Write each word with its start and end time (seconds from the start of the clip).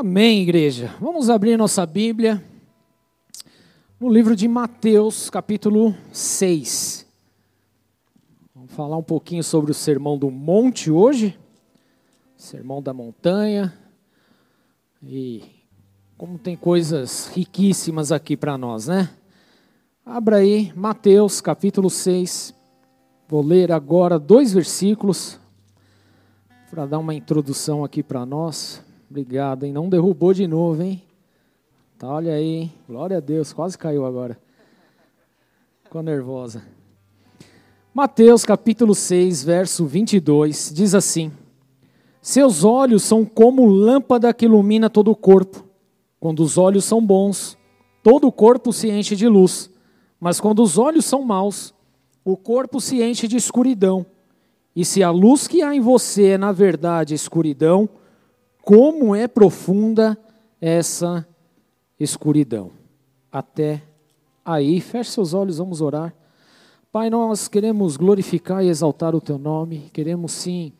Amém, 0.00 0.40
igreja. 0.40 0.96
Vamos 0.98 1.28
abrir 1.28 1.58
nossa 1.58 1.84
Bíblia 1.84 2.42
no 4.00 4.08
livro 4.08 4.34
de 4.34 4.48
Mateus, 4.48 5.28
capítulo 5.28 5.94
6. 6.10 7.06
Vamos 8.54 8.72
falar 8.72 8.96
um 8.96 9.02
pouquinho 9.02 9.44
sobre 9.44 9.70
o 9.70 9.74
Sermão 9.74 10.16
do 10.16 10.30
Monte 10.30 10.90
hoje, 10.90 11.38
Sermão 12.34 12.80
da 12.80 12.94
Montanha. 12.94 13.78
E 15.02 15.44
como 16.16 16.38
tem 16.38 16.56
coisas 16.56 17.26
riquíssimas 17.34 18.10
aqui 18.10 18.38
para 18.38 18.56
nós, 18.56 18.86
né? 18.86 19.10
Abra 20.02 20.36
aí 20.36 20.72
Mateus, 20.74 21.42
capítulo 21.42 21.90
6. 21.90 22.54
Vou 23.28 23.42
ler 23.42 23.70
agora 23.70 24.18
dois 24.18 24.54
versículos 24.54 25.38
para 26.70 26.86
dar 26.86 26.98
uma 26.98 27.14
introdução 27.14 27.84
aqui 27.84 28.02
para 28.02 28.24
nós. 28.24 28.82
Obrigado, 29.10 29.64
hein? 29.64 29.72
Não 29.72 29.88
derrubou 29.88 30.32
de 30.32 30.46
novo, 30.46 30.80
hein? 30.84 31.02
Tá, 31.98 32.06
olha 32.06 32.32
aí, 32.32 32.46
hein? 32.46 32.72
Glória 32.88 33.16
a 33.16 33.20
Deus, 33.20 33.52
quase 33.52 33.76
caiu 33.76 34.06
agora. 34.06 34.38
Ficou 35.82 36.00
nervosa. 36.00 36.62
Mateus 37.92 38.44
capítulo 38.44 38.94
6, 38.94 39.42
verso 39.42 39.84
22, 39.84 40.72
diz 40.72 40.94
assim: 40.94 41.32
Seus 42.22 42.62
olhos 42.62 43.02
são 43.02 43.24
como 43.24 43.66
lâmpada 43.66 44.32
que 44.32 44.44
ilumina 44.44 44.88
todo 44.88 45.10
o 45.10 45.16
corpo. 45.16 45.64
Quando 46.20 46.44
os 46.44 46.56
olhos 46.56 46.84
são 46.84 47.04
bons, 47.04 47.58
todo 48.04 48.28
o 48.28 48.32
corpo 48.32 48.72
se 48.72 48.88
enche 48.88 49.16
de 49.16 49.26
luz. 49.26 49.68
Mas 50.20 50.38
quando 50.38 50.62
os 50.62 50.78
olhos 50.78 51.04
são 51.04 51.24
maus, 51.24 51.74
o 52.24 52.36
corpo 52.36 52.80
se 52.80 53.02
enche 53.02 53.26
de 53.26 53.36
escuridão. 53.36 54.06
E 54.76 54.84
se 54.84 55.02
a 55.02 55.10
luz 55.10 55.48
que 55.48 55.62
há 55.62 55.74
em 55.74 55.80
você 55.80 56.28
é, 56.28 56.38
na 56.38 56.52
verdade, 56.52 57.12
escuridão, 57.12 57.88
como 58.62 59.14
é 59.14 59.26
profunda 59.26 60.18
essa 60.60 61.26
escuridão. 61.98 62.70
Até 63.30 63.82
aí, 64.44 64.80
feche 64.80 65.10
seus 65.10 65.34
olhos, 65.34 65.58
vamos 65.58 65.80
orar. 65.80 66.14
Pai, 66.92 67.08
nós 67.08 67.46
queremos 67.46 67.96
glorificar 67.96 68.64
e 68.64 68.68
exaltar 68.68 69.14
o 69.14 69.20
teu 69.20 69.38
nome, 69.38 69.90
queremos 69.92 70.32
sim 70.32 70.72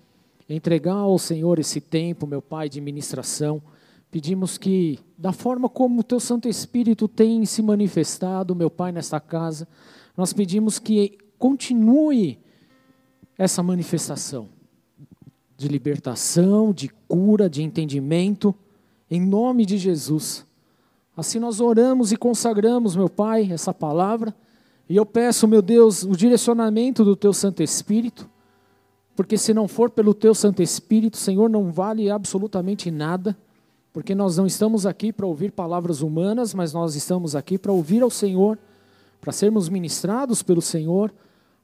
entregar 0.48 0.94
ao 0.96 1.18
Senhor 1.18 1.58
esse 1.60 1.80
tempo, 1.80 2.26
meu 2.26 2.42
Pai, 2.42 2.68
de 2.68 2.80
ministração. 2.80 3.62
Pedimos 4.10 4.58
que, 4.58 4.98
da 5.16 5.32
forma 5.32 5.68
como 5.68 6.00
o 6.00 6.04
teu 6.04 6.18
Santo 6.18 6.48
Espírito 6.48 7.06
tem 7.06 7.44
se 7.46 7.62
manifestado, 7.62 8.56
meu 8.56 8.68
Pai, 8.68 8.90
nesta 8.90 9.20
casa, 9.20 9.68
nós 10.16 10.32
pedimos 10.32 10.80
que 10.80 11.16
continue 11.38 12.40
essa 13.38 13.62
manifestação 13.62 14.48
de 15.60 15.68
libertação, 15.68 16.72
de 16.72 16.88
cura, 17.06 17.48
de 17.48 17.62
entendimento, 17.62 18.54
em 19.10 19.20
nome 19.20 19.66
de 19.66 19.76
Jesus. 19.76 20.46
Assim 21.14 21.38
nós 21.38 21.60
oramos 21.60 22.12
e 22.12 22.16
consagramos, 22.16 22.96
meu 22.96 23.10
Pai, 23.10 23.52
essa 23.52 23.74
palavra, 23.74 24.34
e 24.88 24.96
eu 24.96 25.04
peço, 25.04 25.46
meu 25.46 25.60
Deus, 25.60 26.02
o 26.02 26.12
direcionamento 26.12 27.04
do 27.04 27.14
Teu 27.14 27.34
Santo 27.34 27.62
Espírito, 27.62 28.26
porque 29.14 29.36
se 29.36 29.52
não 29.52 29.68
for 29.68 29.90
pelo 29.90 30.14
Teu 30.14 30.34
Santo 30.34 30.62
Espírito, 30.62 31.18
Senhor, 31.18 31.50
não 31.50 31.70
vale 31.70 32.10
absolutamente 32.10 32.90
nada, 32.90 33.36
porque 33.92 34.14
nós 34.14 34.38
não 34.38 34.46
estamos 34.46 34.86
aqui 34.86 35.12
para 35.12 35.26
ouvir 35.26 35.52
palavras 35.52 36.00
humanas, 36.00 36.54
mas 36.54 36.72
nós 36.72 36.94
estamos 36.94 37.36
aqui 37.36 37.58
para 37.58 37.70
ouvir 37.70 38.02
ao 38.02 38.08
Senhor, 38.08 38.58
para 39.20 39.30
sermos 39.30 39.68
ministrados 39.68 40.42
pelo 40.42 40.62
Senhor, 40.62 41.12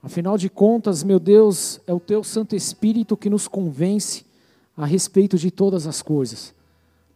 Afinal 0.07 0.39
de 0.39 0.49
contas, 0.49 1.03
meu 1.03 1.19
Deus, 1.19 1.81
é 1.85 1.93
o 1.93 1.99
teu 1.99 2.23
Santo 2.23 2.55
Espírito 2.55 3.17
que 3.17 3.29
nos 3.29 3.49
convence 3.49 4.25
a 4.77 4.87
respeito 4.87 5.37
de 5.37 5.51
todas 5.51 5.85
as 5.85 6.01
coisas. 6.01 6.55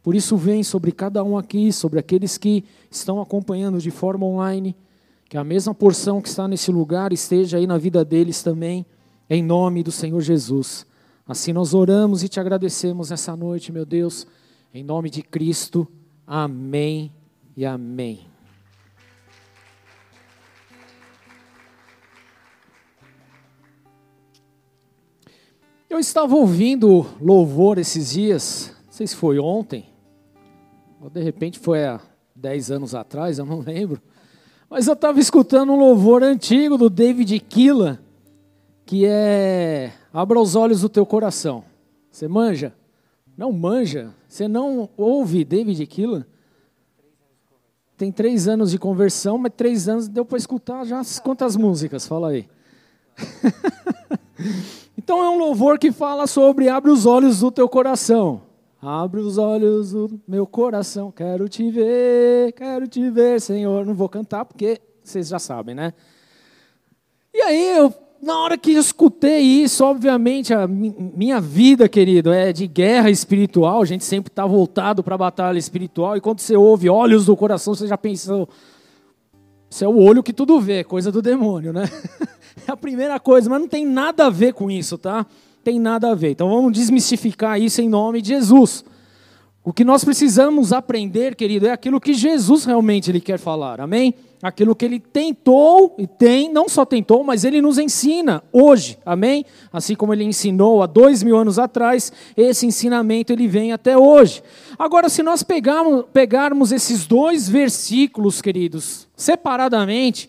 Por 0.03 0.13
isso, 0.13 0.35
vem 0.35 0.61
sobre 0.61 0.91
cada 0.91 1.23
um 1.23 1.37
aqui, 1.37 1.71
sobre 1.71 1.99
aqueles 1.99 2.37
que 2.37 2.65
estão 2.91 3.21
acompanhando 3.21 3.79
de 3.79 3.89
forma 3.89 4.25
online, 4.25 4.75
que 5.29 5.37
a 5.37 5.43
mesma 5.43 5.73
porção 5.73 6.21
que 6.21 6.27
está 6.27 6.49
nesse 6.49 6.69
lugar 6.69 7.13
esteja 7.13 7.59
aí 7.59 7.65
na 7.65 7.77
vida 7.77 8.03
deles 8.03 8.43
também, 8.43 8.85
em 9.29 9.41
nome 9.41 9.83
do 9.83 9.91
Senhor 9.91 10.19
Jesus. 10.19 10.85
Assim 11.25 11.53
nós 11.53 11.73
oramos 11.73 12.23
e 12.23 12.27
te 12.27 12.41
agradecemos 12.41 13.09
nessa 13.09 13.37
noite, 13.37 13.71
meu 13.71 13.85
Deus, 13.85 14.27
em 14.73 14.83
nome 14.83 15.09
de 15.09 15.21
Cristo. 15.21 15.87
Amém 16.27 17.09
e 17.55 17.65
amém. 17.65 18.30
Eu 25.91 25.99
estava 25.99 26.33
ouvindo 26.35 27.05
louvor 27.19 27.77
esses 27.77 28.11
dias, 28.11 28.73
não 28.85 28.93
sei 28.93 29.05
se 29.05 29.13
foi 29.13 29.37
ontem, 29.37 29.89
ou 31.01 31.09
de 31.09 31.21
repente 31.21 31.59
foi 31.59 31.83
há 31.83 31.99
10 32.33 32.71
anos 32.71 32.95
atrás, 32.95 33.39
eu 33.39 33.45
não 33.45 33.59
lembro. 33.67 34.01
Mas 34.69 34.87
eu 34.87 34.93
estava 34.93 35.19
escutando 35.19 35.73
um 35.73 35.75
louvor 35.77 36.23
antigo 36.23 36.77
do 36.77 36.89
David 36.89 37.37
Killa, 37.41 37.99
que 38.85 39.05
é 39.05 39.91
Abra 40.13 40.39
os 40.39 40.55
olhos 40.55 40.79
do 40.79 40.87
teu 40.87 41.05
coração. 41.05 41.65
Você 42.09 42.25
manja? 42.25 42.73
Não 43.35 43.51
manja? 43.51 44.15
Você 44.29 44.47
não 44.47 44.89
ouve 44.95 45.43
David 45.43 45.85
Killa? 45.87 46.25
Tem 47.97 48.13
três 48.13 48.47
anos 48.47 48.71
de 48.71 48.79
conversão, 48.79 49.37
mas 49.37 49.51
três 49.57 49.89
anos 49.89 50.07
deu 50.07 50.23
para 50.23 50.37
escutar 50.37 50.85
já 50.85 51.01
quantas 51.21 51.57
músicas? 51.57 52.07
Fala 52.07 52.29
aí. 52.29 52.47
Então 55.03 55.23
é 55.23 55.29
um 55.31 55.39
louvor 55.39 55.79
que 55.79 55.91
fala 55.91 56.27
sobre 56.27 56.69
abre 56.69 56.91
os 56.91 57.07
olhos 57.07 57.39
do 57.39 57.49
teu 57.49 57.67
coração. 57.67 58.43
Abre 58.79 59.19
os 59.19 59.35
olhos 59.39 59.93
do 59.93 60.21
meu 60.27 60.45
coração, 60.45 61.11
quero 61.11 61.49
te 61.49 61.71
ver, 61.71 62.51
quero 62.51 62.87
te 62.87 63.09
ver, 63.09 63.41
Senhor. 63.41 63.83
Não 63.83 63.95
vou 63.95 64.07
cantar 64.07 64.45
porque 64.45 64.79
vocês 65.03 65.27
já 65.27 65.39
sabem, 65.39 65.73
né? 65.73 65.91
E 67.33 67.41
aí, 67.41 67.77
eu, 67.77 67.91
na 68.21 68.37
hora 68.41 68.55
que 68.59 68.73
escutei 68.73 69.39
isso, 69.39 69.83
obviamente, 69.83 70.53
a 70.53 70.67
minha 70.67 71.41
vida, 71.41 71.89
querido, 71.89 72.31
é 72.31 72.53
de 72.53 72.67
guerra 72.67 73.09
espiritual. 73.09 73.81
A 73.81 73.85
gente 73.85 74.03
sempre 74.03 74.31
está 74.31 74.45
voltado 74.45 75.01
para 75.01 75.15
a 75.15 75.17
batalha 75.17 75.57
espiritual. 75.57 76.15
E 76.15 76.21
quando 76.21 76.41
você 76.41 76.55
ouve 76.55 76.87
olhos 76.87 77.25
do 77.25 77.35
coração, 77.35 77.73
você 77.73 77.87
já 77.87 77.97
pensa, 77.97 78.47
isso 79.67 79.83
é 79.83 79.87
o 79.87 79.97
olho 79.97 80.21
que 80.21 80.31
tudo 80.31 80.61
vê, 80.61 80.83
coisa 80.83 81.11
do 81.11 81.23
demônio, 81.23 81.73
né? 81.73 81.85
É 82.67 82.71
a 82.71 82.77
primeira 82.77 83.19
coisa, 83.19 83.49
mas 83.49 83.59
não 83.59 83.67
tem 83.67 83.85
nada 83.85 84.27
a 84.27 84.29
ver 84.29 84.53
com 84.53 84.69
isso, 84.69 84.97
tá? 84.97 85.25
Tem 85.63 85.79
nada 85.79 86.11
a 86.11 86.15
ver. 86.15 86.31
Então 86.31 86.49
vamos 86.49 86.73
desmistificar 86.73 87.59
isso 87.59 87.81
em 87.81 87.89
nome 87.89 88.21
de 88.21 88.29
Jesus. 88.29 88.83
O 89.63 89.71
que 89.71 89.83
nós 89.83 90.03
precisamos 90.03 90.73
aprender, 90.73 91.35
querido, 91.35 91.67
é 91.67 91.71
aquilo 91.71 92.01
que 92.01 92.15
Jesus 92.15 92.65
realmente 92.65 93.11
ele 93.11 93.21
quer 93.21 93.37
falar, 93.37 93.79
amém? 93.79 94.15
Aquilo 94.41 94.75
que 94.75 94.83
ele 94.83 94.99
tentou 94.99 95.93
e 95.99 96.07
tem, 96.07 96.51
não 96.51 96.67
só 96.67 96.83
tentou, 96.83 97.23
mas 97.23 97.43
ele 97.43 97.61
nos 97.61 97.77
ensina 97.77 98.41
hoje, 98.51 98.97
amém? 99.05 99.45
Assim 99.71 99.93
como 99.93 100.13
ele 100.13 100.23
ensinou 100.23 100.81
há 100.81 100.87
dois 100.87 101.21
mil 101.21 101.37
anos 101.37 101.59
atrás, 101.59 102.11
esse 102.35 102.65
ensinamento 102.65 103.31
ele 103.31 103.47
vem 103.47 103.71
até 103.71 103.95
hoje. 103.95 104.41
Agora, 104.79 105.09
se 105.09 105.21
nós 105.21 105.43
pegarmos, 105.43 106.05
pegarmos 106.11 106.71
esses 106.71 107.05
dois 107.05 107.47
versículos, 107.47 108.41
queridos, 108.41 109.07
separadamente, 109.15 110.27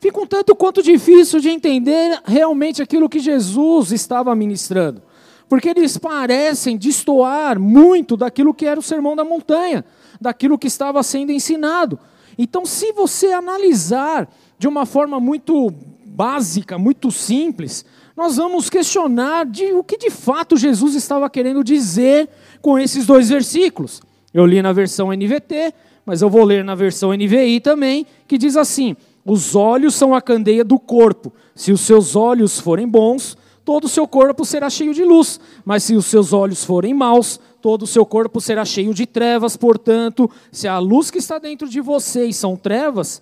fica 0.00 0.20
um 0.20 0.26
tanto 0.26 0.54
quanto 0.54 0.82
difícil 0.82 1.40
de 1.40 1.48
entender 1.48 2.20
realmente 2.24 2.82
aquilo 2.82 3.08
que 3.08 3.18
Jesus 3.18 3.92
estava 3.92 4.34
ministrando, 4.34 5.02
porque 5.48 5.68
eles 5.68 5.96
parecem 5.96 6.76
destoar 6.76 7.58
muito 7.58 8.16
daquilo 8.16 8.54
que 8.54 8.66
era 8.66 8.78
o 8.78 8.82
sermão 8.82 9.16
da 9.16 9.24
montanha, 9.24 9.84
daquilo 10.20 10.58
que 10.58 10.66
estava 10.66 11.02
sendo 11.02 11.32
ensinado. 11.32 11.98
Então, 12.36 12.64
se 12.64 12.92
você 12.92 13.32
analisar 13.32 14.28
de 14.58 14.68
uma 14.68 14.86
forma 14.86 15.18
muito 15.18 15.72
básica, 16.04 16.78
muito 16.78 17.10
simples, 17.10 17.84
nós 18.16 18.36
vamos 18.36 18.68
questionar 18.68 19.46
de 19.46 19.72
o 19.72 19.84
que 19.84 19.96
de 19.96 20.10
fato 20.10 20.56
Jesus 20.56 20.96
estava 20.96 21.30
querendo 21.30 21.62
dizer 21.62 22.28
com 22.60 22.78
esses 22.78 23.06
dois 23.06 23.28
versículos. 23.28 24.02
Eu 24.34 24.44
li 24.44 24.60
na 24.60 24.72
versão 24.72 25.12
NVT, 25.12 25.72
mas 26.04 26.20
eu 26.20 26.28
vou 26.28 26.44
ler 26.44 26.64
na 26.64 26.74
versão 26.74 27.12
NVI 27.12 27.60
também, 27.60 28.06
que 28.26 28.36
diz 28.36 28.56
assim: 28.56 28.96
os 29.28 29.54
olhos 29.54 29.94
são 29.94 30.14
a 30.14 30.22
candeia 30.22 30.64
do 30.64 30.78
corpo. 30.78 31.30
Se 31.54 31.70
os 31.70 31.82
seus 31.82 32.16
olhos 32.16 32.58
forem 32.58 32.88
bons, 32.88 33.36
todo 33.62 33.84
o 33.84 33.88
seu 33.88 34.08
corpo 34.08 34.42
será 34.44 34.70
cheio 34.70 34.94
de 34.94 35.04
luz. 35.04 35.38
Mas 35.66 35.82
se 35.82 35.94
os 35.94 36.06
seus 36.06 36.32
olhos 36.32 36.64
forem 36.64 36.94
maus, 36.94 37.38
todo 37.60 37.82
o 37.82 37.86
seu 37.86 38.06
corpo 38.06 38.40
será 38.40 38.64
cheio 38.64 38.94
de 38.94 39.04
trevas. 39.04 39.54
Portanto, 39.54 40.30
se 40.50 40.66
a 40.66 40.78
luz 40.78 41.10
que 41.10 41.18
está 41.18 41.38
dentro 41.38 41.68
de 41.68 41.78
vocês 41.78 42.36
são 42.36 42.56
trevas, 42.56 43.20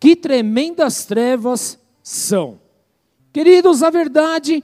que 0.00 0.16
tremendas 0.16 1.04
trevas 1.04 1.78
são. 2.02 2.58
Queridos, 3.32 3.82
a 3.82 3.90
verdade 3.90 4.62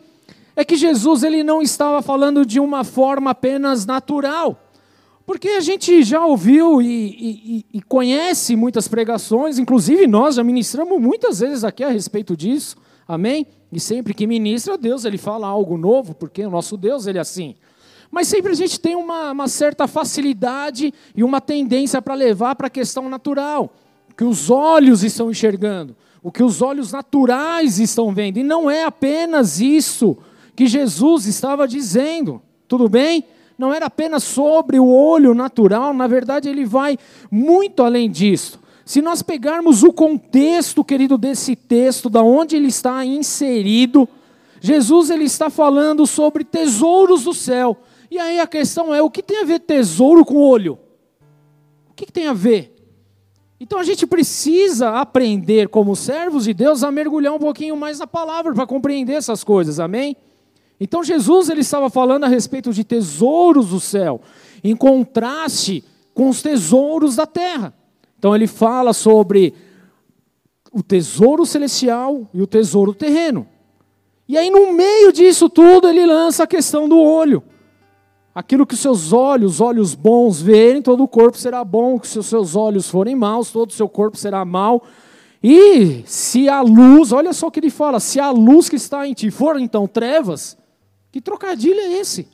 é 0.57 0.65
que 0.65 0.77
Jesus 0.77 1.23
ele 1.23 1.45
não 1.45 1.63
estava 1.63 2.03
falando 2.03 2.45
de 2.45 2.59
uma 2.59 2.83
forma 2.83 3.31
apenas 3.31 3.87
natural. 3.87 4.61
Porque 5.31 5.51
a 5.51 5.61
gente 5.61 6.03
já 6.03 6.27
ouviu 6.27 6.83
e, 6.83 6.87
e, 6.89 7.65
e, 7.75 7.83
conhece 7.83 8.57
muitas 8.57 8.89
pregações, 8.89 9.61
inclusive 9.61 10.09
nós 10.09 10.35
já 10.35 10.43
ministramos 10.43 11.01
muitas 11.01 11.39
vezes 11.39 11.63
aqui 11.63 11.85
a 11.85 11.89
respeito 11.89 12.37
disso, 12.37 12.77
amém? 13.07 13.47
E 13.71 13.79
sempre 13.79 14.13
que 14.13 14.27
ministra, 14.27 14.77
Deus 14.77 15.05
ele 15.05 15.19
fala 15.19 15.47
algo 15.47 15.79
novo, 15.79 16.17
porque 16.17 16.45
o 16.45 16.51
nosso 16.51 16.77
Deus 16.77 17.07
ele 17.07 17.19
é 17.19 17.21
assim. 17.21 17.55
Mas 18.11 18.27
sempre 18.27 18.51
a 18.51 18.57
gente 18.57 18.81
tem 18.81 18.97
uma, 18.97 19.31
uma 19.31 19.47
certa 19.47 19.87
facilidade 19.87 20.93
e 21.15 21.23
uma 21.23 21.41
tendência 21.41 22.03
para 22.03 22.15
levar 22.15 22.57
para 22.57 22.67
a 22.67 22.71
questão 22.71 23.09
natural, 23.09 23.73
que 24.17 24.25
os 24.25 24.51
olhos 24.51 25.05
estão 25.05 25.31
enxergando, 25.31 25.95
o 26.25 26.33
que 26.33 26.43
os 26.43 26.61
olhos 26.61 26.91
naturais 26.91 27.79
estão 27.79 28.13
vendo. 28.13 28.39
E 28.39 28.43
não 28.43 28.69
é 28.69 28.83
apenas 28.83 29.61
isso 29.61 30.19
que 30.57 30.67
Jesus 30.67 31.27
estava 31.27 31.69
dizendo, 31.69 32.43
tudo 32.67 32.89
bem? 32.89 33.25
Não 33.61 33.75
era 33.75 33.85
apenas 33.85 34.25
sobre 34.25 34.81
o 34.81 34.89
olho 34.89 35.35
natural, 35.35 35.93
na 35.93 36.07
verdade 36.07 36.49
ele 36.49 36.65
vai 36.65 36.97
muito 37.31 37.83
além 37.83 38.11
disso. 38.11 38.59
Se 38.87 39.03
nós 39.03 39.21
pegarmos 39.21 39.83
o 39.83 39.93
contexto, 39.93 40.83
querido, 40.83 41.19
desse 41.19 41.55
texto, 41.55 42.09
da 42.09 42.23
onde 42.23 42.57
ele 42.57 42.69
está 42.69 43.05
inserido, 43.05 44.09
Jesus 44.63 45.11
ele 45.11 45.25
está 45.25 45.51
falando 45.51 46.07
sobre 46.07 46.43
tesouros 46.43 47.25
do 47.25 47.35
céu. 47.35 47.77
E 48.11 48.19
aí 48.19 48.41
a 48.41 48.47
questão 48.47 48.95
é: 48.95 49.03
o 49.03 49.11
que 49.11 49.23
tem 49.23 49.43
a 49.43 49.45
ver 49.45 49.61
tesouro 49.61 50.25
com 50.25 50.39
olho? 50.39 50.79
O 51.91 51.93
que, 51.95 52.07
que 52.07 52.13
tem 52.13 52.29
a 52.29 52.33
ver? 52.33 52.75
Então 53.61 53.79
a 53.79 53.85
gente 53.85 54.07
precisa 54.07 54.93
aprender, 54.93 55.69
como 55.69 55.95
servos 55.95 56.45
de 56.45 56.55
Deus, 56.55 56.83
a 56.83 56.91
mergulhar 56.91 57.35
um 57.35 57.39
pouquinho 57.39 57.77
mais 57.77 57.99
na 57.99 58.07
palavra 58.07 58.55
para 58.55 58.67
compreender 58.67 59.17
essas 59.17 59.45
coisas, 59.45 59.79
amém? 59.79 60.17
Então 60.81 61.05
Jesus 61.05 61.51
ele 61.51 61.61
estava 61.61 61.91
falando 61.91 62.25
a 62.25 62.29
respeito 62.29 62.73
de 62.73 62.83
tesouros 62.83 63.69
do 63.69 63.79
céu, 63.79 64.21
em 64.65 64.75
contraste 64.75 65.85
com 66.15 66.29
os 66.31 66.41
tesouros 66.41 67.17
da 67.17 67.27
terra. 67.27 67.75
Então 68.19 68.35
ele 68.35 68.47
fala 68.47 68.93
sobre 68.93 69.55
o 70.73 70.83
tesouro 70.83 71.45
celestial 71.45 72.29
e 72.33 72.41
o 72.41 72.47
tesouro 72.47 72.95
terreno. 72.95 73.47
E 74.29 74.39
aí, 74.39 74.49
no 74.49 74.73
meio 74.73 75.13
disso 75.13 75.49
tudo, 75.49 75.89
ele 75.89 76.07
lança 76.07 76.45
a 76.45 76.47
questão 76.47 76.89
do 76.89 76.97
olho. 76.97 77.43
Aquilo 78.33 78.65
que 78.65 78.75
os 78.75 78.81
seus 78.81 79.13
olhos, 79.13 79.61
olhos 79.61 79.97
bons, 79.97 80.41
verem, 80.41 80.81
todo 80.81 81.03
o 81.03 81.09
corpo 81.09 81.37
será 81.37 81.65
bom. 81.65 81.99
Que 81.99 82.07
se 82.07 82.17
os 82.17 82.27
seus 82.27 82.55
olhos 82.55 82.89
forem 82.89 83.17
maus, 83.17 83.51
todo 83.51 83.71
o 83.71 83.73
seu 83.73 83.89
corpo 83.89 84.17
será 84.17 84.45
mau. 84.45 84.85
E 85.43 86.05
se 86.07 86.49
a 86.49 86.61
luz, 86.61 87.11
olha 87.11 87.33
só 87.33 87.49
o 87.49 87.51
que 87.51 87.59
ele 87.59 87.71
fala: 87.71 87.99
se 87.99 88.21
a 88.21 88.31
luz 88.31 88.69
que 88.69 88.77
está 88.77 89.05
em 89.05 89.15
ti 89.15 89.33
for 89.33 89.59
então 89.59 89.89
trevas, 89.89 90.57
que 91.11 91.21
trocadilho 91.21 91.81
é 91.81 91.93
esse? 91.95 92.29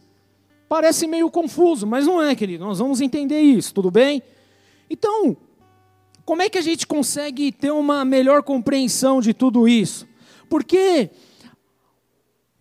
Parece 0.69 1.06
meio 1.06 1.31
confuso, 1.31 1.87
mas 1.87 2.06
não 2.06 2.23
é, 2.23 2.34
querido. 2.34 2.64
Nós 2.64 2.78
vamos 2.78 3.00
entender 3.00 3.40
isso, 3.40 3.73
tudo 3.73 3.90
bem? 3.90 4.23
Então, 4.90 5.37
como 6.25 6.43
é 6.43 6.49
que 6.49 6.58
a 6.58 6.62
gente 6.62 6.87
consegue 6.87 7.52
ter 7.52 7.70
uma 7.70 8.05
melhor 8.05 8.43
compreensão 8.43 9.20
de 9.20 9.32
tudo 9.32 9.69
isso? 9.69 10.06
Porque 10.49 11.11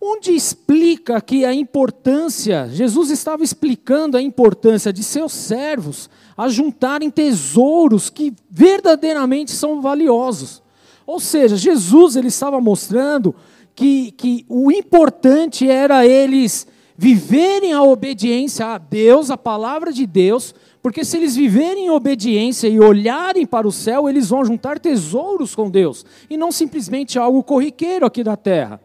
onde 0.00 0.30
explica 0.30 1.20
que 1.20 1.44
a 1.44 1.52
importância, 1.52 2.68
Jesus 2.70 3.10
estava 3.10 3.42
explicando 3.42 4.16
a 4.16 4.22
importância 4.22 4.92
de 4.92 5.02
seus 5.02 5.32
servos 5.32 6.08
a 6.36 6.48
juntarem 6.48 7.10
tesouros 7.10 8.08
que 8.08 8.32
verdadeiramente 8.48 9.50
são 9.50 9.80
valiosos. 9.80 10.62
Ou 11.04 11.18
seja, 11.18 11.56
Jesus 11.56 12.14
ele 12.14 12.28
estava 12.28 12.60
mostrando 12.60 13.34
que, 13.76 14.10
que 14.12 14.46
o 14.48 14.72
importante 14.72 15.68
era 15.68 16.06
eles 16.06 16.66
viverem 16.96 17.74
a 17.74 17.82
obediência 17.82 18.66
a 18.66 18.78
Deus, 18.78 19.30
a 19.30 19.36
palavra 19.36 19.92
de 19.92 20.06
Deus, 20.06 20.54
porque 20.82 21.04
se 21.04 21.18
eles 21.18 21.36
viverem 21.36 21.86
em 21.86 21.90
obediência 21.90 22.68
e 22.68 22.80
olharem 22.80 23.44
para 23.44 23.68
o 23.68 23.72
céu, 23.72 24.08
eles 24.08 24.30
vão 24.30 24.42
juntar 24.44 24.78
tesouros 24.78 25.54
com 25.54 25.70
Deus, 25.70 26.06
e 26.30 26.38
não 26.38 26.50
simplesmente 26.50 27.18
algo 27.18 27.42
corriqueiro 27.42 28.06
aqui 28.06 28.24
da 28.24 28.34
terra. 28.34 28.80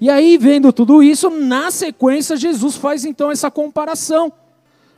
E 0.00 0.08
aí, 0.08 0.38
vendo 0.38 0.72
tudo 0.72 1.02
isso, 1.02 1.28
na 1.28 1.70
sequência, 1.70 2.36
Jesus 2.36 2.76
faz 2.76 3.04
então 3.04 3.30
essa 3.30 3.50
comparação. 3.50 4.32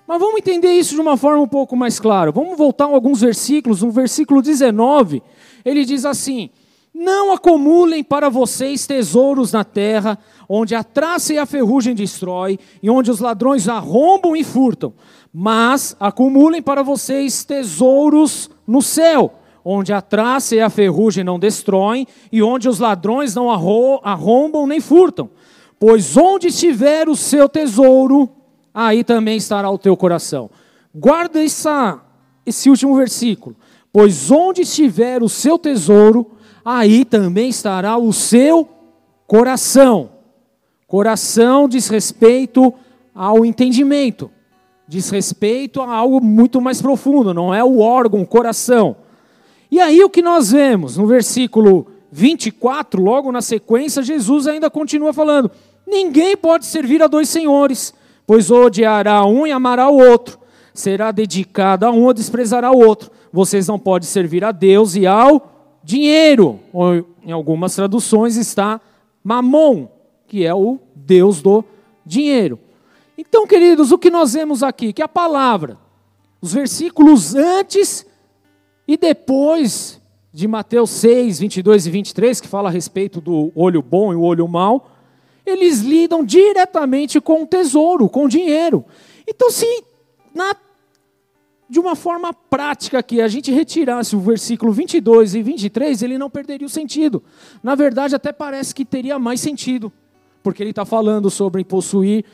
Mas 0.06 0.20
vamos 0.20 0.36
entender 0.38 0.72
isso 0.74 0.94
de 0.94 1.00
uma 1.00 1.16
forma 1.16 1.42
um 1.42 1.48
pouco 1.48 1.74
mais 1.74 1.98
clara. 1.98 2.30
Vamos 2.30 2.56
voltar 2.56 2.84
a 2.84 2.88
alguns 2.88 3.20
versículos. 3.20 3.82
No 3.82 3.90
versículo 3.90 4.40
19, 4.40 5.22
ele 5.64 5.84
diz 5.84 6.04
assim: 6.04 6.50
Não 6.94 7.32
acumulem 7.32 8.04
para 8.04 8.30
vocês 8.30 8.86
tesouros 8.86 9.50
na 9.50 9.64
terra, 9.64 10.16
onde 10.48 10.74
a 10.74 10.84
traça 10.84 11.34
e 11.34 11.38
a 11.38 11.44
ferrugem 11.44 11.94
destrói, 11.94 12.58
e 12.82 12.88
onde 12.88 13.10
os 13.10 13.18
ladrões 13.18 13.68
arrombam 13.68 14.36
e 14.36 14.44
furtam 14.44 14.94
mas 15.36 15.96
acumulem 15.98 16.62
para 16.62 16.84
vocês 16.84 17.42
tesouros 17.42 18.48
no 18.64 18.80
céu, 18.80 19.34
onde 19.64 19.92
a 19.92 20.00
traça 20.00 20.54
e 20.54 20.60
a 20.60 20.70
ferrugem 20.70 21.24
não 21.24 21.40
destroem, 21.40 22.06
e 22.30 22.40
onde 22.40 22.68
os 22.68 22.78
ladrões 22.78 23.34
não 23.34 23.50
arrombam 23.50 24.64
nem 24.64 24.80
furtam. 24.80 25.28
Pois 25.76 26.16
onde 26.16 26.48
estiver 26.48 27.08
o 27.08 27.16
seu 27.16 27.48
tesouro, 27.48 28.30
aí 28.72 29.02
também 29.02 29.36
estará 29.36 29.68
o 29.68 29.76
teu 29.78 29.96
coração. 29.96 30.48
Guarda 30.94 31.42
essa, 31.42 32.00
esse 32.46 32.70
último 32.70 32.94
versículo. 32.94 33.56
Pois 33.92 34.30
onde 34.30 34.62
estiver 34.62 35.20
o 35.20 35.28
seu 35.28 35.58
tesouro, 35.58 36.30
aí 36.64 37.04
também 37.04 37.48
estará 37.48 37.96
o 37.96 38.12
seu 38.12 38.68
coração. 39.26 40.10
Coração 40.86 41.68
diz 41.68 41.88
respeito 41.88 42.72
ao 43.14 43.44
entendimento 43.44 44.30
diz 44.86 45.10
respeito 45.10 45.80
a 45.80 45.94
algo 45.94 46.20
muito 46.20 46.60
mais 46.60 46.80
profundo, 46.80 47.32
não 47.32 47.54
é 47.54 47.64
o 47.64 47.80
órgão, 47.80 48.22
o 48.22 48.26
coração. 48.26 48.96
E 49.70 49.80
aí 49.80 50.02
o 50.04 50.10
que 50.10 50.22
nós 50.22 50.52
vemos 50.52 50.96
no 50.96 51.06
versículo 51.06 51.86
24, 52.12 53.02
logo 53.02 53.32
na 53.32 53.42
sequência, 53.42 54.02
Jesus 54.02 54.46
ainda 54.46 54.70
continua 54.70 55.12
falando: 55.12 55.50
Ninguém 55.86 56.36
pode 56.36 56.66
servir 56.66 57.02
a 57.02 57.06
dois 57.06 57.28
senhores, 57.28 57.94
pois 58.26 58.50
odiará 58.50 59.24
um 59.24 59.46
e 59.46 59.52
amará 59.52 59.88
o 59.88 59.98
outro, 59.98 60.38
será 60.72 61.10
dedicado 61.10 61.86
a 61.86 61.90
um 61.90 62.04
ou 62.04 62.14
desprezará 62.14 62.70
o 62.70 62.78
outro. 62.78 63.10
Vocês 63.32 63.66
não 63.66 63.78
podem 63.78 64.08
servir 64.08 64.44
a 64.44 64.52
Deus 64.52 64.94
e 64.94 65.06
ao 65.06 65.53
dinheiro. 65.84 66.60
Ou, 66.72 67.06
em 67.22 67.30
algumas 67.30 67.74
traduções 67.74 68.36
está 68.36 68.80
mamon, 69.22 69.88
que 70.26 70.44
é 70.44 70.54
o 70.54 70.78
Deus 70.94 71.42
do 71.42 71.64
dinheiro. 72.04 72.58
Então, 73.16 73.46
queridos, 73.46 73.92
o 73.92 73.98
que 73.98 74.10
nós 74.10 74.32
vemos 74.32 74.62
aqui? 74.62 74.92
Que 74.92 75.02
a 75.02 75.08
palavra, 75.08 75.78
os 76.40 76.52
versículos 76.52 77.34
antes 77.34 78.04
e 78.88 78.96
depois 78.96 80.00
de 80.32 80.48
Mateus 80.48 80.90
6, 80.90 81.38
22 81.38 81.86
e 81.86 81.90
23, 81.90 82.40
que 82.40 82.48
fala 82.48 82.68
a 82.68 82.72
respeito 82.72 83.20
do 83.20 83.52
olho 83.54 83.80
bom 83.80 84.12
e 84.12 84.16
o 84.16 84.22
olho 84.22 84.48
mau, 84.48 84.90
eles 85.46 85.80
lidam 85.80 86.24
diretamente 86.24 87.20
com 87.20 87.44
o 87.44 87.46
tesouro, 87.46 88.08
com 88.08 88.24
o 88.24 88.28
dinheiro. 88.28 88.84
Então, 89.28 89.50
se 89.50 89.84
na, 90.34 90.56
de 91.74 91.80
uma 91.80 91.96
forma 91.96 92.32
prática 92.32 93.00
aqui 93.00 93.20
a 93.20 93.26
gente 93.26 93.50
retirasse 93.50 94.14
o 94.14 94.20
versículo 94.20 94.70
22 94.70 95.34
e 95.34 95.42
23, 95.42 96.02
ele 96.02 96.16
não 96.16 96.30
perderia 96.30 96.64
o 96.64 96.70
sentido. 96.70 97.20
Na 97.64 97.74
verdade, 97.74 98.14
até 98.14 98.32
parece 98.32 98.72
que 98.72 98.84
teria 98.84 99.18
mais 99.18 99.40
sentido, 99.40 99.92
porque 100.40 100.62
ele 100.62 100.70
está 100.70 100.84
falando 100.84 101.28
sobre 101.30 101.64
possuir 101.64 102.24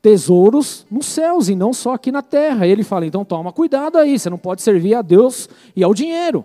tesouros 0.00 0.86
nos 0.88 1.06
céus 1.06 1.48
e 1.48 1.56
não 1.56 1.72
só 1.72 1.94
aqui 1.94 2.12
na 2.12 2.22
terra. 2.22 2.64
Ele 2.64 2.84
fala: 2.84 3.04
então 3.04 3.24
toma 3.24 3.52
cuidado 3.52 3.98
aí, 3.98 4.16
você 4.16 4.30
não 4.30 4.38
pode 4.38 4.62
servir 4.62 4.94
a 4.94 5.02
Deus 5.02 5.48
e 5.74 5.82
ao 5.82 5.92
dinheiro. 5.92 6.44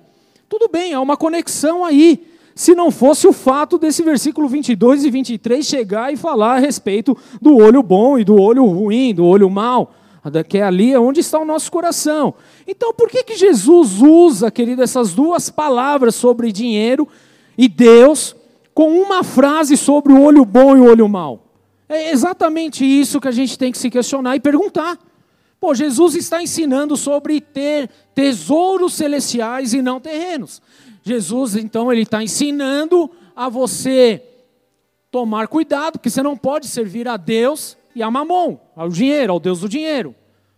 Tudo 0.50 0.68
bem, 0.68 0.96
há 0.96 1.00
uma 1.00 1.16
conexão 1.16 1.86
aí. 1.86 2.26
Se 2.56 2.74
não 2.74 2.90
fosse 2.90 3.28
o 3.28 3.32
fato 3.32 3.78
desse 3.78 4.02
versículo 4.02 4.48
22 4.48 5.06
e 5.06 5.12
23 5.12 5.64
chegar 5.64 6.12
e 6.12 6.18
falar 6.18 6.56
a 6.56 6.60
respeito 6.60 7.16
do 7.40 7.58
olho 7.58 7.84
bom 7.84 8.18
e 8.18 8.24
do 8.24 8.42
olho 8.42 8.66
ruim, 8.66 9.14
do 9.14 9.24
olho 9.24 9.48
mau, 9.52 9.94
que 10.48 10.58
é 10.58 10.64
ali 10.64 10.96
onde 10.96 11.20
está 11.20 11.40
o 11.40 11.46
nosso 11.46 11.72
coração. 11.72 12.34
Então, 12.68 12.94
por 12.94 13.10
que, 13.10 13.24
que 13.24 13.36
Jesus 13.36 14.02
usa, 14.02 14.52
querido, 14.52 14.82
essas 14.82 15.14
duas 15.14 15.50
palavras 15.50 16.16
sobre 16.16 16.52
dinheiro 16.52 17.08
e 17.58 17.68
Deus 17.68 18.36
com 18.74 18.92
uma 19.02 19.24
frase 19.24 19.76
sobre 19.78 20.14
o 20.14 20.22
olho 20.22 20.46
bom 20.46 20.76
e 20.76 20.80
o 20.80 20.86
olho 20.86 21.08
mau? 21.08 21.44
É 21.90 22.12
exatamente 22.12 22.84
isso 22.84 23.22
que 23.22 23.28
a 23.28 23.32
gente 23.32 23.58
tem 23.58 23.72
que 23.72 23.78
se 23.78 23.90
questionar 23.90 24.36
e 24.36 24.40
perguntar. 24.40 24.98
Pô, 25.60 25.74
Jesus 25.74 26.16
está 26.16 26.42
ensinando 26.42 26.98
sobre 26.98 27.40
ter 27.42 27.90
tesouros 28.14 28.94
celestiais 28.94 29.74
e 29.74 29.82
não 29.82 30.00
terrenos. 30.00 30.62
Jesus, 31.02 31.56
então, 31.56 31.92
ele 31.92 32.02
está 32.02 32.22
ensinando 32.22 33.10
a 33.36 33.48
você 33.48 34.22
tomar 35.10 35.48
cuidado, 35.48 35.94
porque 35.94 36.10
você 36.10 36.22
não 36.22 36.36
pode 36.36 36.68
servir 36.68 37.08
a 37.08 37.16
Deus 37.16 37.77
e 37.98 38.04
a 38.04 38.12
mamon, 38.12 38.60
ao 38.76 38.90
dinheiro, 38.90 39.34
ao 39.34 39.40
Deus 39.40 39.62
do 39.62 39.68
dinheiro. 39.68 40.14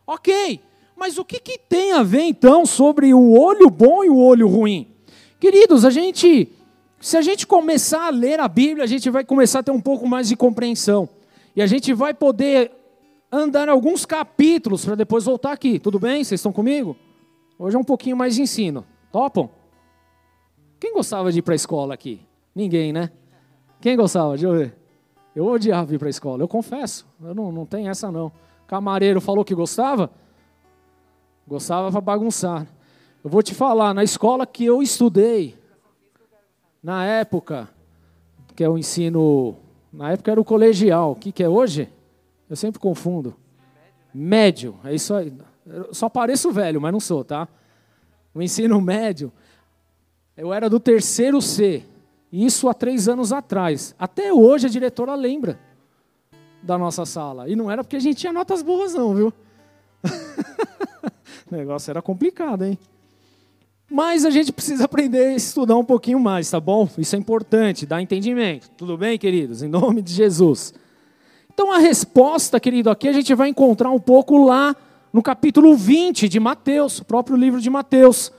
Ok, 0.06 0.60
mas 0.94 1.18
o 1.18 1.24
que, 1.24 1.40
que 1.40 1.58
tem 1.58 1.94
a 1.94 2.04
ver, 2.04 2.24
então, 2.24 2.66
sobre 2.66 3.14
o 3.14 3.32
olho 3.32 3.70
bom 3.70 4.04
e 4.04 4.10
o 4.10 4.18
olho 4.18 4.46
ruim? 4.46 4.94
Queridos, 5.40 5.86
a 5.86 5.90
gente, 5.90 6.52
se 7.00 7.16
a 7.16 7.22
gente 7.22 7.48
começar 7.48 8.08
a 8.08 8.10
ler 8.10 8.42
a 8.42 8.48
Bíblia, 8.50 8.84
a 8.84 8.88
gente 8.88 9.10
vai 9.10 9.24
começar 9.24 9.60
a 9.60 9.64
ter 9.64 9.72
um 9.72 9.80
pouco 9.80 10.06
mais 10.06 10.28
de 10.28 10.36
compreensão. 10.36 11.08
E 11.56 11.62
a 11.62 11.66
gente 11.66 11.94
vai 11.94 12.14
poder 12.14 12.74
andar 13.32 13.70
alguns 13.70 14.06
capítulos 14.06 14.84
para 14.84 14.96
depois 14.96 15.24
voltar 15.24 15.54
aqui. 15.54 15.80
Tudo 15.80 15.98
bem? 15.98 16.22
Vocês 16.22 16.40
estão 16.40 16.52
comigo? 16.52 16.98
Hoje 17.58 17.78
é 17.78 17.80
um 17.80 17.86
pouquinho 17.86 18.18
mais 18.18 18.36
de 18.36 18.42
ensino. 18.42 18.86
Topam? 19.14 19.50
Quem 20.78 20.94
gostava 20.94 21.32
de 21.32 21.40
ir 21.40 21.42
para 21.42 21.54
a 21.54 21.56
escola 21.56 21.94
aqui? 21.94 22.20
Ninguém, 22.54 22.92
né? 22.92 23.10
Quem 23.80 23.96
gostava? 23.96 24.32
Deixa 24.32 24.48
eu 24.48 24.54
ver. 24.54 24.79
Eu 25.36 25.46
odiava 25.46 25.94
ir 25.94 25.98
para 25.98 26.08
a 26.08 26.10
escola, 26.10 26.44
eu 26.44 26.48
confesso. 26.48 27.08
Eu 27.22 27.34
não, 27.34 27.52
não 27.52 27.66
tenho 27.66 27.90
essa 27.90 28.12
não. 28.12 28.32
Camareiro 28.68 29.22
falou 29.22 29.46
que 29.46 29.56
gostava? 29.56 30.10
Gostava 31.48 31.92
para 31.92 32.02
bagunçar. 32.02 32.68
Eu 33.24 33.30
vou 33.30 33.42
te 33.42 33.54
falar, 33.54 33.94
na 33.94 34.04
escola 34.04 34.46
que 34.46 34.64
eu 34.64 34.82
estudei, 34.82 35.58
na 36.82 37.06
época, 37.06 37.68
que 38.56 38.64
é 38.64 38.70
o 38.70 38.78
ensino. 38.78 39.56
Na 39.92 40.12
época 40.12 40.32
era 40.32 40.40
o 40.40 40.46
colegial. 40.46 41.12
O 41.12 41.16
que, 41.16 41.32
que 41.32 41.44
é 41.44 41.50
hoje? 41.50 41.90
Eu 42.50 42.56
sempre 42.56 42.80
confundo. 42.80 43.36
Médio, 44.14 44.76
é 44.84 44.94
isso 44.94 45.14
aí. 45.14 45.34
Eu 45.66 45.94
só 45.94 46.10
pareço 46.10 46.52
velho, 46.52 46.82
mas 46.82 46.92
não 46.92 47.00
sou, 47.00 47.24
tá? 47.24 47.48
O 48.34 48.42
ensino 48.42 48.80
médio, 48.80 49.32
eu 50.36 50.54
era 50.54 50.70
do 50.70 50.80
terceiro 50.80 51.42
C. 51.42 51.84
Isso 52.32 52.70
há 52.70 52.74
três 52.74 53.08
anos 53.08 53.34
atrás. 53.34 53.96
Até 53.98 54.32
hoje 54.32 54.68
a 54.68 54.70
diretora 54.70 55.16
lembra 55.16 55.60
da 56.62 56.78
nossa 56.78 57.06
sala. 57.06 57.50
E 57.50 57.56
não 57.56 57.72
era 57.72 57.84
porque 57.84 57.96
a 57.96 58.00
gente 58.00 58.18
tinha 58.18 58.34
notas 58.34 58.62
boas, 58.62 58.94
não, 58.94 59.16
viu? 59.16 59.34
o 61.52 61.56
negócio 61.56 61.90
era 61.90 62.02
complicado, 62.02 62.64
hein? 62.66 62.78
Mas 63.92 64.24
a 64.24 64.30
gente 64.30 64.52
precisa 64.52 64.86
aprender 64.86 65.26
a 65.26 65.36
estudar 65.36 65.76
um 65.76 65.84
pouquinho 65.84 66.20
mais, 66.20 66.50
tá 66.50 66.60
bom? 66.60 66.88
Isso 66.98 67.16
é 67.16 67.20
importante, 67.20 67.88
dá 67.88 68.00
entendimento. 68.00 68.70
Tudo 68.78 68.96
bem, 68.96 69.18
queridos? 69.18 69.64
Em 69.64 69.68
nome 69.68 70.04
de 70.04 70.14
Jesus. 70.14 70.74
Então 71.52 71.72
a 71.72 71.80
resposta, 71.80 72.60
querido, 72.60 72.92
aqui 72.92 73.08
a 73.08 73.14
gente 73.14 73.34
vai 73.34 73.50
encontrar 73.50 73.90
um 73.90 74.00
pouco 74.00 74.46
lá 74.46 74.76
no 75.12 75.24
capítulo 75.24 75.76
20 75.76 76.30
de 76.30 76.40
Mateus, 76.40 77.00
o 77.00 77.06
próprio 77.06 77.36
livro 77.36 77.60
de 77.60 77.70
Mateus. 77.70 78.32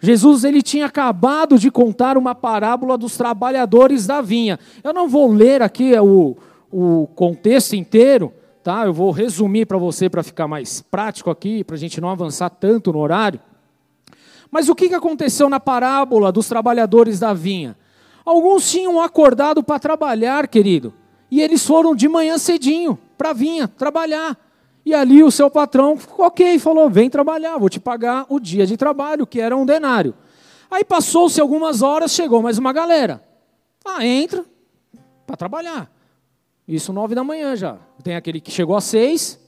Jesus 0.00 0.44
ele 0.44 0.62
tinha 0.62 0.86
acabado 0.86 1.58
de 1.58 1.70
contar 1.70 2.16
uma 2.16 2.34
parábola 2.34 2.96
dos 2.96 3.16
trabalhadores 3.16 4.06
da 4.06 4.20
vinha. 4.20 4.58
Eu 4.82 4.92
não 4.92 5.08
vou 5.08 5.32
ler 5.32 5.60
aqui 5.60 5.92
o, 5.98 6.36
o 6.70 7.08
contexto 7.14 7.74
inteiro, 7.74 8.32
tá? 8.62 8.86
Eu 8.86 8.92
vou 8.92 9.10
resumir 9.10 9.66
para 9.66 9.76
você 9.76 10.08
para 10.08 10.22
ficar 10.22 10.46
mais 10.46 10.80
prático 10.80 11.30
aqui, 11.30 11.64
para 11.64 11.74
a 11.74 11.78
gente 11.78 12.00
não 12.00 12.08
avançar 12.08 12.48
tanto 12.48 12.92
no 12.92 13.00
horário. 13.00 13.40
Mas 14.50 14.68
o 14.68 14.74
que 14.74 14.94
aconteceu 14.94 15.48
na 15.48 15.58
parábola 15.58 16.30
dos 16.30 16.48
trabalhadores 16.48 17.18
da 17.18 17.34
vinha? 17.34 17.76
Alguns 18.24 18.70
tinham 18.70 19.00
acordado 19.00 19.62
para 19.62 19.78
trabalhar, 19.78 20.46
querido, 20.48 20.94
e 21.30 21.40
eles 21.40 21.66
foram 21.66 21.94
de 21.94 22.08
manhã 22.08 22.38
cedinho 22.38 22.98
para 23.16 23.30
a 23.30 23.34
vinha 23.34 23.66
trabalhar. 23.66 24.36
E 24.88 24.94
ali 24.94 25.22
o 25.22 25.30
seu 25.30 25.50
patrão, 25.50 25.98
ok, 26.16 26.58
falou: 26.58 26.88
vem 26.88 27.10
trabalhar, 27.10 27.58
vou 27.58 27.68
te 27.68 27.78
pagar 27.78 28.24
o 28.26 28.40
dia 28.40 28.64
de 28.64 28.74
trabalho, 28.74 29.26
que 29.26 29.38
era 29.38 29.54
um 29.54 29.66
denário. 29.66 30.14
Aí 30.70 30.82
passou-se 30.82 31.38
algumas 31.38 31.82
horas, 31.82 32.10
chegou 32.10 32.40
mais 32.40 32.56
uma 32.56 32.72
galera. 32.72 33.22
Ah, 33.84 34.02
entra 34.06 34.46
para 35.26 35.36
trabalhar. 35.36 35.92
Isso 36.66 36.90
nove 36.90 37.14
da 37.14 37.22
manhã 37.22 37.54
já. 37.54 37.76
Tem 38.02 38.16
aquele 38.16 38.40
que 38.40 38.50
chegou 38.50 38.74
às 38.74 38.84
seis, 38.84 39.38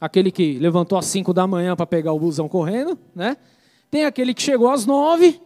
aquele 0.00 0.32
que 0.32 0.58
levantou 0.58 0.98
às 0.98 1.06
cinco 1.06 1.32
da 1.32 1.46
manhã 1.46 1.76
para 1.76 1.86
pegar 1.86 2.12
o 2.12 2.18
busão 2.18 2.48
correndo, 2.48 2.98
né? 3.14 3.36
Tem 3.88 4.04
aquele 4.04 4.34
que 4.34 4.42
chegou 4.42 4.68
às 4.68 4.84
nove, 4.84 5.40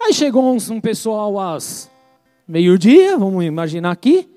aí 0.00 0.12
chegou 0.12 0.52
um, 0.52 0.56
um 0.72 0.80
pessoal 0.80 1.38
às 1.38 1.88
meio-dia, 2.44 3.16
vamos 3.16 3.44
imaginar 3.44 3.92
aqui, 3.92 4.28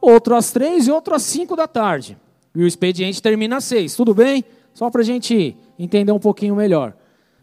outro 0.00 0.34
às 0.34 0.50
três 0.50 0.88
e 0.88 0.90
outro 0.90 1.14
às 1.14 1.22
cinco 1.22 1.54
da 1.54 1.68
tarde. 1.68 2.18
E 2.54 2.62
o 2.62 2.66
expediente 2.66 3.22
termina 3.22 3.56
às 3.56 3.64
seis, 3.64 3.94
tudo 3.94 4.14
bem? 4.14 4.44
Só 4.74 4.90
para 4.90 5.02
a 5.02 5.04
gente 5.04 5.56
entender 5.78 6.12
um 6.12 6.18
pouquinho 6.18 6.56
melhor. 6.56 6.94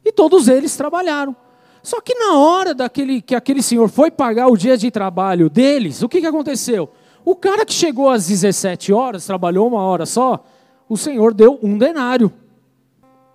E 0.04 0.12
todos 0.12 0.48
eles 0.48 0.76
trabalharam. 0.76 1.36
Só 1.82 2.02
que 2.02 2.14
na 2.16 2.38
hora 2.38 2.74
daquele, 2.74 3.22
que 3.22 3.36
aquele 3.36 3.62
senhor 3.62 3.90
foi 3.90 4.12
pagar 4.12 4.48
o 4.48 4.58
dia 4.58 4.78
de 4.78 4.92
trabalho 4.92 5.50
deles, 5.50 6.02
o 6.02 6.10
que, 6.10 6.20
que 6.20 6.28
aconteceu? 6.28 6.90
O 7.24 7.36
cara 7.36 7.66
que 7.66 7.74
chegou 7.74 8.10
às 8.10 8.28
17 8.28 8.92
horas, 8.92 9.26
trabalhou 9.26 9.68
uma 9.68 9.82
hora 9.82 10.06
só, 10.06 10.46
o 10.90 10.98
senhor 10.98 11.34
deu 11.34 11.60
um 11.62 11.78
denário. 11.78 12.32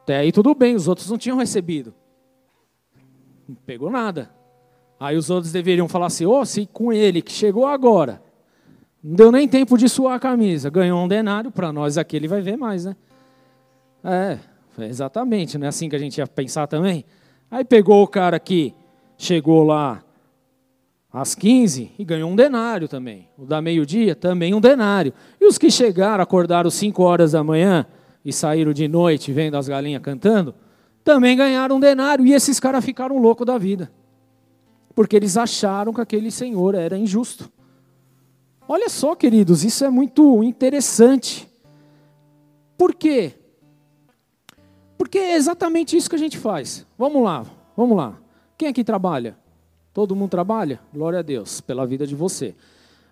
Até 0.02 0.18
aí 0.18 0.32
tudo 0.32 0.54
bem, 0.54 0.74
os 0.74 0.88
outros 0.88 1.08
não 1.08 1.18
tinham 1.18 1.38
recebido. 1.38 1.94
Não 3.48 3.56
pegou 3.66 3.90
nada. 3.90 4.30
Aí 4.98 5.16
os 5.16 5.30
outros 5.30 5.52
deveriam 5.52 5.88
falar 5.88 6.06
assim: 6.06 6.26
ô, 6.26 6.40
oh, 6.40 6.44
se 6.44 6.66
com 6.66 6.92
ele 6.92 7.22
que 7.22 7.32
chegou 7.32 7.66
agora, 7.66 8.22
não 9.02 9.16
deu 9.16 9.32
nem 9.32 9.48
tempo 9.48 9.76
de 9.76 9.88
suar 9.88 10.16
a 10.16 10.20
camisa. 10.20 10.70
Ganhou 10.70 11.02
um 11.02 11.08
denário, 11.08 11.50
para 11.50 11.72
nós 11.72 11.98
aqui 11.98 12.16
ele 12.16 12.28
vai 12.28 12.40
ver 12.40 12.56
mais, 12.56 12.84
né? 12.84 12.96
É, 14.04 14.38
exatamente, 14.78 15.58
não 15.58 15.66
é 15.66 15.68
assim 15.68 15.88
que 15.88 15.96
a 15.96 15.98
gente 15.98 16.18
ia 16.18 16.26
pensar 16.26 16.66
também? 16.66 17.04
Aí 17.50 17.64
pegou 17.64 18.02
o 18.02 18.06
cara 18.06 18.38
que 18.38 18.74
chegou 19.18 19.62
lá 19.62 20.02
às 21.12 21.34
15 21.34 21.90
e 21.98 22.04
ganhou 22.04 22.30
um 22.30 22.36
denário 22.36 22.88
também. 22.88 23.28
O 23.36 23.44
da 23.44 23.60
meio-dia, 23.60 24.16
também 24.16 24.54
um 24.54 24.60
denário. 24.60 25.12
E 25.40 25.46
os 25.46 25.58
que 25.58 25.70
chegaram, 25.70 26.22
acordaram 26.22 26.70
5 26.70 27.02
horas 27.02 27.32
da 27.32 27.44
manhã 27.44 27.86
e 28.24 28.32
saíram 28.32 28.72
de 28.72 28.88
noite 28.88 29.32
vendo 29.32 29.56
as 29.56 29.68
galinhas 29.68 30.00
cantando, 30.00 30.54
também 31.04 31.36
ganharam 31.36 31.76
um 31.76 31.80
denário. 31.80 32.24
E 32.24 32.32
esses 32.32 32.58
caras 32.58 32.84
ficaram 32.84 33.18
loucos 33.18 33.46
da 33.46 33.58
vida. 33.58 33.92
Porque 34.94 35.16
eles 35.16 35.36
acharam 35.36 35.92
que 35.92 36.00
aquele 36.00 36.30
senhor 36.30 36.74
era 36.74 36.96
injusto. 36.96 37.50
Olha 38.68 38.88
só, 38.88 39.14
queridos, 39.14 39.64
isso 39.64 39.84
é 39.84 39.90
muito 39.90 40.42
interessante. 40.42 41.48
Por 42.78 42.94
quê? 42.94 43.34
Porque 44.96 45.18
é 45.18 45.34
exatamente 45.34 45.96
isso 45.96 46.08
que 46.08 46.16
a 46.16 46.18
gente 46.18 46.38
faz. 46.38 46.86
Vamos 46.96 47.22
lá, 47.22 47.44
vamos 47.76 47.96
lá. 47.96 48.16
Quem 48.56 48.68
aqui 48.68 48.84
trabalha? 48.84 49.36
Todo 49.92 50.16
mundo 50.16 50.30
trabalha? 50.30 50.80
Glória 50.92 51.18
a 51.18 51.22
Deus 51.22 51.60
pela 51.60 51.86
vida 51.86 52.06
de 52.06 52.14
você. 52.14 52.54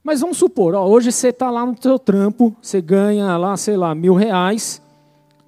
Mas 0.03 0.21
vamos 0.21 0.39
supor, 0.39 0.75
ó, 0.75 0.87
hoje 0.87 1.13
você 1.13 1.29
está 1.29 1.51
lá 1.51 1.67
no 1.67 1.77
seu 1.81 1.99
trampo, 1.99 2.57
você 2.63 2.81
ganha 2.81 3.37
lá, 3.37 3.55
sei 3.57 3.77
lá, 3.77 3.95
mil 3.95 4.15
reais, 4.15 4.81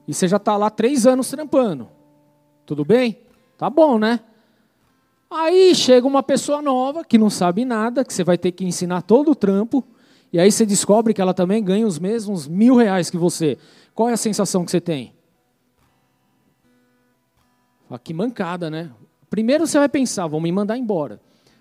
e 0.06 0.12
você 0.12 0.28
já 0.28 0.37
está 0.37 0.56
lá 0.56 0.68
três 0.68 1.06
anos 1.06 1.30
trampando. 1.30 1.88
Tudo 2.66 2.85
bem? 2.85 3.18
Tá 3.56 3.71
bom, 3.71 3.99
né? 3.99 4.21
Aí 5.34 5.74
chega 5.74 6.06
uma 6.06 6.22
pessoa 6.22 6.60
nova 6.60 7.02
que 7.02 7.16
não 7.16 7.30
sabe 7.30 7.64
nada, 7.64 8.04
que 8.04 8.12
você 8.12 8.22
vai 8.22 8.36
ter 8.36 8.52
que 8.52 8.66
ensinar 8.66 9.00
todo 9.00 9.30
o 9.30 9.34
trampo, 9.34 9.82
e 10.30 10.38
aí 10.38 10.52
você 10.52 10.66
descobre 10.66 11.14
que 11.14 11.22
ela 11.22 11.32
também 11.32 11.64
ganha 11.64 11.86
os 11.86 11.98
mesmos 11.98 12.46
mil 12.46 12.76
reais 12.76 13.08
que 13.08 13.16
você. 13.16 13.56
Qual 13.94 14.10
é 14.10 14.12
a 14.12 14.16
sensação 14.16 14.62
que 14.62 14.70
você 14.70 14.80
tem? 14.80 15.14
Ah, 17.88 17.98
que 17.98 18.12
mancada, 18.12 18.68
né? 18.70 18.90
Primeiro 19.30 19.66
você 19.66 19.78
vai 19.78 19.88
pensar, 19.88 20.26
vão 20.26 20.40
me 20.40 20.52
mandar 20.52 20.76
embora. 20.76 21.18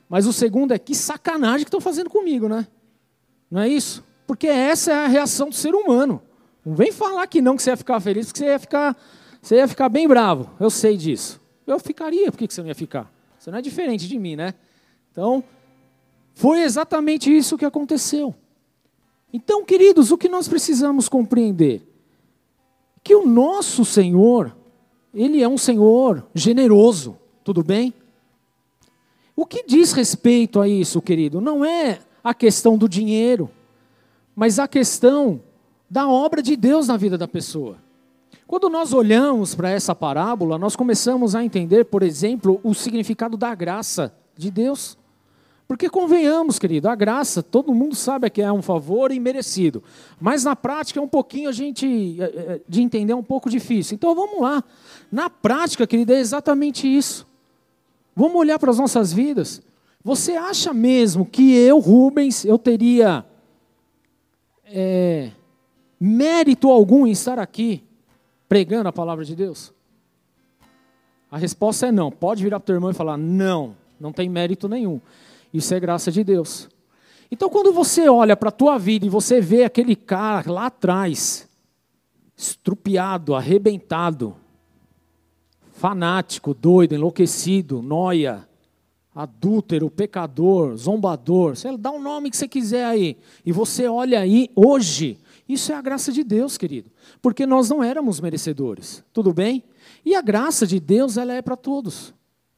Mas 0.10 0.28
o 0.28 0.34
segundo 0.34 0.74
é 0.74 0.80
que 0.80 0.94
sacanagem 0.94 1.64
que 1.64 1.70
estão 1.70 1.80
fazendo 1.80 2.10
comigo, 2.10 2.50
né? 2.50 2.68
Não 3.50 3.62
é 3.62 3.70
isso? 3.70 4.04
Porque 4.28 4.48
essa 4.48 4.92
é 4.92 5.06
a 5.06 5.08
reação 5.08 5.48
do 5.48 5.56
ser 5.56 5.74
humano. 5.74 6.22
Não 6.66 6.76
vem 6.76 6.92
falar 6.92 7.26
que 7.28 7.42
não, 7.42 7.56
que 7.56 7.64
você 7.64 7.70
ia 7.70 7.78
ficar 7.78 8.02
feliz, 8.02 8.28
porque 8.28 8.40
você 8.40 8.46
ia 8.48 8.60
ficar, 8.60 8.98
você 9.42 9.56
ia 9.56 9.68
ficar 9.68 9.88
bem 9.88 10.10
bravo. 10.10 10.50
Eu 10.60 10.70
sei 10.70 10.98
disso. 10.98 11.40
Eu 11.66 11.80
ficaria, 11.80 12.30
por 12.30 12.38
que 12.38 12.54
você 12.54 12.62
não 12.62 12.68
ia 12.68 12.76
ficar? 12.76 13.21
Você 13.42 13.50
não 13.50 13.58
é 13.58 13.62
diferente 13.64 14.08
de 14.08 14.20
mim, 14.20 14.36
né? 14.36 14.54
Então, 15.12 15.44
foi 16.36 16.62
exatamente 16.62 17.36
isso 17.36 17.58
que 17.58 17.66
aconteceu. 17.66 18.36
Então, 19.34 19.66
queridos, 19.66 20.12
o 20.12 20.18
que 20.18 20.30
nós 20.30 20.48
precisamos 20.48 21.10
compreender? 21.10 21.82
Que 23.04 23.16
o 23.16 23.26
nosso 23.26 23.84
Senhor, 23.84 24.56
Ele 25.12 25.42
é 25.42 25.50
um 25.50 25.58
Senhor 25.58 26.24
generoso, 26.36 27.18
tudo 27.44 27.64
bem? 27.64 27.92
O 29.36 29.44
que 29.44 29.64
diz 29.64 29.92
respeito 29.92 30.62
a 30.62 30.68
isso, 30.68 31.02
querido, 31.02 31.42
não 31.42 31.66
é 31.66 32.00
a 32.24 32.36
questão 32.36 32.78
do 32.78 32.88
dinheiro, 32.88 33.50
mas 34.36 34.60
a 34.60 34.68
questão 34.68 35.42
da 35.90 36.08
obra 36.08 36.44
de 36.44 36.56
Deus 36.56 36.90
na 36.90 36.96
vida 36.96 37.18
da 37.18 37.28
pessoa. 37.28 37.80
Quando 38.48 38.70
nós 38.70 38.94
olhamos 38.94 39.56
para 39.56 39.70
essa 39.70 39.96
parábola, 39.96 40.58
nós 40.58 40.76
começamos 40.76 41.36
a 41.36 41.44
entender, 41.44 41.86
por 41.86 42.04
exemplo, 42.04 42.60
o 42.64 42.74
significado 42.74 43.38
da 43.38 43.56
graça 43.56 44.14
de 44.38 44.52
Deus. 44.52 44.98
Porque 45.72 45.90
convenhamos, 45.90 46.60
querido, 46.60 46.90
a 46.90 46.96
graça, 46.96 47.42
todo 47.42 47.74
mundo 47.74 47.96
sabe 47.96 48.30
que 48.30 48.42
é 48.42 48.52
um 48.52 48.62
favor 48.62 49.10
imerecido. 49.10 49.82
Mas 50.20 50.44
na 50.44 50.54
prática 50.54 51.00
é 51.00 51.02
um 51.02 51.08
pouquinho 51.08 51.48
a 51.48 51.54
gente 51.54 52.18
é, 52.20 52.26
é, 52.26 52.62
de 52.68 52.82
entender 52.82 53.14
é 53.14 53.16
um 53.16 53.24
pouco 53.24 53.50
difícil. 53.50 53.96
Então 53.96 54.14
vamos 54.14 54.42
lá. 54.42 54.62
Na 55.10 55.30
prática, 55.30 55.88
querido, 55.88 56.12
é 56.12 56.20
exatamente 56.20 56.86
isso. 56.86 57.26
Vamos 58.14 58.36
olhar 58.36 58.60
para 58.60 58.70
as 58.70 58.78
nossas 58.78 59.14
vidas. 59.14 59.62
Você 60.04 60.34
acha 60.34 60.74
mesmo 60.74 61.26
que 61.26 61.54
eu, 61.56 61.80
Rubens, 61.80 62.44
eu 62.44 62.58
teria 62.58 63.26
é, 64.66 65.32
mérito 65.98 66.70
algum 66.70 67.08
em 67.08 67.12
estar 67.12 67.40
aqui 67.40 67.82
pregando 68.52 68.90
a 68.90 68.92
palavra 68.92 69.24
de 69.24 69.34
Deus? 69.34 69.72
A 71.32 71.38
resposta 71.38 71.88
é 71.88 71.92
não. 71.92 72.12
Pode 72.12 72.44
virar 72.44 72.60
para 72.60 72.66
o 72.66 72.68
teu 72.68 72.76
irmão 72.76 72.92
e 72.92 72.94
falar: 72.94 73.16
não, 73.16 73.78
não 73.98 74.12
tem 74.12 74.28
mérito 74.28 74.68
nenhum. 74.68 75.00
Isso 75.54 75.74
é 75.74 75.80
graça 75.80 76.12
de 76.12 76.22
Deus. 76.22 76.68
Então, 77.32 77.50
quando 77.50 77.72
você 77.72 78.10
olha 78.10 78.36
para 78.36 78.50
a 78.50 78.52
tua 78.52 78.78
vida 78.78 79.06
e 79.06 79.10
você 79.10 79.40
vê 79.40 79.64
aquele 79.64 79.96
cara 79.96 80.52
lá 80.52 80.66
atrás, 80.66 81.48
estrupiado, 82.36 83.36
arrebentado, 83.36 84.36
fanático, 85.72 86.54
doido, 86.54 86.94
enlouquecido, 86.94 87.82
noia, 87.82 88.46
adúltero, 89.16 89.90
pecador, 89.90 90.76
zombador, 90.76 91.56
você 91.56 91.78
dá 91.78 91.90
o 91.90 91.96
um 91.96 92.02
nome 92.02 92.30
que 92.30 92.36
você 92.36 92.50
quiser 92.50 92.84
aí, 92.84 93.16
e 93.46 93.54
você 93.54 93.88
olha 93.88 94.20
aí 94.20 94.50
hoje, 94.54 95.18
isso 95.54 95.72
é 95.72 95.76
a 95.76 95.82
graça 95.82 96.12
de 96.12 96.24
Deus, 96.24 96.58
querido, 96.58 96.92
porque 97.22 97.46
nós 97.46 97.70
não 97.70 97.84
éramos 97.84 98.20
merecedores, 98.20 99.04
tudo 99.14 99.34
bem? 99.34 99.64
E 100.06 100.16
a 100.16 100.22
graça 100.22 100.66
de 100.66 100.80
Deus, 100.80 101.18
ela 101.18 101.34
é 101.34 101.42
para 101.42 101.56
todos, 101.56 102.14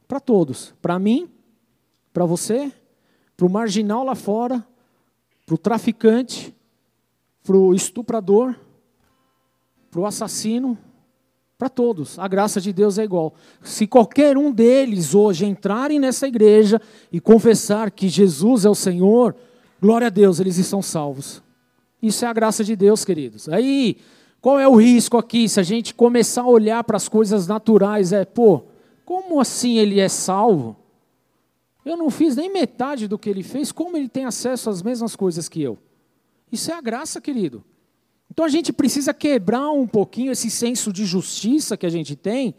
para 0.08 0.20
todos, 0.20 0.74
para 0.82 0.98
mim, 0.98 1.30
para 2.14 2.26
você, 2.26 2.72
para 3.36 3.46
o 3.46 3.50
marginal 3.50 4.04
lá 4.04 4.16
fora, 4.16 4.66
para 5.46 5.56
o 5.56 5.58
traficante, 5.58 6.56
para 7.44 7.58
o 7.58 7.74
estuprador, 7.74 8.56
para 9.92 10.00
o 10.00 10.06
assassino, 10.06 10.78
para 11.58 11.70
todos. 11.70 12.18
A 12.18 12.28
graça 12.28 12.60
de 12.60 12.72
Deus 12.74 12.98
é 12.98 13.04
igual. 13.04 13.34
Se 13.62 13.86
qualquer 13.86 14.38
um 14.38 14.52
deles 14.52 15.14
hoje 15.14 15.46
entrarem 15.46 16.00
nessa 16.00 16.28
igreja 16.28 16.82
e 17.12 17.20
confessar 17.20 17.92
que 17.92 18.08
Jesus 18.08 18.66
é 18.66 18.70
o 18.70 18.76
Senhor, 18.76 19.36
glória 19.82 20.08
a 20.08 20.10
Deus, 20.10 20.40
eles 20.40 20.58
estão 20.58 20.82
salvos. 20.82 21.43
Isso 22.04 22.26
é 22.26 22.28
a 22.28 22.34
graça 22.34 22.66
de 22.66 22.76
Deus, 22.76 23.06
queridos. 23.06 23.48
Aí, 23.48 23.96
qual 24.42 24.60
é 24.60 24.68
o 24.68 24.76
risco 24.76 25.18
aqui 25.18 25.48
se 25.48 25.58
a 25.58 25.64
gente 25.64 25.94
começar 25.94 26.42
a 26.42 26.48
olhar 26.48 26.84
para 26.84 26.98
as 26.98 27.08
coisas 27.08 27.48
naturais? 27.48 28.12
É, 28.12 28.26
pô, 28.26 28.66
como 29.06 29.40
assim 29.40 29.78
ele 29.78 30.02
é 30.02 30.10
salvo? 30.10 30.76
Eu 31.86 31.96
não 31.96 32.10
fiz 32.10 32.36
nem 32.36 32.52
metade 32.52 33.08
do 33.08 33.18
que 33.18 33.30
ele 33.30 33.42
fez, 33.42 33.72
como 33.72 33.96
ele 33.96 34.10
tem 34.10 34.26
acesso 34.26 34.70
às 34.70 34.82
mesmas 34.82 35.16
coisas 35.16 35.48
que 35.48 35.62
eu? 35.62 35.78
Isso 36.52 36.70
é 36.72 36.74
a 36.74 36.82
graça, 36.82 37.22
querido. 37.22 37.64
Então 38.30 38.44
a 38.44 38.50
gente 38.50 38.74
precisa 38.74 39.14
quebrar 39.14 39.72
um 39.72 39.88
pouquinho 39.88 40.34
esse 40.34 40.50
senso 40.50 40.92
de 40.92 41.06
justiça 41.06 41.78
que 41.78 41.86
a 41.86 41.90
gente 41.90 42.18
tem, 42.18 42.54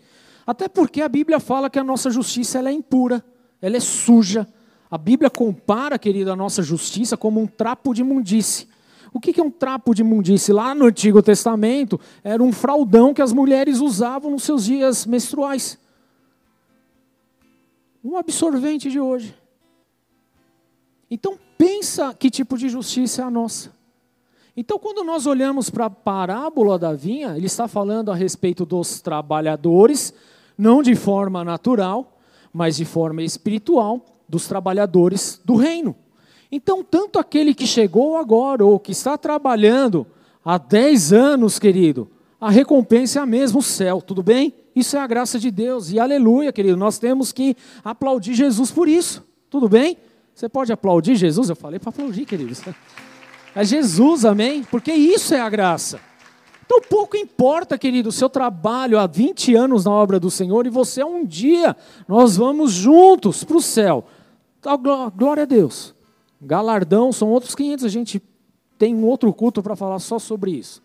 até 0.46 0.68
porque 0.68 1.02
a 1.02 1.08
Bíblia 1.08 1.38
fala 1.38 1.68
que 1.68 1.78
a 1.78 1.84
nossa 1.84 2.08
justiça 2.08 2.58
ela 2.60 2.70
é 2.70 2.72
impura, 2.72 3.22
ela 3.60 3.76
é 3.76 3.80
suja. 3.80 4.48
A 4.90 4.96
Bíblia 4.96 5.28
compara, 5.28 5.98
querido, 5.98 6.32
a 6.32 6.36
nossa 6.36 6.62
justiça 6.62 7.14
como 7.14 7.42
um 7.42 7.46
trapo 7.46 7.92
de 7.92 8.00
imundice. 8.00 8.72
O 9.14 9.20
que 9.20 9.40
é 9.40 9.44
um 9.44 9.50
trapo 9.50 9.94
de 9.94 10.02
imundice? 10.02 10.52
Lá 10.52 10.74
no 10.74 10.86
Antigo 10.86 11.22
Testamento, 11.22 12.00
era 12.24 12.42
um 12.42 12.52
fraldão 12.52 13.14
que 13.14 13.22
as 13.22 13.32
mulheres 13.32 13.78
usavam 13.78 14.32
nos 14.32 14.42
seus 14.42 14.64
dias 14.64 15.06
menstruais. 15.06 15.78
Um 18.02 18.16
absorvente 18.16 18.90
de 18.90 18.98
hoje. 18.98 19.32
Então, 21.08 21.38
pensa 21.56 22.12
que 22.12 22.28
tipo 22.28 22.58
de 22.58 22.68
justiça 22.68 23.22
é 23.22 23.24
a 23.24 23.30
nossa. 23.30 23.72
Então, 24.56 24.80
quando 24.80 25.04
nós 25.04 25.26
olhamos 25.26 25.70
para 25.70 25.86
a 25.86 25.90
parábola 25.90 26.76
da 26.76 26.92
vinha, 26.92 27.36
ele 27.36 27.46
está 27.46 27.68
falando 27.68 28.10
a 28.10 28.16
respeito 28.16 28.66
dos 28.66 29.00
trabalhadores, 29.00 30.12
não 30.58 30.82
de 30.82 30.96
forma 30.96 31.44
natural, 31.44 32.18
mas 32.52 32.74
de 32.74 32.84
forma 32.84 33.22
espiritual, 33.22 34.04
dos 34.28 34.48
trabalhadores 34.48 35.40
do 35.44 35.54
reino. 35.54 35.94
Então, 36.50 36.82
tanto 36.82 37.18
aquele 37.18 37.54
que 37.54 37.66
chegou 37.66 38.16
agora 38.16 38.64
ou 38.64 38.78
que 38.78 38.92
está 38.92 39.16
trabalhando 39.18 40.06
há 40.44 40.58
10 40.58 41.12
anos, 41.12 41.58
querido, 41.58 42.08
a 42.40 42.50
recompensa 42.50 43.18
é 43.18 43.22
a 43.22 43.26
mesma, 43.26 43.58
o 43.58 43.62
céu, 43.62 44.02
tudo 44.02 44.22
bem? 44.22 44.54
Isso 44.74 44.96
é 44.96 45.00
a 45.00 45.06
graça 45.06 45.38
de 45.38 45.50
Deus, 45.50 45.90
e 45.90 45.98
aleluia, 45.98 46.52
querido, 46.52 46.76
nós 46.76 46.98
temos 46.98 47.32
que 47.32 47.56
aplaudir 47.82 48.34
Jesus 48.34 48.70
por 48.70 48.88
isso, 48.88 49.24
tudo 49.48 49.68
bem? 49.68 49.96
Você 50.34 50.48
pode 50.48 50.72
aplaudir 50.72 51.14
Jesus? 51.14 51.48
Eu 51.48 51.56
falei 51.56 51.78
para 51.78 51.90
aplaudir, 51.90 52.24
queridos. 52.24 52.62
É 53.56 53.64
Jesus, 53.64 54.24
amém? 54.24 54.64
Porque 54.64 54.92
isso 54.92 55.32
é 55.32 55.40
a 55.40 55.48
graça. 55.48 56.00
Então 56.66 56.80
pouco 56.80 57.16
importa, 57.16 57.78
querido, 57.78 58.08
o 58.08 58.12
seu 58.12 58.28
trabalho 58.28 58.98
há 58.98 59.06
20 59.06 59.54
anos 59.54 59.84
na 59.84 59.92
obra 59.92 60.18
do 60.18 60.28
Senhor 60.28 60.66
e 60.66 60.70
você 60.70 61.04
um 61.04 61.24
dia, 61.24 61.76
nós 62.08 62.36
vamos 62.36 62.72
juntos 62.72 63.44
para 63.44 63.56
o 63.56 63.62
céu. 63.62 64.06
Glória 65.16 65.44
a 65.44 65.46
Deus. 65.46 65.94
Galardão 66.44 67.12
são 67.12 67.30
outros 67.30 67.54
500, 67.54 67.84
a 67.84 67.88
gente 67.88 68.22
tem 68.78 68.94
um 68.94 69.04
outro 69.04 69.32
culto 69.32 69.62
para 69.62 69.74
falar 69.74 69.98
só 69.98 70.18
sobre 70.18 70.52
isso. 70.52 70.82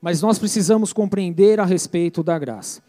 Mas 0.00 0.22
nós 0.22 0.38
precisamos 0.38 0.92
compreender 0.92 1.60
a 1.60 1.64
respeito 1.64 2.22
da 2.22 2.38
graça. 2.38 2.82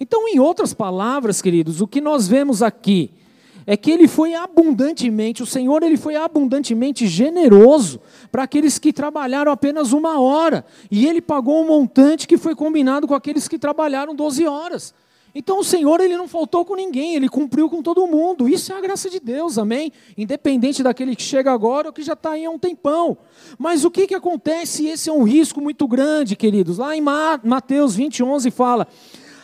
Então, 0.00 0.28
em 0.28 0.38
outras 0.38 0.72
palavras, 0.72 1.42
queridos, 1.42 1.80
o 1.80 1.86
que 1.86 2.00
nós 2.00 2.28
vemos 2.28 2.62
aqui 2.62 3.10
é 3.66 3.76
que 3.76 3.90
ele 3.90 4.08
foi 4.08 4.34
abundantemente, 4.34 5.42
o 5.42 5.46
Senhor 5.46 5.82
ele 5.82 5.98
foi 5.98 6.16
abundantemente 6.16 7.06
generoso 7.06 8.00
para 8.32 8.44
aqueles 8.44 8.78
que 8.78 8.92
trabalharam 8.94 9.52
apenas 9.52 9.92
uma 9.92 10.18
hora, 10.18 10.64
e 10.90 11.06
ele 11.06 11.20
pagou 11.20 11.62
um 11.62 11.66
montante 11.66 12.26
que 12.26 12.38
foi 12.38 12.54
combinado 12.54 13.06
com 13.06 13.14
aqueles 13.14 13.46
que 13.46 13.58
trabalharam 13.58 14.14
12 14.14 14.46
horas. 14.46 14.94
Então 15.34 15.60
o 15.60 15.64
Senhor 15.64 16.00
ele 16.00 16.16
não 16.16 16.26
faltou 16.26 16.64
com 16.64 16.74
ninguém, 16.74 17.14
ele 17.14 17.28
cumpriu 17.28 17.68
com 17.68 17.82
todo 17.82 18.06
mundo. 18.06 18.48
Isso 18.48 18.72
é 18.72 18.76
a 18.76 18.80
graça 18.80 19.10
de 19.10 19.20
Deus, 19.20 19.58
amém? 19.58 19.92
Independente 20.16 20.82
daquele 20.82 21.14
que 21.14 21.22
chega 21.22 21.52
agora 21.52 21.88
ou 21.88 21.92
que 21.92 22.02
já 22.02 22.14
está 22.14 22.30
aí 22.30 22.44
há 22.44 22.50
um 22.50 22.58
tempão. 22.58 23.16
Mas 23.58 23.84
o 23.84 23.90
que, 23.90 24.06
que 24.06 24.14
acontece? 24.14 24.86
Esse 24.86 25.10
é 25.10 25.12
um 25.12 25.22
risco 25.22 25.60
muito 25.60 25.86
grande, 25.86 26.34
queridos. 26.34 26.78
Lá 26.78 26.96
em 26.96 27.00
Mateus 27.00 27.94
20, 27.94 28.22
11 28.22 28.50
fala: 28.50 28.88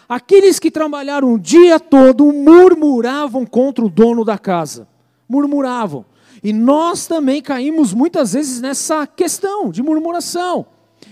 Aqueles 0.09 0.59
que 0.59 0.71
trabalharam 0.71 1.33
o 1.33 1.39
dia 1.39 1.79
todo 1.79 2.33
murmuravam 2.33 3.47
contra 3.47 3.85
o 3.85 3.91
dono 3.91 4.25
da 4.25 4.39
casa. 4.39 4.89
Murmuravam. 5.29 6.05
E 6.43 6.53
nós 6.53 7.07
também 7.07 7.41
caímos 7.41 7.95
muitas 7.95 8.35
vezes 8.35 8.61
nessa 8.61 9.07
questão 9.07 9.71
de 9.71 9.83
murmuração. 9.83 10.67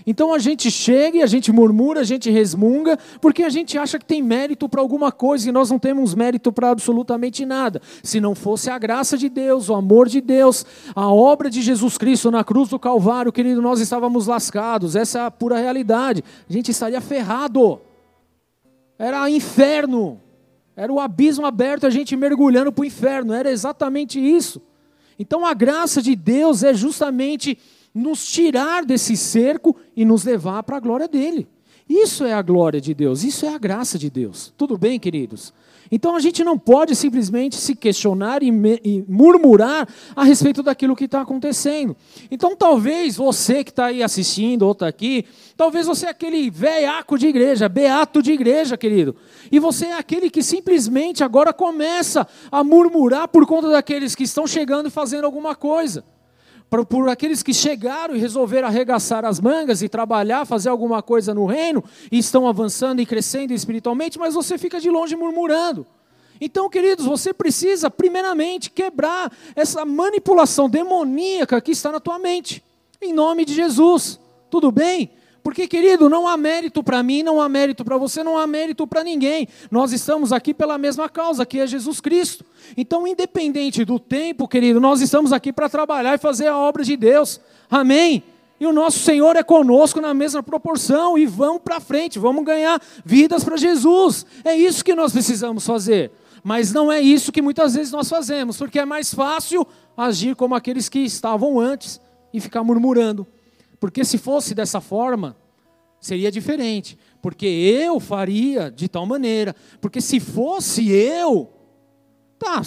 Então 0.06 0.32
a 0.32 0.38
gente 0.38 0.70
chega 0.70 1.18
e 1.18 1.22
a 1.22 1.26
gente 1.26 1.52
murmura, 1.52 2.00
a 2.00 2.04
gente 2.04 2.30
resmunga, 2.30 2.98
porque 3.20 3.42
a 3.42 3.48
gente 3.48 3.78
acha 3.78 3.98
que 3.98 4.04
tem 4.04 4.22
mérito 4.22 4.68
para 4.68 4.80
alguma 4.80 5.12
coisa 5.12 5.48
e 5.48 5.52
nós 5.52 5.70
não 5.70 5.78
temos 5.78 6.14
mérito 6.14 6.52
para 6.52 6.70
absolutamente 6.70 7.46
nada. 7.46 7.80
Se 8.02 8.20
não 8.20 8.34
fosse 8.34 8.70
a 8.70 8.78
graça 8.78 9.16
de 9.16 9.28
Deus, 9.28 9.68
o 9.68 9.74
amor 9.74 10.08
de 10.08 10.20
Deus, 10.20 10.66
a 10.94 11.08
obra 11.08 11.48
de 11.48 11.62
Jesus 11.62 11.96
Cristo 11.96 12.30
na 12.30 12.42
cruz 12.42 12.68
do 12.68 12.78
Calvário, 12.78 13.32
querido, 13.32 13.62
nós 13.62 13.80
estávamos 13.80 14.26
lascados. 14.26 14.96
Essa 14.96 15.20
é 15.20 15.24
a 15.24 15.30
pura 15.30 15.58
realidade. 15.58 16.24
A 16.48 16.52
gente 16.52 16.70
estaria 16.70 17.00
ferrado. 17.00 17.80
Era 18.98 19.28
inferno. 19.30 20.20
Era 20.74 20.92
o 20.92 20.98
abismo 20.98 21.44
aberto, 21.44 21.86
a 21.86 21.90
gente 21.90 22.16
mergulhando 22.16 22.72
para 22.72 22.82
o 22.82 22.84
inferno. 22.84 23.32
Era 23.32 23.50
exatamente 23.50 24.18
isso. 24.18 24.60
Então 25.18 25.44
a 25.44 25.54
graça 25.54 26.00
de 26.00 26.16
Deus 26.16 26.62
é 26.62 26.72
justamente 26.72 27.58
nos 27.94 28.26
tirar 28.26 28.84
desse 28.84 29.16
cerco 29.16 29.76
e 29.96 30.04
nos 30.04 30.24
levar 30.24 30.62
para 30.62 30.76
a 30.76 30.80
glória 30.80 31.08
dele. 31.08 31.48
Isso 31.88 32.24
é 32.24 32.32
a 32.32 32.40
glória 32.40 32.80
de 32.80 32.94
Deus, 32.94 33.22
isso 33.22 33.44
é 33.44 33.54
a 33.54 33.58
graça 33.58 33.98
de 33.98 34.08
Deus. 34.08 34.52
Tudo 34.56 34.78
bem, 34.78 34.98
queridos? 34.98 35.52
Então 35.90 36.16
a 36.16 36.20
gente 36.20 36.42
não 36.42 36.58
pode 36.58 36.96
simplesmente 36.96 37.56
se 37.56 37.74
questionar 37.76 38.42
e, 38.42 38.50
me, 38.50 38.80
e 38.82 39.04
murmurar 39.06 39.86
a 40.16 40.24
respeito 40.24 40.62
daquilo 40.62 40.96
que 40.96 41.04
está 41.04 41.20
acontecendo. 41.20 41.94
Então 42.30 42.56
talvez 42.56 43.16
você 43.16 43.62
que 43.62 43.70
está 43.70 43.86
aí 43.86 44.02
assistindo 44.02 44.62
ou 44.62 44.72
está 44.72 44.88
aqui, 44.88 45.26
talvez 45.54 45.86
você 45.86 46.06
é 46.06 46.08
aquele 46.08 46.48
velhaco 46.48 47.18
de 47.18 47.26
igreja, 47.26 47.68
beato 47.68 48.22
de 48.22 48.32
igreja, 48.32 48.78
querido. 48.78 49.14
E 49.50 49.58
você 49.58 49.86
é 49.86 49.98
aquele 49.98 50.30
que 50.30 50.42
simplesmente 50.42 51.22
agora 51.22 51.52
começa 51.52 52.26
a 52.50 52.64
murmurar 52.64 53.28
por 53.28 53.44
conta 53.44 53.68
daqueles 53.68 54.14
que 54.14 54.24
estão 54.24 54.46
chegando 54.46 54.86
e 54.86 54.90
fazendo 54.90 55.26
alguma 55.26 55.54
coisa 55.54 56.02
por, 56.72 56.86
por 56.86 57.08
aqueles 57.10 57.42
que 57.42 57.52
chegaram 57.52 58.16
e 58.16 58.18
resolveram 58.18 58.66
arregaçar 58.66 59.26
as 59.26 59.38
mangas 59.38 59.82
e 59.82 59.90
trabalhar, 59.90 60.46
fazer 60.46 60.70
alguma 60.70 61.02
coisa 61.02 61.34
no 61.34 61.44
reino, 61.44 61.84
e 62.10 62.16
estão 62.16 62.48
avançando 62.48 63.00
e 63.00 63.04
crescendo 63.04 63.52
espiritualmente, 63.52 64.18
mas 64.18 64.32
você 64.32 64.56
fica 64.56 64.80
de 64.80 64.88
longe 64.88 65.14
murmurando. 65.14 65.86
Então, 66.40 66.70
queridos, 66.70 67.04
você 67.04 67.34
precisa, 67.34 67.90
primeiramente, 67.90 68.70
quebrar 68.70 69.30
essa 69.54 69.84
manipulação 69.84 70.66
demoníaca 70.66 71.60
que 71.60 71.72
está 71.72 71.92
na 71.92 72.00
tua 72.00 72.18
mente, 72.18 72.64
em 73.02 73.12
nome 73.12 73.44
de 73.44 73.52
Jesus. 73.52 74.18
Tudo 74.48 74.72
bem? 74.72 75.10
Porque, 75.42 75.66
querido, 75.66 76.08
não 76.08 76.28
há 76.28 76.36
mérito 76.36 76.82
para 76.84 77.02
mim, 77.02 77.22
não 77.22 77.40
há 77.40 77.48
mérito 77.48 77.84
para 77.84 77.96
você, 77.96 78.22
não 78.22 78.38
há 78.38 78.46
mérito 78.46 78.86
para 78.86 79.02
ninguém. 79.02 79.48
Nós 79.70 79.92
estamos 79.92 80.32
aqui 80.32 80.54
pela 80.54 80.78
mesma 80.78 81.08
causa, 81.08 81.44
que 81.44 81.58
é 81.58 81.66
Jesus 81.66 82.00
Cristo. 82.00 82.44
Então, 82.76 83.06
independente 83.06 83.84
do 83.84 83.98
tempo, 83.98 84.46
querido, 84.46 84.80
nós 84.80 85.00
estamos 85.00 85.32
aqui 85.32 85.52
para 85.52 85.68
trabalhar 85.68 86.14
e 86.14 86.18
fazer 86.18 86.46
a 86.46 86.56
obra 86.56 86.84
de 86.84 86.96
Deus. 86.96 87.40
Amém? 87.68 88.22
E 88.60 88.66
o 88.66 88.72
nosso 88.72 89.00
Senhor 89.00 89.34
é 89.34 89.42
conosco 89.42 90.00
na 90.00 90.14
mesma 90.14 90.40
proporção. 90.40 91.18
E 91.18 91.26
vamos 91.26 91.62
para 91.62 91.80
frente, 91.80 92.20
vamos 92.20 92.44
ganhar 92.44 92.80
vidas 93.04 93.42
para 93.42 93.56
Jesus. 93.56 94.24
É 94.44 94.54
isso 94.54 94.84
que 94.84 94.94
nós 94.94 95.12
precisamos 95.12 95.66
fazer. 95.66 96.12
Mas 96.44 96.72
não 96.72 96.90
é 96.90 97.00
isso 97.00 97.32
que 97.32 97.42
muitas 97.42 97.74
vezes 97.74 97.92
nós 97.92 98.08
fazemos, 98.08 98.56
porque 98.56 98.78
é 98.78 98.84
mais 98.84 99.12
fácil 99.12 99.66
agir 99.96 100.36
como 100.36 100.54
aqueles 100.54 100.88
que 100.88 101.00
estavam 101.00 101.58
antes 101.58 102.00
e 102.32 102.40
ficar 102.40 102.62
murmurando. 102.62 103.26
Porque 103.82 104.04
se 104.04 104.16
fosse 104.16 104.54
dessa 104.54 104.80
forma, 104.80 105.36
seria 106.00 106.30
diferente. 106.30 106.96
Porque 107.20 107.44
eu 107.44 107.98
faria 107.98 108.70
de 108.70 108.86
tal 108.86 109.04
maneira. 109.04 109.56
Porque 109.80 110.00
se 110.00 110.20
fosse 110.20 110.88
eu, 110.92 111.52
tá, 112.38 112.62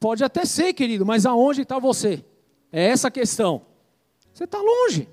pode 0.00 0.24
até 0.24 0.46
ser, 0.46 0.72
querido, 0.72 1.04
mas 1.04 1.26
aonde 1.26 1.60
está 1.60 1.78
você? 1.78 2.24
É 2.72 2.86
essa 2.86 3.08
a 3.08 3.10
questão. 3.10 3.60
Você 4.32 4.44
está 4.44 4.56
longe. 4.58 5.06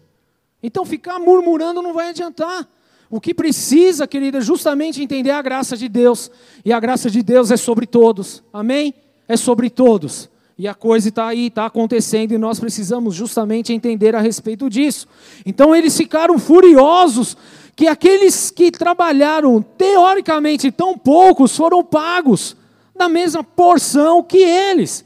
Então 0.63 0.85
ficar 0.85 1.19
murmurando 1.19 1.81
não 1.81 1.93
vai 1.93 2.11
adiantar. 2.11 2.65
O 3.09 3.19
que 3.19 3.33
precisa, 3.33 4.07
querida, 4.07 4.37
é 4.37 4.41
justamente 4.41 5.03
entender 5.03 5.31
a 5.31 5.41
graça 5.41 5.75
de 5.75 5.89
Deus. 5.89 6.31
E 6.63 6.71
a 6.71 6.79
graça 6.79 7.11
de 7.11 7.21
Deus 7.21 7.51
é 7.51 7.57
sobre 7.57 7.85
todos. 7.85 8.41
Amém? 8.53 8.93
é 9.27 9.37
sobre 9.37 9.69
todos. 9.69 10.29
E 10.57 10.67
a 10.67 10.73
coisa 10.73 11.09
está 11.09 11.27
aí, 11.27 11.47
está 11.47 11.65
acontecendo, 11.65 12.31
e 12.31 12.37
nós 12.37 12.59
precisamos 12.59 13.13
justamente 13.13 13.73
entender 13.73 14.15
a 14.15 14.21
respeito 14.21 14.69
disso. 14.69 15.07
Então 15.45 15.75
eles 15.75 15.97
ficaram 15.97 16.39
furiosos 16.39 17.35
que 17.75 17.87
aqueles 17.87 18.51
que 18.51 18.71
trabalharam 18.71 19.61
teoricamente 19.61 20.71
tão 20.71 20.97
poucos 20.97 21.55
foram 21.57 21.83
pagos 21.83 22.55
na 22.95 23.09
mesma 23.09 23.43
porção 23.43 24.23
que 24.23 24.37
eles. 24.37 25.03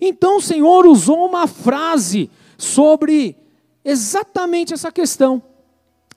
Então 0.00 0.38
o 0.38 0.42
Senhor 0.42 0.84
usou 0.84 1.26
uma 1.28 1.46
frase 1.46 2.28
sobre 2.56 3.36
exatamente 3.84 4.74
essa 4.74 4.90
questão. 4.90 5.40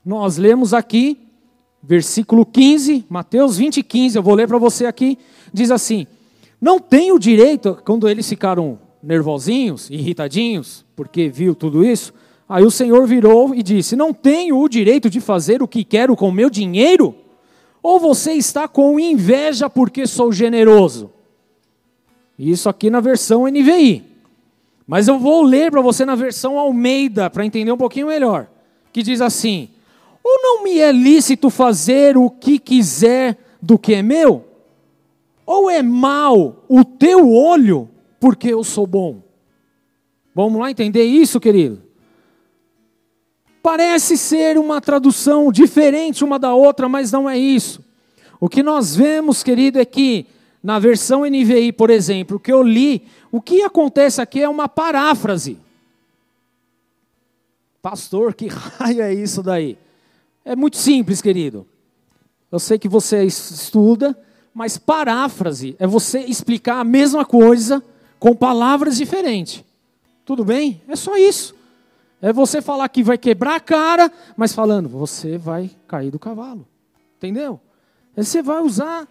Nós 0.03 0.37
lemos 0.37 0.73
aqui, 0.73 1.19
versículo 1.83 2.47
15, 2.47 3.05
Mateus 3.07 3.57
20, 3.57 3.83
15, 3.83 4.17
eu 4.17 4.23
vou 4.23 4.33
ler 4.33 4.47
para 4.47 4.57
você 4.57 4.87
aqui, 4.87 5.19
diz 5.53 5.69
assim: 5.69 6.07
Não 6.61 6.79
tem 6.79 7.11
o 7.11 7.17
direito, 7.17 7.79
quando 7.83 8.07
eles 8.07 8.29
ficaram 8.29 8.77
nervosinhos, 9.01 9.89
irritadinhos, 9.89 10.85
porque 10.95 11.27
viu 11.27 11.55
tudo 11.55 11.83
isso, 11.83 12.13
aí 12.47 12.63
o 12.63 12.69
Senhor 12.69 13.07
virou 13.07 13.55
e 13.55 13.63
disse: 13.63 13.95
Não 13.95 14.13
tenho 14.13 14.59
o 14.59 14.69
direito 14.69 15.09
de 15.09 15.19
fazer 15.19 15.63
o 15.63 15.67
que 15.67 15.83
quero 15.83 16.15
com 16.15 16.29
o 16.29 16.31
meu 16.31 16.51
dinheiro? 16.51 17.15
Ou 17.81 17.99
você 17.99 18.33
está 18.33 18.67
com 18.67 18.99
inveja 18.99 19.67
porque 19.67 20.05
sou 20.05 20.31
generoso? 20.31 21.09
Isso 22.37 22.69
aqui 22.69 22.91
na 22.91 22.99
versão 22.99 23.47
NVI. 23.47 24.03
Mas 24.85 25.07
eu 25.07 25.17
vou 25.17 25.41
ler 25.41 25.71
para 25.71 25.81
você 25.81 26.05
na 26.05 26.13
versão 26.13 26.59
Almeida, 26.59 27.27
para 27.27 27.45
entender 27.45 27.71
um 27.71 27.77
pouquinho 27.77 28.07
melhor. 28.07 28.47
Que 28.93 29.01
diz 29.01 29.19
assim: 29.19 29.67
Ou 30.23 30.39
não 30.43 30.63
me 30.63 30.77
é 30.77 30.91
lícito 30.91 31.49
fazer 31.49 32.17
o 32.17 32.29
que 32.29 32.59
quiser 32.59 33.35
do 33.59 33.79
que 33.79 33.95
é 33.95 34.03
meu? 34.03 34.50
Ou 35.51 35.69
é 35.69 35.83
mal 35.83 36.63
o 36.69 36.85
teu 36.85 37.29
olho 37.29 37.89
porque 38.21 38.47
eu 38.47 38.63
sou 38.63 38.87
bom? 38.87 39.21
Vamos 40.33 40.61
lá 40.61 40.71
entender 40.71 41.03
isso, 41.03 41.41
querido? 41.41 41.83
Parece 43.61 44.17
ser 44.17 44.57
uma 44.57 44.79
tradução 44.79 45.51
diferente 45.51 46.23
uma 46.23 46.39
da 46.39 46.53
outra, 46.53 46.87
mas 46.87 47.11
não 47.11 47.29
é 47.29 47.37
isso. 47.37 47.83
O 48.39 48.47
que 48.47 48.63
nós 48.63 48.95
vemos, 48.95 49.43
querido, 49.43 49.77
é 49.77 49.83
que 49.83 50.25
na 50.63 50.79
versão 50.79 51.25
NVI, 51.25 51.73
por 51.73 51.89
exemplo, 51.89 52.39
que 52.39 52.53
eu 52.53 52.63
li, 52.63 53.05
o 53.29 53.41
que 53.41 53.61
acontece 53.61 54.21
aqui 54.21 54.41
é 54.41 54.47
uma 54.47 54.69
paráfrase. 54.69 55.59
Pastor, 57.81 58.33
que 58.33 58.47
raio 58.79 59.01
é 59.01 59.13
isso 59.13 59.43
daí? 59.43 59.77
É 60.45 60.55
muito 60.55 60.77
simples, 60.77 61.21
querido. 61.21 61.67
Eu 62.49 62.57
sei 62.57 62.79
que 62.79 62.87
você 62.87 63.25
estuda, 63.25 64.17
mas 64.53 64.77
paráfrase 64.77 65.75
é 65.79 65.87
você 65.87 66.19
explicar 66.19 66.79
a 66.79 66.83
mesma 66.83 67.25
coisa 67.25 67.83
com 68.19 68.35
palavras 68.35 68.97
diferentes. 68.97 69.63
Tudo 70.25 70.43
bem? 70.45 70.81
É 70.87 70.95
só 70.95 71.17
isso. 71.17 71.55
É 72.21 72.31
você 72.31 72.61
falar 72.61 72.87
que 72.89 73.01
vai 73.01 73.17
quebrar 73.17 73.55
a 73.55 73.59
cara, 73.59 74.11
mas 74.37 74.53
falando, 74.53 74.87
você 74.87 75.37
vai 75.37 75.71
cair 75.87 76.11
do 76.11 76.19
cavalo. 76.19 76.67
Entendeu? 77.17 77.59
É 78.15 78.23
você 78.23 78.41
vai 78.41 78.61
usar 78.61 79.07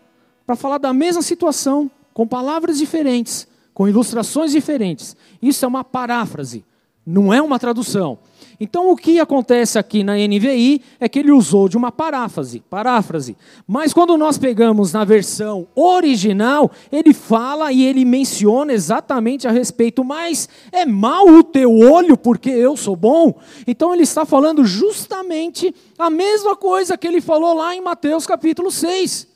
para 0.47 0.57
falar 0.57 0.79
da 0.79 0.93
mesma 0.93 1.23
situação, 1.23 1.91
com 2.13 2.27
palavras 2.27 2.79
diferentes, 2.79 3.49
com 3.73 3.89
ilustrações 3.89 4.53
diferentes. 4.53 5.17
Isso 5.41 5.65
é 5.65 5.69
uma 5.69 5.83
paráfrase, 5.83 6.65
não 7.11 7.33
é 7.33 7.43
uma 7.43 7.59
tradução. 7.59 8.19
Então 8.63 8.91
o 8.91 8.97
que 8.97 9.19
acontece 9.19 9.79
aqui 9.79 10.05
na 10.05 10.17
NVI 10.17 10.83
é 11.01 11.09
que 11.09 11.19
ele 11.19 11.33
usou 11.33 11.67
de 11.67 11.79
uma 11.79 11.91
paráfrase, 11.91 12.61
paráfrase. 12.69 13.35
Mas 13.67 13.95
quando 13.95 14.19
nós 14.19 14.37
pegamos 14.37 14.93
na 14.93 15.03
versão 15.03 15.67
original, 15.75 16.71
ele 16.93 17.15
fala 17.15 17.73
e 17.73 17.83
ele 17.83 18.05
menciona 18.05 18.75
exatamente 18.75 19.49
a 19.49 19.51
respeito, 19.51 20.05
mas 20.05 20.47
é 20.71 20.85
mal 20.85 21.27
o 21.27 21.43
teu 21.43 21.75
olho 21.75 22.19
porque 22.19 22.51
eu 22.51 22.77
sou 22.77 22.95
bom? 22.95 23.35
Então 23.67 23.95
ele 23.95 24.03
está 24.03 24.27
falando 24.27 24.63
justamente 24.67 25.75
a 25.99 26.11
mesma 26.11 26.55
coisa 26.55 26.99
que 26.99 27.09
ele 27.09 27.23
falou 27.23 27.55
lá 27.55 27.75
em 27.75 27.81
Mateus 27.81 28.27
capítulo 28.27 28.71
6. 28.71 29.27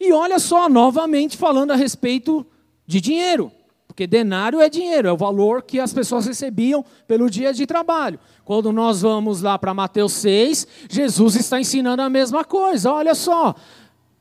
E 0.00 0.10
olha 0.10 0.38
só, 0.38 0.70
novamente 0.70 1.36
falando 1.36 1.72
a 1.72 1.76
respeito 1.76 2.46
de 2.86 2.98
dinheiro. 2.98 3.52
Porque 3.98 4.06
denário 4.06 4.60
é 4.60 4.70
dinheiro, 4.70 5.08
é 5.08 5.12
o 5.12 5.16
valor 5.16 5.60
que 5.60 5.80
as 5.80 5.92
pessoas 5.92 6.24
recebiam 6.24 6.84
pelo 7.08 7.28
dia 7.28 7.52
de 7.52 7.66
trabalho. 7.66 8.16
Quando 8.44 8.70
nós 8.70 9.02
vamos 9.02 9.42
lá 9.42 9.58
para 9.58 9.74
Mateus 9.74 10.12
6, 10.12 10.68
Jesus 10.88 11.34
está 11.34 11.60
ensinando 11.60 12.00
a 12.00 12.08
mesma 12.08 12.44
coisa. 12.44 12.92
Olha 12.92 13.12
só, 13.12 13.56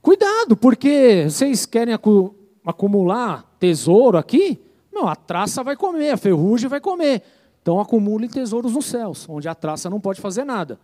cuidado, 0.02 0.58
porque 0.58 1.28
vocês 1.30 1.68
querem 1.68 1.94
acu 1.94 2.34
acumular 2.66 3.46
tesouro 3.60 4.18
aqui? 4.18 4.60
Não, 4.92 5.08
a 5.08 5.16
traça 5.16 5.63
vai 5.63 5.76
comer, 5.76 6.10
a 6.10 6.18
ferrugem 6.18 6.68
vai 6.68 6.82
comer. 6.82 7.22
Então 7.62 7.80
acumule 7.80 8.28
tesouros 8.28 8.74
nos 8.74 8.86
céus, 8.86 9.30
onde 9.30 9.48
a 9.48 9.54
traça 9.54 9.92
não 9.92 10.00
pode 10.00 10.20
fazer 10.20 10.44
nada. 10.44 10.80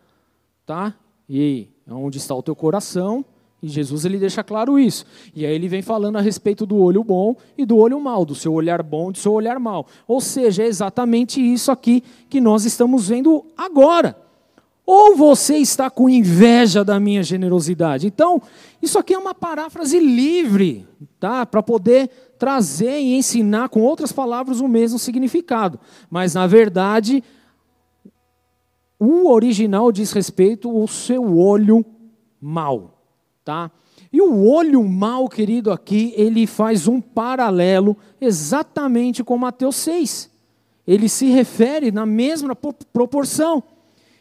Tá? 0.68 0.94
E 1.28 1.68
onde 1.90 2.20
está 2.20 2.36
o 2.36 2.44
teu 2.44 2.56
coração, 2.56 3.26
e 3.64 3.70
Jesus 3.70 4.04
ele 4.04 4.18
deixa 4.18 4.44
claro 4.44 4.78
isso. 4.78 5.06
E 5.34 5.46
aí 5.46 5.56
ele 5.56 5.70
vem 5.70 5.82
falando 5.82 6.18
a 6.18 6.22
respeito 6.22 6.66
do 6.66 6.76
olho 6.76 7.02
bom 7.02 7.34
e 7.58 7.66
do 7.66 7.78
olho 7.78 7.98
mal, 7.98 8.26
do 8.26 8.36
seu 8.36 8.52
olhar 8.54 8.84
bom 8.84 9.10
e 9.10 9.14
do 9.14 9.18
seu 9.18 9.32
olhar 9.32 9.58
mal. 9.58 9.88
Ou 10.06 10.20
seja, 10.20 10.64
é 10.64 10.68
exatamente 10.68 11.40
isso 11.40 11.72
aqui 11.72 12.04
que 12.30 12.42
nós 12.42 12.66
estamos 12.66 13.08
vendo 13.08 13.46
agora. 13.56 14.18
Ou 14.86 15.16
você 15.16 15.56
está 15.56 15.90
com 15.90 16.10
inveja 16.10 16.84
da 16.84 17.00
minha 17.00 17.24
generosidade. 17.24 18.06
Então, 18.06 18.42
isso 18.82 19.00
aqui 19.00 19.14
é 19.14 19.18
uma 19.18 19.34
paráfrase 19.34 19.98
livre, 19.98 20.86
tá? 21.18 21.46
Para 21.46 21.64
poder 21.64 22.10
trazer 22.38 23.00
e 23.00 23.16
ensinar 23.16 23.70
com 23.70 23.82
outras 23.82 24.12
palavras 24.12 24.60
o 24.60 24.68
mesmo 24.68 25.00
significado. 25.00 25.80
Mas 26.10 26.34
na 26.34 26.46
verdade, 26.48 27.24
o 29.00 29.32
original 29.32 29.90
diz 29.90 30.12
respeito 30.12 30.70
ao 30.70 30.86
seu 30.86 31.38
olho 31.38 31.86
mal 32.42 32.93
tá? 33.44 33.72
E 34.12 34.22
o 34.22 34.46
olho 34.46 34.84
mal, 34.84 35.28
querido, 35.28 35.72
aqui, 35.72 36.14
ele 36.16 36.46
faz 36.46 36.88
um 36.88 37.02
paralelo 37.02 37.98
exatamente 38.22 39.24
com 39.24 39.38
Mateus 39.38 39.76
6. 39.78 40.30
Ele 40.86 41.10
se 41.10 41.28
refere 41.28 41.92
na 41.92 42.06
mesma 42.06 42.56
proporção. 42.56 43.64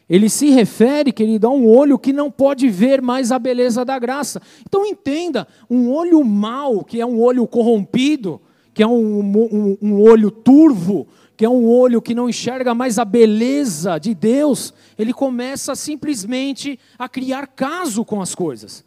Ele 0.09 0.29
se 0.29 0.49
refere, 0.49 1.11
querido, 1.11 1.47
a 1.47 1.51
um 1.51 1.67
olho 1.67 1.99
que 1.99 2.11
não 2.11 2.29
pode 2.31 2.69
ver 2.69 3.01
mais 3.01 3.31
a 3.31 3.39
beleza 3.39 3.85
da 3.85 3.97
graça. 3.99 4.41
Então 4.67 4.85
entenda, 4.85 5.47
um 5.69 5.91
olho 5.91 6.23
mau, 6.23 6.83
que 6.83 6.99
é 6.99 7.05
um 7.05 7.21
olho 7.21 7.47
corrompido, 7.47 8.41
que 8.73 8.81
é 8.81 8.87
um, 8.87 9.19
um, 9.19 9.77
um 9.81 10.01
olho 10.01 10.31
turvo, 10.31 11.07
que 11.37 11.45
é 11.45 11.49
um 11.49 11.67
olho 11.67 12.01
que 12.01 12.15
não 12.15 12.29
enxerga 12.29 12.73
mais 12.73 12.97
a 12.99 13.05
beleza 13.05 13.97
de 13.97 14.13
Deus, 14.13 14.73
ele 14.97 15.13
começa 15.13 15.75
simplesmente 15.75 16.79
a 16.97 17.09
criar 17.09 17.47
caso 17.47 18.05
com 18.05 18.21
as 18.21 18.33
coisas. 18.33 18.83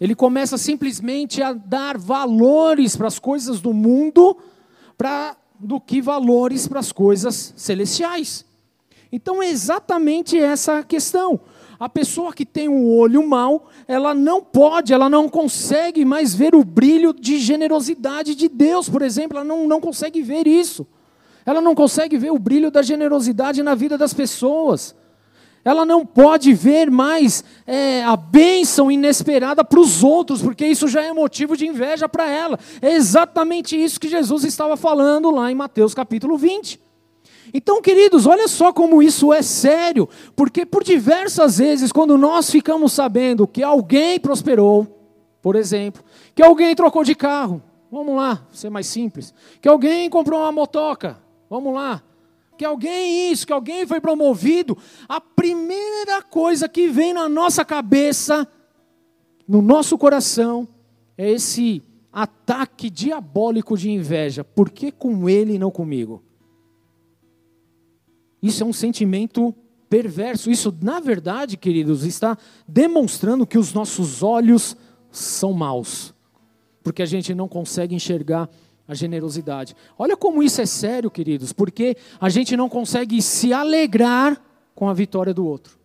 Ele 0.00 0.14
começa 0.14 0.56
simplesmente 0.56 1.42
a 1.42 1.52
dar 1.52 1.98
valores 1.98 2.96
para 2.96 3.06
as 3.06 3.18
coisas 3.18 3.60
do 3.60 3.74
mundo 3.74 4.36
pra, 4.96 5.36
do 5.58 5.78
que 5.78 6.00
valores 6.00 6.66
para 6.66 6.80
as 6.80 6.90
coisas 6.90 7.52
celestiais. 7.54 8.46
Então 9.12 9.42
é 9.42 9.50
exatamente 9.50 10.38
essa 10.38 10.78
a 10.78 10.82
questão. 10.82 11.40
A 11.78 11.88
pessoa 11.88 12.32
que 12.32 12.44
tem 12.44 12.68
um 12.68 12.94
olho 12.94 13.26
mau, 13.26 13.68
ela 13.88 14.14
não 14.14 14.42
pode, 14.42 14.92
ela 14.92 15.08
não 15.08 15.28
consegue 15.28 16.04
mais 16.04 16.34
ver 16.34 16.54
o 16.54 16.64
brilho 16.64 17.12
de 17.12 17.38
generosidade 17.38 18.34
de 18.34 18.48
Deus, 18.48 18.88
por 18.88 19.02
exemplo, 19.02 19.38
ela 19.38 19.44
não, 19.44 19.66
não 19.66 19.80
consegue 19.80 20.22
ver 20.22 20.46
isso. 20.46 20.86
Ela 21.44 21.60
não 21.60 21.74
consegue 21.74 22.18
ver 22.18 22.30
o 22.30 22.38
brilho 22.38 22.70
da 22.70 22.82
generosidade 22.82 23.62
na 23.62 23.74
vida 23.74 23.96
das 23.96 24.12
pessoas. 24.12 24.94
Ela 25.64 25.84
não 25.84 26.06
pode 26.06 26.54
ver 26.54 26.90
mais 26.90 27.44
é, 27.66 28.02
a 28.02 28.16
bênção 28.16 28.90
inesperada 28.90 29.62
para 29.62 29.78
os 29.78 30.02
outros, 30.02 30.40
porque 30.40 30.66
isso 30.66 30.88
já 30.88 31.02
é 31.02 31.12
motivo 31.12 31.56
de 31.56 31.66
inveja 31.66 32.08
para 32.08 32.28
ela. 32.28 32.58
É 32.80 32.92
exatamente 32.92 33.76
isso 33.76 34.00
que 34.00 34.08
Jesus 34.08 34.44
estava 34.44 34.76
falando 34.76 35.30
lá 35.30 35.50
em 35.50 35.54
Mateus 35.54 35.92
capítulo 35.92 36.38
20. 36.38 36.80
Então, 37.52 37.82
queridos, 37.82 38.26
olha 38.26 38.48
só 38.48 38.72
como 38.72 39.02
isso 39.02 39.32
é 39.32 39.42
sério, 39.42 40.08
porque 40.34 40.64
por 40.64 40.84
diversas 40.84 41.58
vezes, 41.58 41.92
quando 41.92 42.16
nós 42.16 42.50
ficamos 42.50 42.92
sabendo 42.92 43.46
que 43.46 43.62
alguém 43.62 44.18
prosperou, 44.20 44.86
por 45.42 45.56
exemplo, 45.56 46.02
que 46.34 46.42
alguém 46.42 46.74
trocou 46.74 47.02
de 47.02 47.14
carro, 47.14 47.62
vamos 47.90 48.14
lá, 48.14 48.46
ser 48.52 48.70
mais 48.70 48.86
simples, 48.86 49.34
que 49.60 49.68
alguém 49.68 50.08
comprou 50.08 50.40
uma 50.40 50.52
motoca, 50.52 51.18
vamos 51.48 51.74
lá, 51.74 52.02
que 52.60 52.64
alguém 52.66 53.32
isso, 53.32 53.46
que 53.46 53.54
alguém 53.54 53.86
foi 53.86 54.02
promovido, 54.02 54.76
a 55.08 55.18
primeira 55.18 56.22
coisa 56.22 56.68
que 56.68 56.88
vem 56.88 57.14
na 57.14 57.26
nossa 57.26 57.64
cabeça, 57.64 58.46
no 59.48 59.62
nosso 59.62 59.96
coração, 59.96 60.68
é 61.16 61.30
esse 61.30 61.82
ataque 62.12 62.90
diabólico 62.90 63.78
de 63.78 63.90
inveja. 63.90 64.44
Por 64.44 64.68
que 64.68 64.92
com 64.92 65.26
ele 65.26 65.54
e 65.54 65.58
não 65.58 65.70
comigo? 65.70 66.22
Isso 68.42 68.62
é 68.62 68.66
um 68.66 68.74
sentimento 68.74 69.54
perverso. 69.88 70.50
Isso, 70.50 70.70
na 70.82 71.00
verdade, 71.00 71.56
queridos, 71.56 72.04
está 72.04 72.36
demonstrando 72.68 73.46
que 73.46 73.56
os 73.56 73.72
nossos 73.72 74.22
olhos 74.22 74.76
são 75.10 75.54
maus, 75.54 76.14
porque 76.82 77.00
a 77.00 77.06
gente 77.06 77.34
não 77.34 77.48
consegue 77.48 77.94
enxergar 77.94 78.50
a 78.90 78.94
generosidade. 78.94 79.76
Olha 79.96 80.16
como 80.16 80.42
isso 80.42 80.60
é 80.60 80.66
sério, 80.66 81.08
queridos, 81.08 81.52
porque 81.52 81.96
a 82.20 82.28
gente 82.28 82.56
não 82.56 82.68
consegue 82.68 83.22
se 83.22 83.52
alegrar 83.52 84.42
com 84.74 84.88
a 84.88 84.92
vitória 84.92 85.32
do 85.32 85.46
outro. 85.46 85.78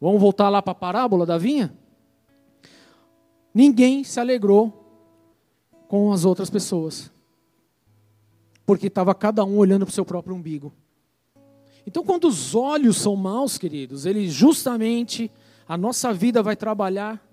Vamos 0.00 0.20
voltar 0.20 0.48
lá 0.48 0.60
para 0.60 0.72
a 0.72 0.74
parábola 0.74 1.24
da 1.24 1.38
vinha? 1.38 1.72
Ninguém 3.54 4.02
se 4.02 4.18
alegrou 4.18 4.84
com 5.86 6.12
as 6.12 6.24
outras 6.24 6.50
pessoas, 6.50 7.12
porque 8.66 8.88
estava 8.88 9.14
cada 9.14 9.44
um 9.44 9.56
olhando 9.56 9.86
para 9.86 9.92
o 9.92 9.94
seu 9.94 10.04
próprio 10.04 10.34
umbigo. 10.34 10.72
Então, 11.86 12.02
quando 12.02 12.26
os 12.26 12.52
olhos 12.52 12.96
são 12.96 13.14
maus, 13.14 13.56
queridos, 13.56 14.06
eles 14.06 14.32
justamente 14.32 15.30
a 15.68 15.78
nossa 15.78 16.12
vida 16.12 16.42
vai 16.42 16.56
trabalhar 16.56 17.24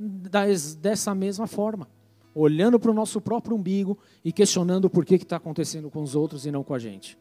dessa 0.80 1.16
mesma 1.16 1.48
forma, 1.48 1.88
olhando 2.34 2.80
para 2.80 2.92
o 2.92 2.94
nosso 2.94 3.20
próprio 3.20 3.56
umbigo 3.56 3.98
e 4.24 4.32
questionando 4.32 4.90
por 4.90 5.06
que 5.06 5.16
está 5.16 5.38
acontecendo 5.38 5.90
com 5.90 6.02
os 6.02 6.16
outros 6.16 6.46
e 6.46 6.52
não 6.52 6.64
com 6.64 6.74
a 6.74 6.80
gente. 6.80 7.18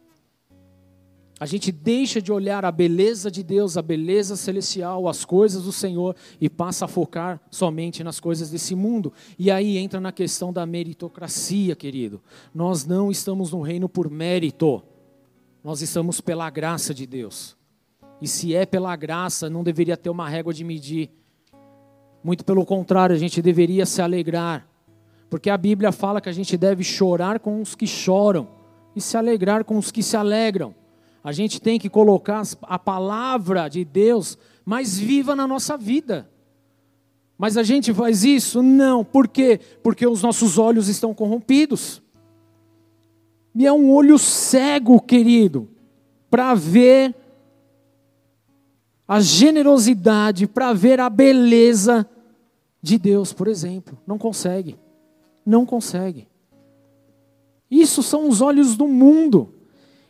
A 1.41 1.47
gente 1.47 1.73
deixa 1.73 2.21
de 2.21 2.31
olhar 2.31 2.67
a 2.67 2.71
beleza 2.71 3.31
de 3.31 3.43
Deus, 3.43 3.79
a 3.79 3.83
beleza 3.83 4.37
celestial, 4.37 5.09
as 5.09 5.25
coisas 5.25 5.63
do 5.63 5.73
Senhor 5.73 6.15
e 6.39 6.51
passa 6.51 6.85
a 6.85 6.89
focar 6.89 7.41
somente 7.51 8.05
nas 8.05 8.21
coisas 8.21 8.51
desse 8.51 8.75
mundo. 8.75 9.11
E 9.39 9.51
aí 9.51 9.79
entra 9.79 9.99
na 9.99 10.13
questão 10.13 10.53
da 10.53 10.67
meritocracia, 10.67 11.75
querido. 11.75 12.21
Nós 12.55 12.85
não 12.85 13.11
estamos 13.11 13.53
no 13.53 13.63
reino 13.63 13.89
por 13.89 14.11
mérito, 14.11 14.83
nós 15.65 15.81
estamos 15.81 16.21
pela 16.21 16.51
graça 16.51 16.93
de 16.93 17.07
Deus. 17.07 17.57
E 18.21 18.29
se 18.29 18.55
é 18.55 18.67
pela 18.67 18.95
graça, 18.95 19.49
não 19.49 19.65
deveria 19.65 19.97
ter 19.97 20.11
uma 20.11 20.29
régua 20.29 20.53
de 20.53 20.63
medir. 20.63 21.11
Muito 22.23 22.45
pelo 22.45 22.67
contrário, 22.67 23.17
a 23.17 23.19
gente 23.19 23.41
deveria 23.41 23.87
se 23.87 24.03
alegrar. 24.03 24.70
Porque 25.31 25.49
a 25.49 25.57
Bíblia 25.57 25.93
fala 25.93 26.21
que 26.21 26.29
a 26.29 26.33
gente 26.33 26.57
deve 26.57 26.83
chorar 26.83 27.39
com 27.39 27.63
os 27.63 27.77
que 27.77 27.87
choram 27.87 28.49
e 28.97 29.01
se 29.01 29.17
alegrar 29.17 29.65
com 29.65 29.79
os 29.79 29.93
que 29.93 30.03
se 30.03 30.17
alegram. 30.17 30.75
A 31.23 31.31
gente 31.31 31.61
tem 31.61 31.79
que 31.79 31.89
colocar 31.89 32.43
a 32.63 32.79
palavra 32.79 33.69
de 33.69 33.85
Deus 33.85 34.37
mais 34.65 34.99
viva 34.99 35.37
na 35.37 35.47
nossa 35.47 35.77
vida. 35.77 36.29
Mas 37.39 37.57
a 37.57 37.63
gente 37.63 37.95
faz 37.95 38.25
isso? 38.25 38.61
Não. 38.61 39.05
Por 39.05 39.29
quê? 39.29 39.61
Porque 39.83 40.07
os 40.07 40.21
nossos 40.21 40.59
olhos 40.59 40.89
estão 40.89 41.15
corrompidos. 41.15 42.03
E 43.55 43.67
é 43.67 43.73
um 43.73 43.93
olho 43.93 44.19
cego, 44.19 45.01
querido, 45.01 45.69
para 46.29 46.55
ver 46.55 47.15
a 49.07 49.21
generosidade, 49.21 50.47
para 50.47 50.73
ver 50.73 51.01
a 51.01 51.09
beleza 51.09 52.09
de 52.83 52.99
Deus, 52.99 53.33
por 53.33 53.49
exemplo. 53.49 53.99
Não 54.07 54.19
consegue. 54.19 54.77
Não 55.51 55.67
consegue. 55.67 56.29
Isso 57.69 58.05
são 58.05 58.29
os 58.29 58.41
olhos 58.41 58.77
do 58.77 58.87
mundo. 58.87 59.53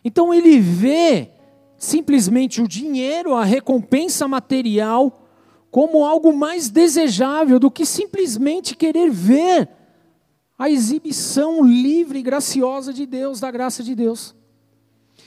Então 0.05 0.31
ele 0.31 0.59
vê 0.59 1.31
simplesmente 1.79 2.61
o 2.61 2.67
dinheiro, 2.67 3.33
a 3.33 3.43
recompensa 3.43 4.27
material, 4.27 5.27
como 5.71 6.05
algo 6.05 6.31
mais 6.31 6.69
desejável 6.69 7.57
do 7.57 7.71
que 7.71 7.87
simplesmente 7.87 8.75
querer 8.75 9.09
ver 9.09 9.67
a 10.59 10.69
exibição 10.69 11.63
livre 11.63 12.19
e 12.19 12.21
graciosa 12.21 12.93
de 12.93 13.07
Deus, 13.07 13.39
da 13.39 13.49
graça 13.49 13.81
de 13.81 13.95
Deus. 13.95 14.35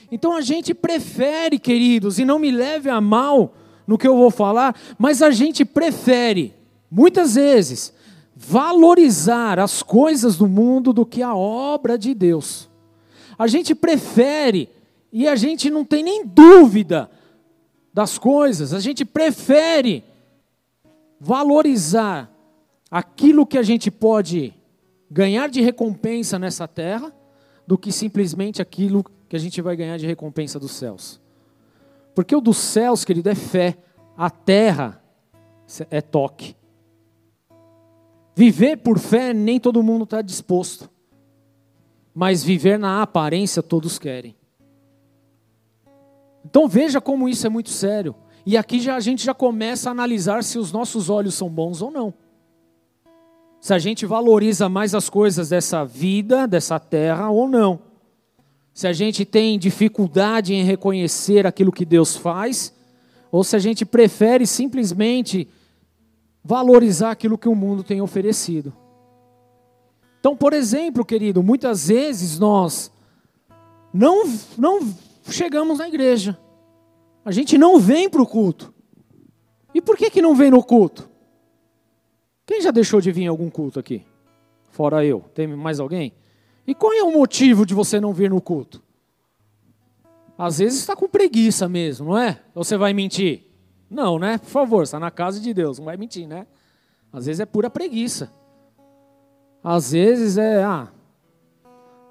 Então 0.09 0.33
a 0.33 0.39
gente 0.39 0.73
prefere, 0.73 1.59
queridos, 1.59 2.19
e 2.19 2.23
não 2.23 2.39
me 2.39 2.51
leve 2.51 2.89
a 2.89 3.01
mal 3.01 3.53
no 3.85 3.97
que 3.97 4.07
eu 4.07 4.15
vou 4.15 4.31
falar, 4.31 4.79
mas 4.97 5.21
a 5.21 5.29
gente 5.29 5.65
prefere, 5.65 6.53
muitas 6.89 7.35
vezes, 7.35 7.93
valorizar 8.35 9.59
as 9.59 9.81
coisas 9.81 10.35
do 10.35 10.47
mundo 10.47 10.91
do 10.91 11.05
que 11.05 11.21
a 11.21 11.33
obra 11.33 11.97
de 11.97 12.13
Deus. 12.13 12.69
A 13.37 13.47
gente 13.47 13.73
prefere, 13.73 14.69
e 15.11 15.27
a 15.27 15.35
gente 15.35 15.69
não 15.69 15.85
tem 15.85 16.03
nem 16.03 16.25
dúvida 16.25 17.09
das 17.93 18.17
coisas, 18.17 18.73
a 18.73 18.79
gente 18.79 19.05
prefere 19.05 20.03
valorizar 21.19 22.29
aquilo 22.91 23.45
que 23.45 23.57
a 23.57 23.63
gente 23.63 23.89
pode 23.89 24.53
ganhar 25.09 25.47
de 25.49 25.61
recompensa 25.61 26.37
nessa 26.37 26.67
terra 26.67 27.13
do 27.65 27.77
que 27.77 27.91
simplesmente 27.91 28.61
aquilo 28.61 29.05
que 29.29 29.35
a 29.35 29.39
gente 29.39 29.61
vai 29.61 29.75
ganhar 29.75 29.97
de 29.97 30.05
recompensa 30.05 30.59
dos 30.59 30.71
céus. 30.71 31.21
Porque 32.13 32.35
o 32.35 32.41
dos 32.41 32.57
céus, 32.57 33.05
querido, 33.05 33.29
é 33.29 33.35
fé, 33.35 33.77
a 34.17 34.29
terra 34.29 35.01
é 35.89 36.01
toque. 36.01 36.55
Viver 38.35 38.77
por 38.77 38.99
fé, 38.99 39.33
nem 39.33 39.59
todo 39.59 39.81
mundo 39.81 40.03
está 40.03 40.21
disposto 40.21 40.89
mas 42.15 42.41
viver 42.41 42.79
na 42.79 43.01
aparência 43.01 43.61
todos 43.61 43.99
querem. 43.99 44.33
Então 46.45 46.65
veja 46.65 47.01
como 47.01 47.27
isso 47.27 47.45
é 47.45 47.49
muito 47.49 47.69
sério. 47.69 48.15
E 48.45 48.55
aqui 48.55 48.79
já, 48.79 48.95
a 48.95 49.01
gente 49.01 49.25
já 49.25 49.33
começa 49.33 49.89
a 49.89 49.91
analisar 49.91 50.41
se 50.41 50.57
os 50.57 50.71
nossos 50.71 51.09
olhos 51.09 51.35
são 51.35 51.49
bons 51.49 51.81
ou 51.81 51.91
não. 51.91 52.13
Se 53.59 53.73
a 53.73 53.79
gente 53.79 54.05
valoriza 54.05 54.69
mais 54.69 54.95
as 54.95 55.09
coisas 55.09 55.49
dessa 55.49 55.83
vida, 55.83 56.47
dessa 56.47 56.79
terra 56.79 57.29
ou 57.29 57.49
não. 57.49 57.81
Se 58.73 58.87
a 58.87 58.93
gente 58.93 59.25
tem 59.25 59.59
dificuldade 59.59 60.53
em 60.53 60.63
reconhecer 60.63 61.45
aquilo 61.45 61.71
que 61.71 61.83
Deus 61.83 62.15
faz, 62.15 62.73
ou 63.29 63.43
se 63.43 63.55
a 63.57 63.59
gente 63.59 63.85
prefere 63.85 64.47
simplesmente 64.47 65.49
valorizar 66.45 67.09
aquilo 67.09 67.39
que 67.39 67.49
o 67.49 67.55
mundo 67.55 67.83
tem 67.83 68.01
oferecido. 68.01 68.71
Então, 70.19 70.37
por 70.37 70.53
exemplo, 70.53 71.03
querido, 71.03 71.41
muitas 71.41 71.87
vezes 71.87 72.37
nós 72.37 72.91
não, 73.91 74.23
não 74.55 74.79
chegamos 75.27 75.79
na 75.79 75.87
igreja. 75.87 76.37
A 77.25 77.31
gente 77.31 77.57
não 77.57 77.79
vem 77.79 78.07
para 78.07 78.21
o 78.21 78.27
culto. 78.27 78.71
E 79.73 79.81
por 79.81 79.97
que, 79.97 80.11
que 80.11 80.21
não 80.21 80.35
vem 80.35 80.51
no 80.51 80.63
culto? 80.63 81.09
Quem 82.45 82.61
já 82.61 82.69
deixou 82.69 83.01
de 83.01 83.11
vir 83.11 83.23
em 83.23 83.27
algum 83.27 83.49
culto 83.49 83.79
aqui? 83.79 84.05
Fora 84.69 85.03
eu. 85.03 85.21
Tem 85.33 85.47
mais 85.47 85.79
alguém? 85.79 86.13
E 86.67 86.75
qual 86.75 86.93
é 86.93 87.03
o 87.03 87.11
motivo 87.11 87.65
de 87.65 87.73
você 87.73 87.99
não 87.99 88.13
vir 88.13 88.29
no 88.29 88.39
culto? 88.39 88.83
Às 90.37 90.59
vezes 90.59 90.79
está 90.79 90.95
com 90.95 91.07
preguiça 91.07 91.67
mesmo, 91.67 92.11
não 92.11 92.17
é? 92.17 92.39
Ou 92.53 92.63
você 92.63 92.77
vai 92.77 92.93
mentir? 92.93 93.54
Não, 93.89 94.17
né? 94.17 94.37
Por 94.37 94.49
favor, 94.49 94.83
está 94.83 94.99
na 94.99 95.11
casa 95.11 95.39
de 95.39 95.53
Deus, 95.53 95.77
não 95.77 95.85
vai 95.85 95.97
mentir, 95.97 96.27
né? 96.27 96.47
Às 97.11 97.25
vezes 97.25 97.39
é 97.39 97.45
pura 97.45 97.69
preguiça. 97.69 98.31
Às 99.63 99.91
vezes 99.91 100.37
é, 100.37 100.63
ah, 100.63 100.87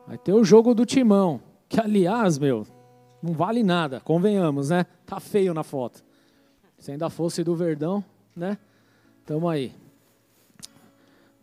vai 0.07 0.19
ter 0.19 0.33
o 0.33 0.43
jogo 0.43 0.75
do 0.75 0.85
timão, 0.85 1.41
que 1.69 1.81
aliás, 1.81 2.39
meu, 2.39 2.67
não 3.23 3.33
vale 3.33 3.63
nada, 3.63 4.01
convenhamos, 4.01 4.71
né? 4.71 4.87
Tá 5.07 5.21
feio 5.21 5.55
na 5.55 5.63
foto. 5.63 6.05
Se 6.79 6.91
ainda 6.91 7.09
fosse 7.09 7.45
do 7.45 7.55
Verdão, 7.55 8.05
né? 8.37 8.59
Tamo 9.25 9.49
aí. 9.49 9.73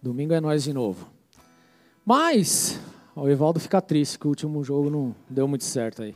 Domingo 0.01 0.33
é 0.33 0.41
nós 0.41 0.63
de 0.63 0.73
novo. 0.73 1.07
Mas, 2.05 2.79
o 3.15 3.27
Evaldo 3.29 3.59
fica 3.59 3.81
triste 3.81 4.19
que 4.19 4.25
o 4.25 4.29
último 4.29 4.63
jogo 4.63 4.89
não 4.89 5.15
deu 5.29 5.47
muito 5.47 5.63
certo 5.63 6.01
aí, 6.01 6.15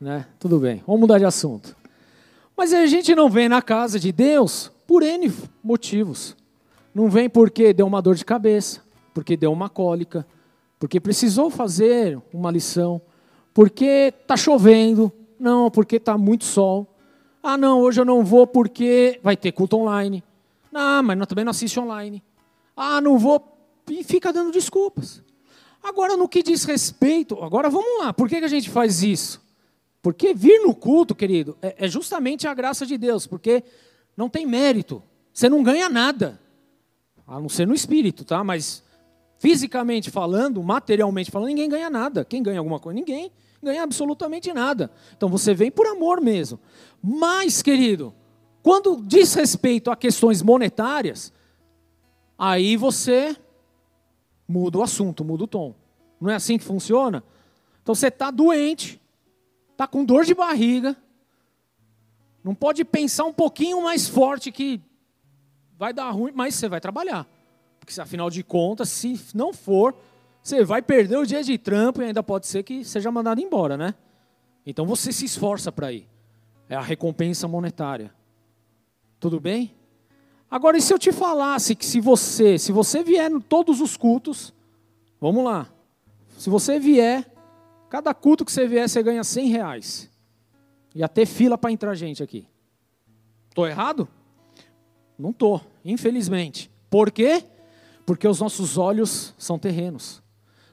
né? 0.00 0.26
Tudo 0.38 0.58
bem, 0.58 0.82
vamos 0.86 1.00
mudar 1.00 1.18
de 1.18 1.24
assunto. 1.24 1.76
Mas 2.56 2.72
a 2.72 2.86
gente 2.86 3.14
não 3.14 3.28
vem 3.28 3.48
na 3.48 3.60
casa 3.60 3.98
de 3.98 4.12
Deus 4.12 4.70
por 4.86 5.02
N 5.02 5.32
motivos. 5.62 6.36
Não 6.94 7.08
vem 7.08 7.28
porque 7.28 7.72
deu 7.72 7.86
uma 7.86 8.00
dor 8.00 8.14
de 8.14 8.24
cabeça 8.24 8.84
porque 9.14 9.36
deu 9.36 9.52
uma 9.52 9.68
cólica, 9.68 10.26
porque 10.78 10.98
precisou 10.98 11.48
fazer 11.48 12.20
uma 12.32 12.50
lição, 12.50 13.00
porque 13.54 14.12
está 14.20 14.36
chovendo, 14.36 15.10
não, 15.38 15.70
porque 15.70 15.96
está 15.96 16.18
muito 16.18 16.44
sol. 16.44 16.88
Ah, 17.40 17.56
não, 17.56 17.80
hoje 17.80 18.00
eu 18.00 18.04
não 18.04 18.24
vou 18.24 18.46
porque 18.46 19.20
vai 19.22 19.36
ter 19.36 19.52
culto 19.52 19.76
online. 19.76 20.24
Não, 20.72 21.02
mas 21.04 21.16
não, 21.16 21.24
também 21.24 21.44
não 21.44 21.50
assiste 21.50 21.78
online. 21.78 22.22
Ah, 22.76 23.00
não 23.00 23.16
vou. 23.16 23.56
E 23.88 24.02
fica 24.02 24.32
dando 24.32 24.50
desculpas. 24.50 25.22
Agora, 25.82 26.16
no 26.16 26.28
que 26.28 26.42
diz 26.42 26.64
respeito, 26.64 27.42
agora 27.44 27.70
vamos 27.70 28.00
lá, 28.00 28.12
por 28.12 28.28
que, 28.28 28.38
que 28.38 28.44
a 28.44 28.48
gente 28.48 28.68
faz 28.68 29.02
isso? 29.02 29.43
Porque 30.04 30.32
vir 30.32 30.60
no 30.60 30.72
culto, 30.72 31.16
querido, 31.16 31.58
é, 31.60 31.86
é 31.86 31.88
justamente 31.88 32.46
a 32.46 32.54
graça 32.54 32.86
de 32.86 32.96
Deus, 32.96 33.26
porque 33.26 33.64
não 34.16 34.28
tem 34.28 34.46
mérito, 34.46 35.02
você 35.32 35.48
não 35.48 35.64
ganha 35.64 35.88
nada, 35.88 36.40
a 37.26 37.40
não 37.40 37.48
ser 37.48 37.66
no 37.66 37.74
espírito, 37.74 38.24
tá? 38.24 38.44
Mas 38.44 38.84
Fisicamente 39.44 40.10
falando, 40.10 40.62
materialmente 40.62 41.30
falando, 41.30 41.48
ninguém 41.48 41.68
ganha 41.68 41.90
nada. 41.90 42.24
Quem 42.24 42.42
ganha 42.42 42.58
alguma 42.58 42.80
coisa? 42.80 42.98
Ninguém 42.98 43.30
ganha 43.62 43.82
absolutamente 43.82 44.50
nada. 44.54 44.90
Então 45.14 45.28
você 45.28 45.52
vem 45.52 45.70
por 45.70 45.86
amor 45.86 46.18
mesmo. 46.18 46.58
Mas, 47.02 47.60
querido, 47.60 48.14
quando 48.62 49.02
diz 49.04 49.34
respeito 49.34 49.90
a 49.90 49.96
questões 49.96 50.40
monetárias, 50.40 51.30
aí 52.38 52.74
você 52.74 53.36
muda 54.48 54.78
o 54.78 54.82
assunto, 54.82 55.22
muda 55.22 55.44
o 55.44 55.46
tom. 55.46 55.74
Não 56.18 56.30
é 56.30 56.36
assim 56.36 56.56
que 56.56 56.64
funciona? 56.64 57.22
Então 57.82 57.94
você 57.94 58.08
está 58.08 58.30
doente, 58.30 58.98
está 59.74 59.86
com 59.86 60.04
dor 60.04 60.24
de 60.24 60.34
barriga, 60.34 60.96
não 62.42 62.54
pode 62.54 62.84
pensar 62.84 63.24
um 63.24 63.32
pouquinho 63.32 63.82
mais 63.82 64.08
forte 64.08 64.50
que 64.50 64.80
vai 65.76 65.92
dar 65.92 66.10
ruim, 66.10 66.32
mas 66.34 66.54
você 66.54 66.68
vai 66.68 66.80
trabalhar. 66.80 67.26
Porque 67.78 68.00
afinal 68.00 68.30
de 68.30 68.42
contas, 68.42 68.88
se 68.88 69.20
não 69.34 69.52
for, 69.52 69.94
Você 70.44 70.62
vai 70.62 70.82
perder 70.82 71.16
o 71.16 71.24
dia 71.24 71.42
de 71.42 71.56
trampo 71.56 72.02
e 72.02 72.04
ainda 72.04 72.22
pode 72.22 72.46
ser 72.46 72.62
que 72.62 72.84
seja 72.84 73.10
mandado 73.10 73.40
embora, 73.40 73.78
né? 73.78 73.94
Então 74.66 74.84
você 74.84 75.10
se 75.10 75.24
esforça 75.24 75.72
para 75.72 75.90
ir. 75.90 76.06
É 76.68 76.76
a 76.76 76.82
recompensa 76.82 77.48
monetária. 77.48 78.12
Tudo 79.18 79.40
bem? 79.40 79.74
Agora, 80.50 80.76
e 80.76 80.82
se 80.82 80.92
eu 80.92 80.98
te 80.98 81.10
falasse 81.12 81.74
que 81.74 81.86
se 81.86 81.98
você, 81.98 82.58
se 82.58 82.72
você 82.72 83.02
vier 83.02 83.30
em 83.30 83.40
todos 83.40 83.80
os 83.80 83.96
cultos, 83.96 84.52
vamos 85.18 85.42
lá. 85.42 85.66
Se 86.36 86.50
você 86.50 86.78
vier, 86.78 87.26
cada 87.94 88.12
culto 88.12 88.44
que 88.44 88.50
você 88.50 88.66
vier, 88.66 88.88
você 88.88 89.00
ganha 89.04 89.22
100 89.22 89.48
reais. 89.50 90.10
Ia 90.96 91.08
ter 91.08 91.26
fila 91.26 91.56
para 91.56 91.70
entrar 91.70 91.94
gente 91.94 92.24
aqui. 92.24 92.44
Estou 93.48 93.68
errado? 93.68 94.08
Não 95.16 95.30
estou, 95.30 95.60
infelizmente. 95.84 96.68
Por 96.90 97.12
quê? 97.12 97.44
Porque 98.04 98.26
os 98.26 98.40
nossos 98.40 98.76
olhos 98.78 99.32
são 99.38 99.60
terrenos. 99.60 100.20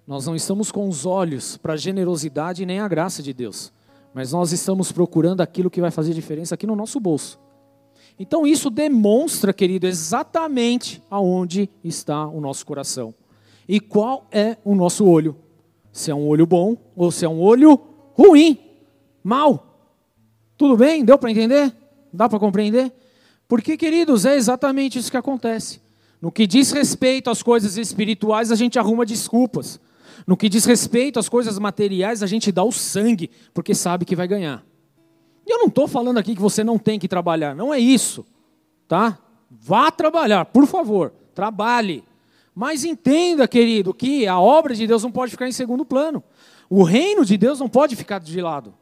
Nós 0.07 0.25
não 0.25 0.35
estamos 0.35 0.71
com 0.71 0.89
os 0.89 1.05
olhos 1.05 1.57
para 1.57 1.73
a 1.73 1.77
generosidade 1.77 2.65
nem 2.65 2.79
a 2.79 2.87
graça 2.87 3.21
de 3.21 3.33
Deus, 3.33 3.71
mas 4.15 4.31
nós 4.31 4.51
estamos 4.51 4.91
procurando 4.91 5.41
aquilo 5.41 5.69
que 5.69 5.79
vai 5.79 5.91
fazer 5.91 6.15
diferença 6.15 6.55
aqui 6.55 6.65
no 6.65 6.75
nosso 6.75 6.99
bolso. 6.99 7.39
Então 8.17 8.47
isso 8.47 8.67
demonstra, 8.71 9.53
querido, 9.53 9.85
exatamente 9.85 11.03
aonde 11.07 11.69
está 11.83 12.25
o 12.25 12.41
nosso 12.41 12.65
coração 12.65 13.13
e 13.69 13.79
qual 13.79 14.25
é 14.31 14.57
o 14.65 14.73
nosso 14.73 15.05
olho. 15.05 15.37
Se 15.91 16.11
é 16.11 16.15
um 16.15 16.27
olho 16.27 16.45
bom 16.45 16.77
ou 16.95 17.11
se 17.11 17.25
é 17.25 17.29
um 17.29 17.39
olho 17.39 17.79
ruim, 18.13 18.57
mal. 19.23 19.95
Tudo 20.57 20.77
bem? 20.77 21.03
Deu 21.03 21.17
para 21.17 21.31
entender? 21.31 21.73
Dá 22.13 22.29
para 22.29 22.39
compreender? 22.39 22.91
Porque, 23.47 23.75
queridos, 23.75 24.25
é 24.25 24.35
exatamente 24.35 24.97
isso 24.97 25.11
que 25.11 25.17
acontece. 25.17 25.81
No 26.21 26.31
que 26.31 26.45
diz 26.45 26.71
respeito 26.71 27.29
às 27.29 27.41
coisas 27.41 27.77
espirituais, 27.77 28.51
a 28.51 28.55
gente 28.55 28.77
arruma 28.77 29.05
desculpas. 29.05 29.79
No 30.27 30.37
que 30.37 30.47
diz 30.47 30.65
respeito 30.65 31.19
às 31.19 31.27
coisas 31.27 31.57
materiais, 31.57 32.21
a 32.21 32.27
gente 32.27 32.51
dá 32.51 32.63
o 32.63 32.71
sangue, 32.71 33.29
porque 33.53 33.73
sabe 33.73 34.05
que 34.05 34.15
vai 34.15 34.27
ganhar. 34.27 34.63
E 35.45 35.51
eu 35.51 35.57
não 35.57 35.67
estou 35.67 35.87
falando 35.87 36.17
aqui 36.17 36.35
que 36.35 36.41
você 36.41 36.63
não 36.63 36.77
tem 36.77 36.99
que 36.99 37.07
trabalhar, 37.07 37.55
não 37.55 37.73
é 37.73 37.79
isso, 37.79 38.25
tá? 38.87 39.17
Vá 39.49 39.89
trabalhar, 39.91 40.45
por 40.45 40.67
favor, 40.67 41.11
trabalhe. 41.33 42.03
Mas 42.53 42.83
entenda, 42.83 43.47
querido, 43.47 43.93
que 43.93 44.27
a 44.27 44.39
obra 44.39 44.75
de 44.75 44.85
Deus 44.85 45.03
não 45.03 45.11
pode 45.11 45.31
ficar 45.31 45.47
em 45.47 45.53
segundo 45.53 45.85
plano. 45.85 46.23
O 46.69 46.83
reino 46.83 47.25
de 47.25 47.37
Deus 47.37 47.59
não 47.59 47.69
pode 47.69 47.95
ficar 47.95 48.19
de 48.19 48.41
lado. 48.41 48.73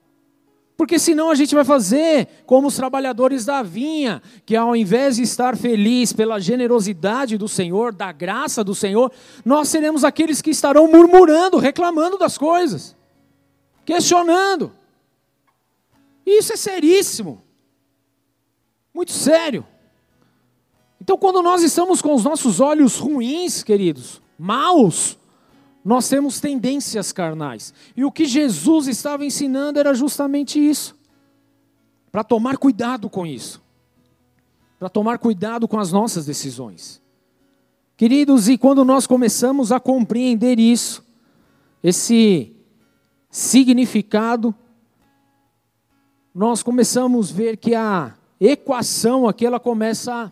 Porque 0.80 0.98
senão 0.98 1.30
a 1.30 1.36
gente 1.36 1.54
vai 1.54 1.66
fazer 1.66 2.28
como 2.46 2.70
os 2.70 2.76
trabalhadores 2.76 3.44
da 3.44 3.62
vinha, 3.62 4.22
que 4.46 4.56
ao 4.56 4.74
invés 4.76 5.18
de 5.18 5.24
estar 5.24 5.58
feliz 5.58 6.14
pela 6.14 6.40
generosidade 6.40 7.38
do 7.38 7.50
Senhor, 7.50 7.94
da 7.94 8.14
graça 8.14 8.64
do 8.64 8.74
Senhor, 8.74 9.12
nós 9.44 9.68
seremos 9.68 10.06
aqueles 10.06 10.42
que 10.42 10.50
estarão 10.50 10.90
murmurando, 10.90 11.58
reclamando 11.58 12.18
das 12.18 12.38
coisas, 12.38 12.96
questionando. 13.86 14.72
Isso 16.26 16.54
é 16.54 16.56
seríssimo. 16.56 17.44
Muito 18.94 19.12
sério. 19.12 19.66
Então, 21.02 21.18
quando 21.18 21.42
nós 21.42 21.64
estamos 21.64 22.02
com 22.02 22.14
os 22.14 22.24
nossos 22.24 22.60
olhos 22.60 22.98
ruins, 22.98 23.64
queridos, 23.64 24.22
maus, 24.38 25.18
nós 25.84 26.10
temos 26.10 26.40
tendências 26.40 27.12
carnais. 27.12 27.74
E 27.96 28.04
o 28.04 28.12
que 28.12 28.26
Jesus 28.26 28.88
estava 28.88 29.26
ensinando 29.26 29.80
era 29.80 29.94
justamente 29.94 30.60
isso. 30.60 30.98
Para 32.12 32.24
tomar 32.24 32.58
cuidado 32.58 33.10
com 33.10 33.26
isso. 33.26 33.62
Para 34.78 34.90
tomar 34.90 35.18
cuidado 35.20 35.68
com 35.68 35.80
as 35.80 35.92
nossas 35.92 36.26
decisões. 36.26 37.02
Queridos, 37.96 38.48
e 38.48 38.58
quando 38.58 38.84
nós 38.86 39.08
começamos 39.08 39.72
a 39.72 39.80
compreender 39.80 40.60
isso, 40.60 41.04
esse 41.84 42.56
significado, 43.30 44.56
nós 46.34 46.64
começamos 46.64 47.32
a 47.32 47.34
ver 47.34 47.58
que 47.58 47.76
a 47.76 48.14
equação 48.40 49.28
aqui 49.28 49.46
ela 49.46 49.60
começa 49.60 50.32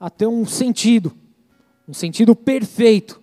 a, 0.00 0.08
ter 0.08 0.26
um 0.26 0.46
sentido, 0.46 1.12
um 1.86 1.92
sentido 1.92 2.34
perfeito 2.34 3.20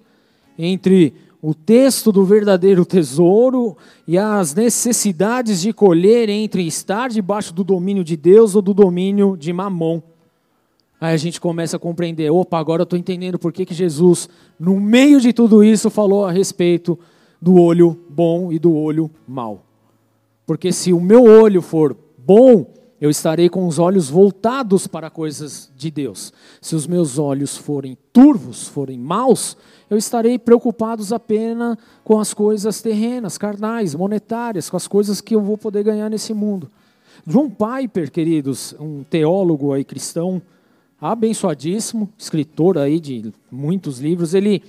entre 0.58 1.14
o 1.42 1.54
texto 1.54 2.12
do 2.12 2.24
verdadeiro 2.24 2.86
tesouro 2.86 3.76
e 4.08 4.18
as 4.18 4.54
necessidades 4.54 5.62
de 5.62 5.74
colher 5.74 6.30
entre 6.30 6.66
estar 6.66 7.10
debaixo 7.10 7.54
do 7.54 7.64
domínio 7.64 8.04
de 8.04 8.16
Deus 8.16 8.56
ou 8.56 8.62
do 8.62 8.74
domínio 8.74 9.36
de 9.36 9.52
Mamon. 9.52 10.02
Aí 11.00 11.14
a 11.14 11.18
gente 11.18 11.40
começa 11.40 11.78
a 11.78 11.80
compreender, 11.80 12.30
opa, 12.32 12.58
agora 12.58 12.82
eu 12.82 12.86
estou 12.86 12.98
entendendo 12.98 13.38
por 13.38 13.54
que, 13.54 13.66
que 13.66 13.74
Jesus, 13.74 14.28
no 14.60 14.80
meio 14.80 15.22
de 15.22 15.32
tudo 15.32 15.64
isso, 15.64 15.90
falou 15.90 16.26
a 16.26 16.32
respeito 16.32 16.98
do 17.42 17.62
olho 17.62 18.00
bom 18.10 18.52
e 18.52 18.58
do 18.58 18.74
olho 18.74 19.10
mau. 19.28 19.64
Porque 20.46 20.72
se 20.72 20.92
o 20.94 21.00
meu 21.00 21.24
olho 21.24 21.62
for 21.62 21.96
bom, 22.18 22.66
eu 23.00 23.10
estarei 23.10 23.48
com 23.48 23.68
os 23.68 23.78
olhos 23.78 24.10
voltados 24.10 24.88
para 24.88 25.10
coisas 25.10 25.72
de 25.76 25.92
Deus. 25.92 26.34
Se 26.60 26.76
os 26.76 26.88
meus 26.88 27.20
olhos 27.20 27.56
forem 27.56 27.98
turvos, 28.12 28.68
forem 28.68 28.98
maus, 28.98 29.56
eu 29.90 29.98
estarei 29.98 30.40
preocupado 30.40 31.04
apenas 31.14 31.78
com 32.04 32.20
as 32.20 32.34
coisas 32.34 32.82
terrenas, 32.82 33.38
carnais, 33.38 33.94
monetárias, 33.94 34.70
com 34.70 34.78
as 34.78 34.88
coisas 34.88 35.22
que 35.22 35.36
eu 35.36 35.42
vou 35.42 35.58
poder 35.58 35.84
ganhar 35.84 36.10
nesse 36.10 36.34
mundo. 36.34 36.70
John 37.26 37.50
Piper, 37.50 38.12
queridos, 38.12 38.74
um 38.80 39.04
teólogo 39.04 39.74
aí 39.74 39.84
cristão, 39.84 40.42
abençoadíssimo, 41.00 42.10
escritor 42.18 42.78
aí 42.78 43.00
de 43.00 43.32
muitos 43.52 44.00
livros, 44.00 44.34
ele, 44.34 44.64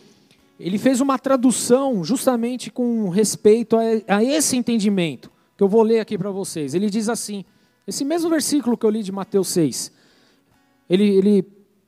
ele 0.60 0.76
fez 0.76 1.00
uma 1.00 1.18
tradução 1.18 2.04
justamente 2.04 2.70
com 2.70 3.08
respeito 3.08 3.76
a, 3.76 4.16
a 4.16 4.24
esse 4.24 4.56
entendimento, 4.56 5.30
que 5.56 5.62
eu 5.62 5.68
vou 5.68 5.82
ler 5.82 6.00
aqui 6.00 6.18
para 6.18 6.30
vocês. 6.30 6.74
Ele 6.74 6.90
diz 6.90 7.08
assim: 7.08 7.44
esse 7.88 8.04
mesmo 8.04 8.28
versículo 8.28 8.76
que 8.76 8.84
eu 8.84 8.90
li 8.90 9.02
de 9.02 9.10
Mateus 9.10 9.48
6, 9.48 9.90
ele, 10.90 11.04
ele 11.04 11.42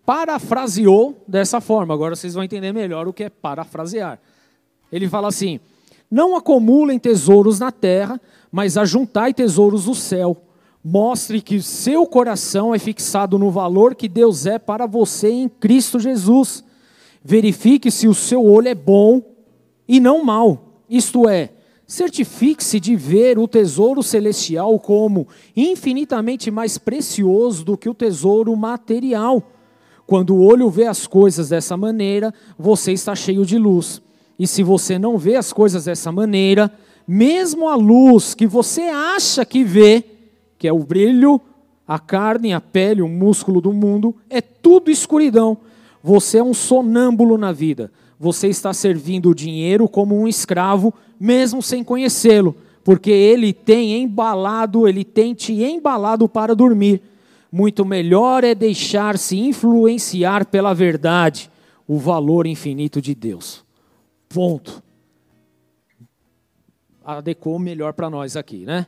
parafraseou 0.07 1.23
dessa 1.29 1.61
forma. 1.61 1.93
Agora 1.93 2.17
vocês 2.17 2.33
vão 2.33 2.43
entender 2.43 2.73
melhor 2.73 3.07
o 3.07 3.13
que 3.13 3.25
é 3.25 3.29
parafrasear. 3.29 4.19
Ele 4.91 5.07
fala 5.11 5.29
assim: 5.29 5.61
Não 6.11 6.35
acumulem 6.35 6.99
tesouros 6.99 7.61
na 7.61 7.71
terra, 7.71 8.19
mas 8.51 8.79
ajuntai 8.79 9.35
tesouros 9.35 9.87
no 9.87 9.95
céu. 9.95 10.43
Mostre 10.83 11.43
que 11.43 11.61
seu 11.61 12.07
coração 12.07 12.75
é 12.75 12.79
fixado 12.79 13.39
no 13.39 13.51
valor 13.51 13.95
que 13.95 14.09
Deus 14.09 14.47
é 14.47 14.59
para 14.59 14.87
você 14.87 15.29
em 15.29 15.51
Cristo 15.51 16.01
Jesus. 16.01 16.65
Verifique 17.23 17.91
se 17.91 18.09
o 18.09 18.15
seu 18.15 18.43
olho 18.43 18.69
é 18.69 18.75
bom 18.75 19.23
e 19.87 20.01
não 20.01 20.25
mau. 20.25 20.81
Isto 20.89 21.29
é, 21.29 21.51
Certifique-se 21.91 22.79
de 22.79 22.95
ver 22.95 23.37
o 23.37 23.49
tesouro 23.49 24.01
celestial 24.01 24.79
como 24.79 25.27
infinitamente 25.57 26.49
mais 26.49 26.79
precioso 26.79 27.65
do 27.65 27.77
que 27.77 27.89
o 27.89 27.95
tesouro 27.95 28.55
material. 28.55 29.43
Quando 30.07 30.37
o 30.37 30.41
olho 30.41 30.71
vê 30.71 30.87
as 30.87 31.09
coisas 31.09 31.49
dessa 31.49 31.77
maneira, 31.77 32.33
você 32.57 32.93
está 32.93 33.17
cheio 33.17 33.45
de 33.45 33.59
luz. 33.59 34.01
E 34.39 34.47
se 34.47 34.63
você 34.63 35.01
não 35.01 35.19
vê 35.19 35.35
as 35.35 35.53
coisas 35.53 35.87
dessa 35.87 36.13
maneira, 36.13 36.73
mesmo 37.09 37.69
a 37.69 37.75
luz 37.75 38.35
que 38.35 38.47
você 38.47 38.83
acha 38.83 39.45
que 39.45 39.65
vê, 39.65 40.05
que 40.61 40.69
é 40.69 40.73
o 40.73 40.85
brilho, 40.85 41.41
a 41.89 41.99
carne, 41.99 42.53
a 42.53 42.61
pele, 42.61 43.03
o 43.03 43.09
músculo 43.09 43.61
do 43.61 43.73
mundo, 43.73 44.15
é 44.31 44.41
tudo 44.41 44.93
escuridão. 44.93 45.59
Você 46.05 46.39
é 46.39 46.45
um 46.45 46.55
sonâmbulo 46.55 47.37
na 47.37 47.51
vida. 47.51 47.91
Você 48.23 48.49
está 48.49 48.75
servindo 48.75 49.31
o 49.31 49.35
dinheiro 49.35 49.89
como 49.89 50.15
um 50.15 50.29
escravo 50.29 50.93
mesmo 51.19 51.63
sem 51.63 51.83
conhecê-lo, 51.83 52.55
porque 52.85 53.11
ele 53.11 53.51
tem 53.51 54.03
embalado, 54.03 54.87
ele 54.87 55.05
tem 55.05 55.33
te 55.33 55.55
embalado 55.55 56.29
para 56.29 56.55
dormir. 56.55 57.01
Muito 57.51 57.83
melhor 57.83 58.45
é 58.45 58.55
deixar-se 58.55 59.39
influenciar 59.39 60.45
pela 60.45 60.75
verdade, 60.75 61.51
o 61.89 61.97
valor 61.97 62.47
infinito 62.47 63.01
de 63.01 63.15
Deus. 63.15 63.65
Ponto. 64.29 64.83
Adequou 67.03 67.59
melhor 67.59 67.95
para 67.95 68.11
nós 68.11 68.37
aqui, 68.37 68.67
né? 68.67 68.87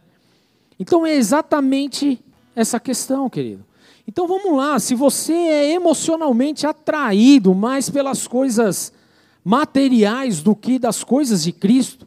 Então 0.78 1.06
é 1.06 1.14
exatamente 1.14 2.20
essa 2.54 2.78
questão, 2.78 3.30
querido. 3.30 3.64
Então 4.06 4.28
vamos 4.28 4.54
lá, 4.54 4.78
se 4.78 4.94
você 4.94 5.32
é 5.32 5.72
emocionalmente 5.72 6.66
atraído 6.66 7.54
mais 7.54 7.88
pelas 7.88 8.26
coisas 8.26 8.92
materiais 9.44 10.42
do 10.42 10.54
que 10.54 10.78
das 10.78 11.02
coisas 11.02 11.42
de 11.42 11.52
Cristo, 11.52 12.06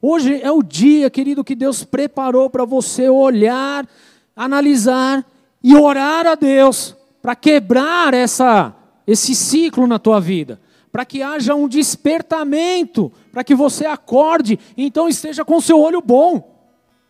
Hoje 0.00 0.40
é 0.40 0.52
o 0.52 0.62
dia, 0.62 1.10
querido, 1.10 1.42
que 1.42 1.54
Deus 1.54 1.82
preparou 1.82 2.50
para 2.50 2.64
você 2.64 3.08
olhar, 3.08 3.88
analisar 4.36 5.26
e 5.62 5.74
orar 5.74 6.26
a 6.26 6.34
Deus 6.34 6.94
para 7.22 7.34
quebrar 7.34 8.14
essa, 8.14 8.72
esse 9.06 9.34
ciclo 9.34 9.86
na 9.86 9.98
tua 9.98 10.20
vida, 10.20 10.60
para 10.92 11.04
que 11.04 11.22
haja 11.22 11.54
um 11.54 11.66
despertamento, 11.66 13.10
para 13.32 13.42
que 13.42 13.54
você 13.54 13.86
acorde, 13.86 14.58
então 14.76 15.08
esteja 15.08 15.44
com 15.44 15.60
seu 15.60 15.80
olho 15.80 16.00
bom 16.00 16.54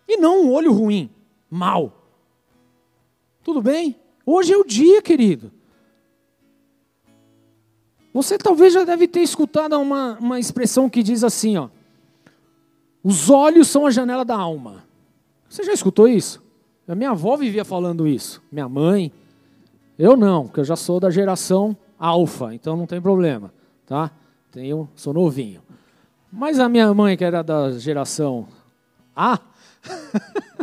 e 0.08 0.16
não 0.16 0.44
um 0.44 0.52
olho 0.52 0.72
ruim, 0.72 1.10
mal. 1.50 2.08
Tudo 3.42 3.60
bem? 3.60 3.96
Hoje 4.24 4.52
é 4.52 4.56
o 4.56 4.64
dia, 4.64 5.02
querido. 5.02 5.52
Você 8.16 8.38
talvez 8.38 8.72
já 8.72 8.82
deve 8.82 9.06
ter 9.06 9.20
escutado 9.20 9.78
uma, 9.78 10.16
uma 10.18 10.40
expressão 10.40 10.88
que 10.88 11.02
diz 11.02 11.22
assim, 11.22 11.58
ó. 11.58 11.68
Os 13.04 13.28
olhos 13.28 13.68
são 13.68 13.84
a 13.84 13.90
janela 13.90 14.24
da 14.24 14.34
alma. 14.34 14.84
Você 15.50 15.62
já 15.62 15.74
escutou 15.74 16.08
isso? 16.08 16.42
A 16.88 16.94
minha 16.94 17.10
avó 17.10 17.36
vivia 17.36 17.62
falando 17.62 18.08
isso. 18.08 18.42
Minha 18.50 18.70
mãe. 18.70 19.12
Eu 19.98 20.16
não, 20.16 20.46
porque 20.46 20.60
eu 20.60 20.64
já 20.64 20.76
sou 20.76 20.98
da 20.98 21.10
geração 21.10 21.76
alfa, 21.98 22.54
então 22.54 22.74
não 22.74 22.86
tem 22.86 23.02
problema, 23.02 23.52
tá? 23.84 24.10
Tenho, 24.50 24.88
sou 24.96 25.12
novinho. 25.12 25.60
Mas 26.32 26.58
a 26.58 26.70
minha 26.70 26.92
mãe, 26.94 27.18
que 27.18 27.24
era 27.24 27.42
da 27.42 27.72
geração 27.72 28.48
A, 29.14 29.38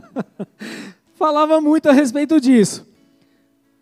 falava 1.13 1.61
muito 1.61 1.87
a 1.87 1.93
respeito 1.93 2.41
disso. 2.41 2.83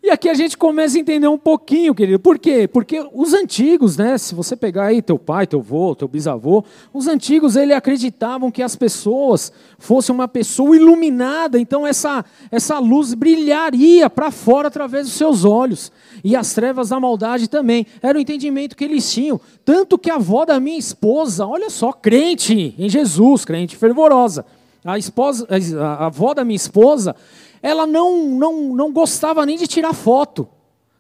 E 0.04 0.10
aqui 0.10 0.28
a 0.28 0.34
gente 0.34 0.58
começa 0.58 0.98
a 0.98 1.00
entender 1.00 1.28
um 1.28 1.38
pouquinho, 1.38 1.94
querido. 1.94 2.20
Por 2.20 2.40
quê? 2.40 2.68
Porque 2.68 3.08
os 3.14 3.36
antigos, 3.36 3.98
né? 3.98 4.18
Se 4.18 4.34
você 4.34 4.56
pegar 4.56 4.86
aí 4.86 5.00
teu 5.00 5.20
pai, 5.20 5.46
teu 5.46 5.60
avô, 5.60 5.94
teu 5.94 6.08
bisavô, 6.08 6.64
os 6.92 7.08
antigos 7.08 7.56
ele 7.56 7.72
acreditavam 7.72 8.50
que 8.50 8.64
as 8.64 8.76
pessoas 8.76 9.54
fossem 9.78 10.14
uma 10.14 10.28
pessoa 10.28 10.76
iluminada, 10.76 11.60
então 11.60 11.86
essa 11.86 12.26
essa 12.52 12.80
luz 12.80 13.14
brilharia 13.14 14.10
para 14.10 14.32
fora 14.32 14.70
através 14.70 15.06
dos 15.06 15.16
seus 15.16 15.46
olhos. 15.46 15.92
E 16.24 16.36
as 16.36 16.52
trevas 16.52 16.90
da 16.90 17.00
maldade 17.00 17.48
também. 17.48 17.86
Era 18.02 18.18
o 18.18 18.22
entendimento 18.22 18.76
que 18.76 18.84
eles 18.84 19.12
tinham. 19.12 19.40
Tanto 19.64 20.00
que 20.00 20.10
a 20.10 20.16
avó 20.16 20.46
da 20.46 20.60
minha 20.60 20.80
esposa, 20.80 21.46
olha 21.46 21.70
só, 21.70 21.94
crente 21.94 22.74
em 22.76 22.90
Jesus, 22.90 23.46
crente 23.46 23.76
fervorosa. 23.76 24.46
A, 24.84 24.98
esposa, 24.98 25.48
a 25.80 26.08
avó 26.08 26.34
da 26.34 26.44
minha 26.44 26.56
esposa, 26.56 27.16
ela 27.62 27.86
não, 27.86 28.26
não, 28.30 28.76
não 28.76 28.92
gostava 28.92 29.46
nem 29.46 29.58
de 29.58 29.68
tirar 29.68 29.94
foto. 29.94 30.50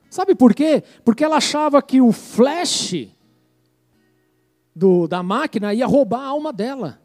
Sabe 0.09 0.36
por 0.36 0.53
quê? 0.53 0.84
Porque 1.03 1.24
ela 1.24 1.38
achava 1.38 1.82
que 1.82 2.01
o 2.01 2.12
flash 2.12 3.07
do, 4.76 5.07
da 5.07 5.24
máquina 5.24 5.74
ia 5.74 5.88
roubar 5.88 6.22
a 6.22 6.28
alma 6.28 6.51
dela. 6.51 6.99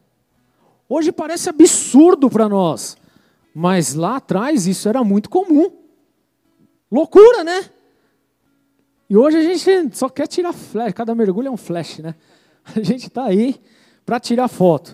Hoje 0.89 1.11
parece 1.11 1.49
absurdo 1.49 2.29
para 2.29 2.47
nós, 2.47 2.97
mas 3.53 3.93
lá 3.93 4.17
atrás 4.17 4.67
isso 4.67 4.87
era 4.87 5.03
muito 5.03 5.29
comum. 5.29 5.71
Loucura, 6.91 7.43
né? 7.43 7.69
E 9.09 9.15
hoje 9.15 9.37
a 9.37 9.41
gente 9.41 9.97
só 9.97 10.09
quer 10.09 10.27
tirar 10.27 10.53
flash, 10.53 10.93
cada 10.93 11.15
mergulho 11.15 11.47
é 11.47 11.51
um 11.51 11.57
flash, 11.57 11.99
né? 11.99 12.15
A 12.75 12.81
gente 12.81 13.07
está 13.07 13.23
aí 13.23 13.55
para 14.05 14.19
tirar 14.19 14.49
foto. 14.49 14.93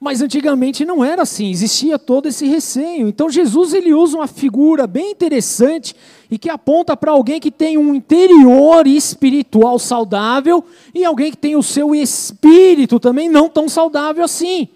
Mas 0.00 0.22
antigamente 0.22 0.84
não 0.84 1.04
era 1.04 1.22
assim, 1.22 1.50
existia 1.50 1.98
todo 1.98 2.28
esse 2.28 2.46
receio. 2.46 3.08
Então 3.08 3.28
Jesus 3.28 3.74
ele 3.74 3.92
usa 3.92 4.16
uma 4.16 4.28
figura 4.28 4.86
bem 4.86 5.10
interessante 5.10 5.94
e 6.30 6.38
que 6.38 6.48
aponta 6.48 6.96
para 6.96 7.10
alguém 7.10 7.40
que 7.40 7.50
tem 7.50 7.76
um 7.76 7.92
interior 7.92 8.86
espiritual 8.86 9.76
saudável 9.78 10.64
e 10.94 11.04
alguém 11.04 11.32
que 11.32 11.36
tem 11.36 11.56
o 11.56 11.62
seu 11.64 11.94
espírito 11.96 13.00
também 13.00 13.28
não 13.28 13.48
tão 13.48 13.68
saudável 13.68 14.24
assim. 14.24 14.68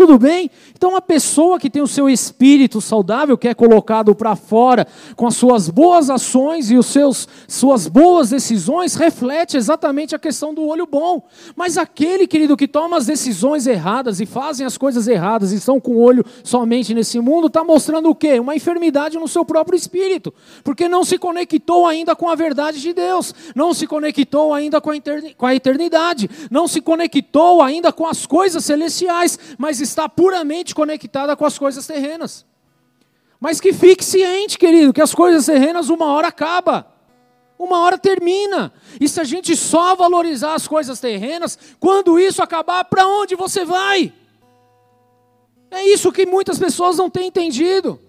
Tudo 0.00 0.18
bem? 0.18 0.50
Então, 0.74 0.96
a 0.96 1.02
pessoa 1.02 1.60
que 1.60 1.68
tem 1.68 1.82
o 1.82 1.86
seu 1.86 2.08
espírito 2.08 2.80
saudável, 2.80 3.36
que 3.36 3.46
é 3.46 3.52
colocado 3.52 4.14
para 4.14 4.34
fora 4.34 4.86
com 5.14 5.26
as 5.26 5.36
suas 5.36 5.68
boas 5.68 6.08
ações 6.08 6.70
e 6.70 6.78
os 6.78 6.86
seus 6.86 7.28
suas 7.46 7.86
boas 7.86 8.30
decisões, 8.30 8.94
reflete 8.94 9.58
exatamente 9.58 10.14
a 10.14 10.18
questão 10.18 10.54
do 10.54 10.64
olho 10.64 10.86
bom. 10.86 11.22
Mas 11.54 11.76
aquele, 11.76 12.26
querido, 12.26 12.56
que 12.56 12.66
toma 12.66 12.96
as 12.96 13.04
decisões 13.04 13.66
erradas 13.66 14.20
e 14.20 14.24
fazem 14.24 14.64
as 14.64 14.78
coisas 14.78 15.06
erradas 15.06 15.52
e 15.52 15.56
estão 15.56 15.78
com 15.78 15.90
o 15.90 16.00
olho 16.00 16.24
somente 16.42 16.94
nesse 16.94 17.20
mundo, 17.20 17.48
está 17.48 17.62
mostrando 17.62 18.08
o 18.08 18.14
quê? 18.14 18.40
Uma 18.40 18.56
enfermidade 18.56 19.18
no 19.18 19.28
seu 19.28 19.44
próprio 19.44 19.76
espírito, 19.76 20.32
porque 20.64 20.88
não 20.88 21.04
se 21.04 21.18
conectou 21.18 21.86
ainda 21.86 22.16
com 22.16 22.30
a 22.30 22.34
verdade 22.34 22.80
de 22.80 22.94
Deus, 22.94 23.34
não 23.54 23.74
se 23.74 23.86
conectou 23.86 24.54
ainda 24.54 24.80
com 24.80 24.90
a 25.46 25.54
eternidade, 25.54 26.30
não 26.50 26.66
se 26.66 26.80
conectou 26.80 27.60
ainda 27.60 27.92
com 27.92 28.06
as 28.06 28.24
coisas 28.24 28.64
celestiais, 28.64 29.38
mas 29.58 29.78
está 29.90 30.08
puramente 30.08 30.74
conectada 30.74 31.36
com 31.36 31.44
as 31.44 31.58
coisas 31.58 31.86
terrenas. 31.86 32.46
Mas 33.38 33.60
que 33.60 33.72
fique 33.72 34.04
ciente, 34.04 34.58
querido, 34.58 34.92
que 34.92 35.00
as 35.00 35.14
coisas 35.14 35.46
terrenas 35.46 35.88
uma 35.88 36.06
hora 36.06 36.28
acaba, 36.28 36.86
uma 37.58 37.80
hora 37.80 37.98
termina. 37.98 38.72
E 39.00 39.08
se 39.08 39.20
a 39.20 39.24
gente 39.24 39.56
só 39.56 39.94
valorizar 39.94 40.54
as 40.54 40.68
coisas 40.68 41.00
terrenas, 41.00 41.58
quando 41.78 42.18
isso 42.18 42.42
acabar, 42.42 42.84
para 42.84 43.06
onde 43.06 43.34
você 43.34 43.64
vai? 43.64 44.12
É 45.70 45.84
isso 45.84 46.12
que 46.12 46.26
muitas 46.26 46.58
pessoas 46.58 46.96
não 46.96 47.08
têm 47.08 47.28
entendido. 47.28 48.00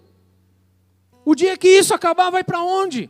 O 1.23 1.35
dia 1.35 1.55
que 1.57 1.67
isso 1.67 1.93
acabar, 1.93 2.29
vai 2.29 2.43
para 2.43 2.61
onde? 2.61 3.09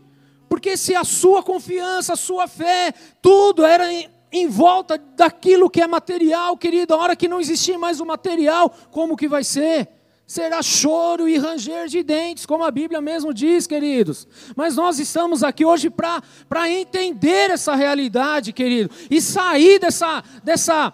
Porque 0.50 0.76
se 0.76 0.94
a 0.94 1.04
sua 1.04 1.42
confiança, 1.42 2.14
a 2.14 2.18
sua 2.18 2.48
fé, 2.48 2.94
tudo 3.22 3.64
era 3.66 3.86
em 4.32 4.48
volta 4.48 4.98
daquilo 4.98 5.70
que 5.70 5.82
é 5.82 5.88
material, 5.88 6.56
querido. 6.56 6.94
A 6.94 6.98
hora 6.98 7.16
que 7.16 7.28
não 7.28 7.42
existir 7.42 7.78
mais 7.78 8.00
o 8.00 8.06
material, 8.06 8.74
como 8.90 9.18
que 9.18 9.28
vai 9.28 9.44
ser? 9.44 9.90
Será 10.26 10.62
choro 10.62 11.28
e 11.28 11.38
ranger 11.38 11.90
de 11.90 12.02
dentes, 12.02 12.46
como 12.46 12.64
a 12.64 12.72
Bíblia 12.72 13.02
mesmo 13.02 13.34
diz, 13.34 13.68
queridos. 13.68 14.26
Mas 14.56 14.78
nós 14.78 14.98
estamos 14.98 15.44
aqui 15.44 15.66
hoje 15.66 15.90
para 15.90 16.70
entender 16.70 17.52
essa 17.52 17.76
realidade, 17.76 18.54
querido, 18.54 18.90
e 19.10 19.22
sair 19.22 19.78
dessa, 19.78 20.24
dessa, 20.42 20.94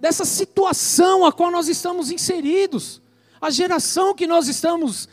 dessa 0.00 0.24
situação 0.24 1.24
a 1.24 1.32
qual 1.32 1.52
nós 1.52 1.68
estamos 1.68 2.10
inseridos. 2.10 3.00
A 3.40 3.48
geração 3.48 4.12
que 4.12 4.26
nós 4.26 4.48
estamos 4.48 5.08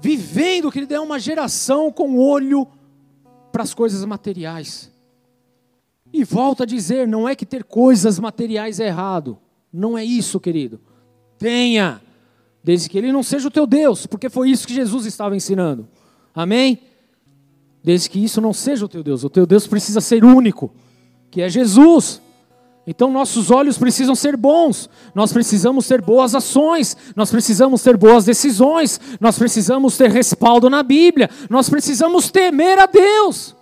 vivendo, 0.00 0.72
querido, 0.72 0.92
é 0.92 0.98
uma 1.00 1.20
geração 1.20 1.92
com 1.92 2.18
olho 2.18 2.66
para 3.52 3.62
as 3.62 3.72
coisas 3.72 4.04
materiais. 4.04 4.91
E 6.12 6.24
volto 6.24 6.62
a 6.62 6.66
dizer, 6.66 7.08
não 7.08 7.28
é 7.28 7.34
que 7.34 7.46
ter 7.46 7.64
coisas 7.64 8.18
materiais 8.18 8.78
é 8.78 8.86
errado. 8.86 9.38
Não 9.72 9.96
é 9.96 10.04
isso, 10.04 10.38
querido. 10.38 10.80
Tenha, 11.38 12.00
desde 12.62 12.88
que 12.88 12.98
ele 12.98 13.10
não 13.10 13.22
seja 13.22 13.48
o 13.48 13.50
teu 13.50 13.66
Deus, 13.66 14.06
porque 14.06 14.28
foi 14.28 14.50
isso 14.50 14.66
que 14.66 14.74
Jesus 14.74 15.06
estava 15.06 15.34
ensinando. 15.34 15.88
Amém? 16.34 16.80
Desde 17.82 18.10
que 18.10 18.22
isso 18.22 18.40
não 18.40 18.52
seja 18.52 18.84
o 18.84 18.88
teu 18.88 19.02
Deus. 19.02 19.24
O 19.24 19.30
teu 19.30 19.46
Deus 19.46 19.66
precisa 19.66 20.00
ser 20.00 20.24
único, 20.24 20.70
que 21.30 21.40
é 21.40 21.48
Jesus. 21.48 22.20
Então 22.86 23.10
nossos 23.10 23.50
olhos 23.50 23.78
precisam 23.78 24.14
ser 24.14 24.36
bons, 24.36 24.90
nós 25.14 25.32
precisamos 25.32 25.86
ter 25.86 26.02
boas 26.02 26.34
ações, 26.34 26.96
nós 27.14 27.30
precisamos 27.30 27.80
ter 27.80 27.96
boas 27.96 28.24
decisões, 28.24 29.00
nós 29.20 29.38
precisamos 29.38 29.96
ter 29.96 30.10
respaldo 30.10 30.68
na 30.68 30.82
Bíblia, 30.82 31.30
nós 31.48 31.70
precisamos 31.70 32.30
temer 32.30 32.78
a 32.80 32.86
Deus. 32.86 33.54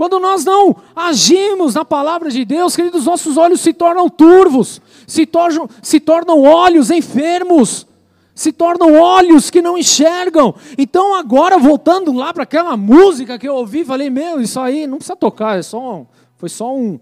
Quando 0.00 0.18
nós 0.18 0.46
não 0.46 0.74
agimos 0.96 1.74
na 1.74 1.84
palavra 1.84 2.30
de 2.30 2.42
Deus, 2.42 2.74
queridos, 2.74 3.04
nossos 3.04 3.36
olhos 3.36 3.60
se 3.60 3.74
tornam 3.74 4.08
turvos, 4.08 4.80
se 5.06 5.26
tornam, 5.26 5.68
se 5.82 6.00
tornam 6.00 6.40
olhos 6.40 6.90
enfermos, 6.90 7.86
se 8.34 8.50
tornam 8.50 8.98
olhos 8.98 9.50
que 9.50 9.60
não 9.60 9.76
enxergam. 9.76 10.54
Então, 10.78 11.14
agora, 11.16 11.58
voltando 11.58 12.14
lá 12.14 12.32
para 12.32 12.44
aquela 12.44 12.78
música 12.78 13.38
que 13.38 13.46
eu 13.46 13.54
ouvi, 13.54 13.84
falei: 13.84 14.08
Meu, 14.08 14.40
isso 14.40 14.58
aí 14.58 14.86
não 14.86 14.96
precisa 14.96 15.16
tocar, 15.16 15.58
é 15.58 15.62
só, 15.62 16.06
foi 16.38 16.48
só 16.48 16.74
um, 16.74 16.98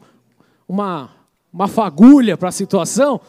uma, 0.68 1.08
uma 1.52 1.68
fagulha 1.68 2.36
para 2.36 2.48
a 2.48 2.52
situação. 2.52 3.20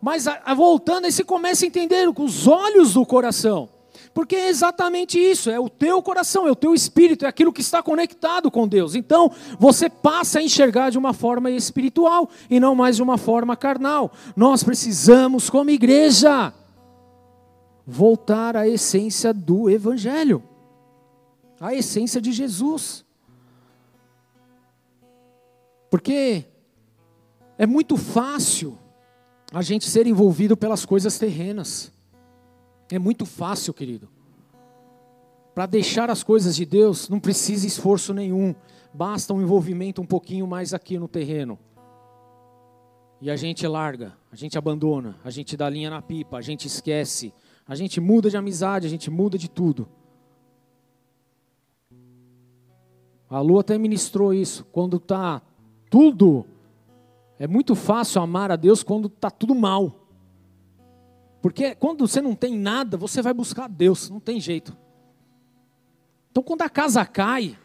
Mas 0.00 0.28
a, 0.28 0.40
a, 0.44 0.54
voltando, 0.54 1.06
aí 1.06 1.10
você 1.10 1.24
começa 1.24 1.64
a 1.64 1.66
entender 1.66 2.12
com 2.12 2.22
os 2.22 2.46
olhos 2.46 2.94
do 2.94 3.04
coração. 3.04 3.68
Porque 4.16 4.34
é 4.34 4.48
exatamente 4.48 5.18
isso, 5.18 5.50
é 5.50 5.60
o 5.60 5.68
teu 5.68 6.02
coração, 6.02 6.48
é 6.48 6.50
o 6.50 6.56
teu 6.56 6.72
espírito, 6.72 7.26
é 7.26 7.28
aquilo 7.28 7.52
que 7.52 7.60
está 7.60 7.82
conectado 7.82 8.50
com 8.50 8.66
Deus. 8.66 8.94
Então, 8.94 9.30
você 9.58 9.90
passa 9.90 10.38
a 10.38 10.42
enxergar 10.42 10.88
de 10.88 10.96
uma 10.96 11.12
forma 11.12 11.50
espiritual 11.50 12.30
e 12.48 12.58
não 12.58 12.74
mais 12.74 12.96
de 12.96 13.02
uma 13.02 13.18
forma 13.18 13.54
carnal. 13.54 14.10
Nós 14.34 14.64
precisamos, 14.64 15.50
como 15.50 15.68
igreja, 15.68 16.50
voltar 17.86 18.56
à 18.56 18.66
essência 18.66 19.34
do 19.34 19.68
Evangelho, 19.68 20.42
à 21.60 21.74
essência 21.74 22.18
de 22.18 22.32
Jesus. 22.32 23.04
Porque 25.90 26.46
é 27.58 27.66
muito 27.66 27.98
fácil 27.98 28.78
a 29.52 29.60
gente 29.60 29.86
ser 29.90 30.06
envolvido 30.06 30.56
pelas 30.56 30.86
coisas 30.86 31.18
terrenas. 31.18 31.94
É 32.90 32.98
muito 32.98 33.26
fácil, 33.26 33.74
querido. 33.74 34.08
Para 35.54 35.66
deixar 35.66 36.10
as 36.10 36.22
coisas 36.22 36.54
de 36.54 36.66
Deus, 36.66 37.08
não 37.08 37.18
precisa 37.18 37.66
esforço 37.66 38.12
nenhum. 38.12 38.54
Basta 38.92 39.32
um 39.32 39.42
envolvimento 39.42 40.00
um 40.00 40.06
pouquinho 40.06 40.46
mais 40.46 40.74
aqui 40.74 40.98
no 40.98 41.08
terreno. 41.08 41.58
E 43.20 43.30
a 43.30 43.36
gente 43.36 43.66
larga, 43.66 44.16
a 44.30 44.36
gente 44.36 44.58
abandona, 44.58 45.18
a 45.24 45.30
gente 45.30 45.56
dá 45.56 45.68
linha 45.70 45.88
na 45.88 46.02
pipa, 46.02 46.36
a 46.36 46.42
gente 46.42 46.66
esquece, 46.66 47.32
a 47.66 47.74
gente 47.74 48.00
muda 48.00 48.28
de 48.28 48.36
amizade, 48.36 48.86
a 48.86 48.90
gente 48.90 49.10
muda 49.10 49.38
de 49.38 49.48
tudo. 49.48 49.88
A 53.28 53.40
Lu 53.40 53.58
até 53.58 53.76
ministrou 53.76 54.32
isso. 54.32 54.64
Quando 54.66 54.98
está 54.98 55.42
tudo, 55.90 56.46
é 57.38 57.46
muito 57.46 57.74
fácil 57.74 58.22
amar 58.22 58.52
a 58.52 58.56
Deus 58.56 58.82
quando 58.82 59.08
está 59.08 59.30
tudo 59.30 59.54
mal. 59.54 60.05
Porque 61.46 61.76
quando 61.76 62.08
você 62.08 62.20
não 62.20 62.34
tem 62.34 62.58
nada, 62.58 62.96
você 62.96 63.22
vai 63.22 63.32
buscar 63.32 63.68
Deus, 63.68 64.10
não 64.10 64.18
tem 64.18 64.40
jeito. 64.40 64.76
Então 66.28 66.42
quando 66.42 66.62
a 66.62 66.68
casa 66.68 67.06
cai, 67.06 67.56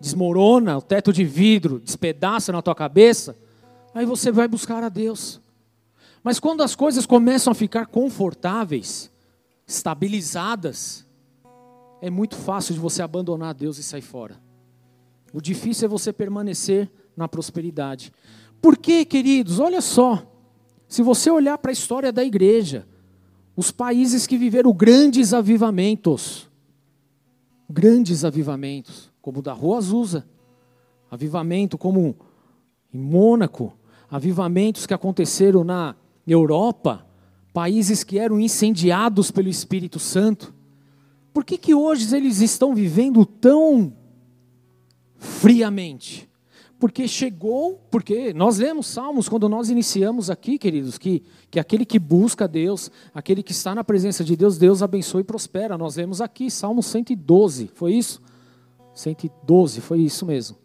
desmorona, 0.00 0.78
o 0.78 0.80
teto 0.80 1.12
de 1.12 1.22
vidro 1.22 1.78
despedaça 1.78 2.50
na 2.50 2.62
tua 2.62 2.74
cabeça, 2.74 3.36
aí 3.94 4.06
você 4.06 4.32
vai 4.32 4.48
buscar 4.48 4.82
a 4.82 4.88
Deus. 4.88 5.42
Mas 6.22 6.40
quando 6.40 6.62
as 6.62 6.74
coisas 6.74 7.04
começam 7.04 7.50
a 7.50 7.54
ficar 7.54 7.84
confortáveis, 7.84 9.12
estabilizadas, 9.66 11.06
é 12.00 12.08
muito 12.08 12.34
fácil 12.34 12.72
de 12.72 12.80
você 12.80 13.02
abandonar 13.02 13.52
Deus 13.52 13.76
e 13.76 13.82
sair 13.82 14.00
fora. 14.00 14.40
O 15.34 15.40
difícil 15.42 15.84
é 15.84 15.88
você 15.90 16.14
permanecer 16.14 16.90
na 17.14 17.28
prosperidade. 17.28 18.10
Por 18.58 18.78
quê, 18.78 19.04
queridos? 19.04 19.60
Olha 19.60 19.82
só. 19.82 20.29
Se 20.90 21.04
você 21.04 21.30
olhar 21.30 21.56
para 21.56 21.70
a 21.70 21.72
história 21.72 22.10
da 22.12 22.24
igreja, 22.24 22.84
os 23.56 23.70
países 23.70 24.26
que 24.26 24.36
viveram 24.36 24.72
grandes 24.72 25.32
avivamentos, 25.32 26.50
grandes 27.68 28.24
avivamentos, 28.24 29.08
como 29.22 29.38
o 29.38 29.42
da 29.42 29.52
Rua 29.52 29.78
Azusa, 29.78 30.26
avivamento 31.08 31.78
como 31.78 32.16
em 32.92 32.98
Mônaco, 32.98 33.72
avivamentos 34.10 34.84
que 34.84 34.92
aconteceram 34.92 35.62
na 35.62 35.94
Europa, 36.26 37.06
países 37.52 38.02
que 38.02 38.18
eram 38.18 38.40
incendiados 38.40 39.30
pelo 39.30 39.48
Espírito 39.48 40.00
Santo. 40.00 40.52
Por 41.32 41.44
que, 41.44 41.56
que 41.56 41.72
hoje 41.72 42.16
eles 42.16 42.40
estão 42.40 42.74
vivendo 42.74 43.24
tão 43.24 43.92
friamente? 45.16 46.29
Porque 46.80 47.06
chegou, 47.06 47.78
porque 47.90 48.32
nós 48.32 48.56
lemos 48.56 48.86
Salmos 48.86 49.28
quando 49.28 49.50
nós 49.50 49.68
iniciamos 49.68 50.30
aqui, 50.30 50.56
queridos, 50.56 50.96
que, 50.96 51.22
que 51.50 51.60
aquele 51.60 51.84
que 51.84 51.98
busca 51.98 52.48
Deus, 52.48 52.90
aquele 53.14 53.42
que 53.42 53.52
está 53.52 53.74
na 53.74 53.84
presença 53.84 54.24
de 54.24 54.34
Deus, 54.34 54.56
Deus 54.56 54.82
abençoa 54.82 55.20
e 55.20 55.24
prospera. 55.24 55.76
Nós 55.76 55.96
lemos 55.96 56.22
aqui, 56.22 56.50
Salmo 56.50 56.82
112, 56.82 57.70
foi 57.74 57.92
isso? 57.92 58.22
112, 58.94 59.82
foi 59.82 60.00
isso 60.00 60.24
mesmo. 60.24 60.56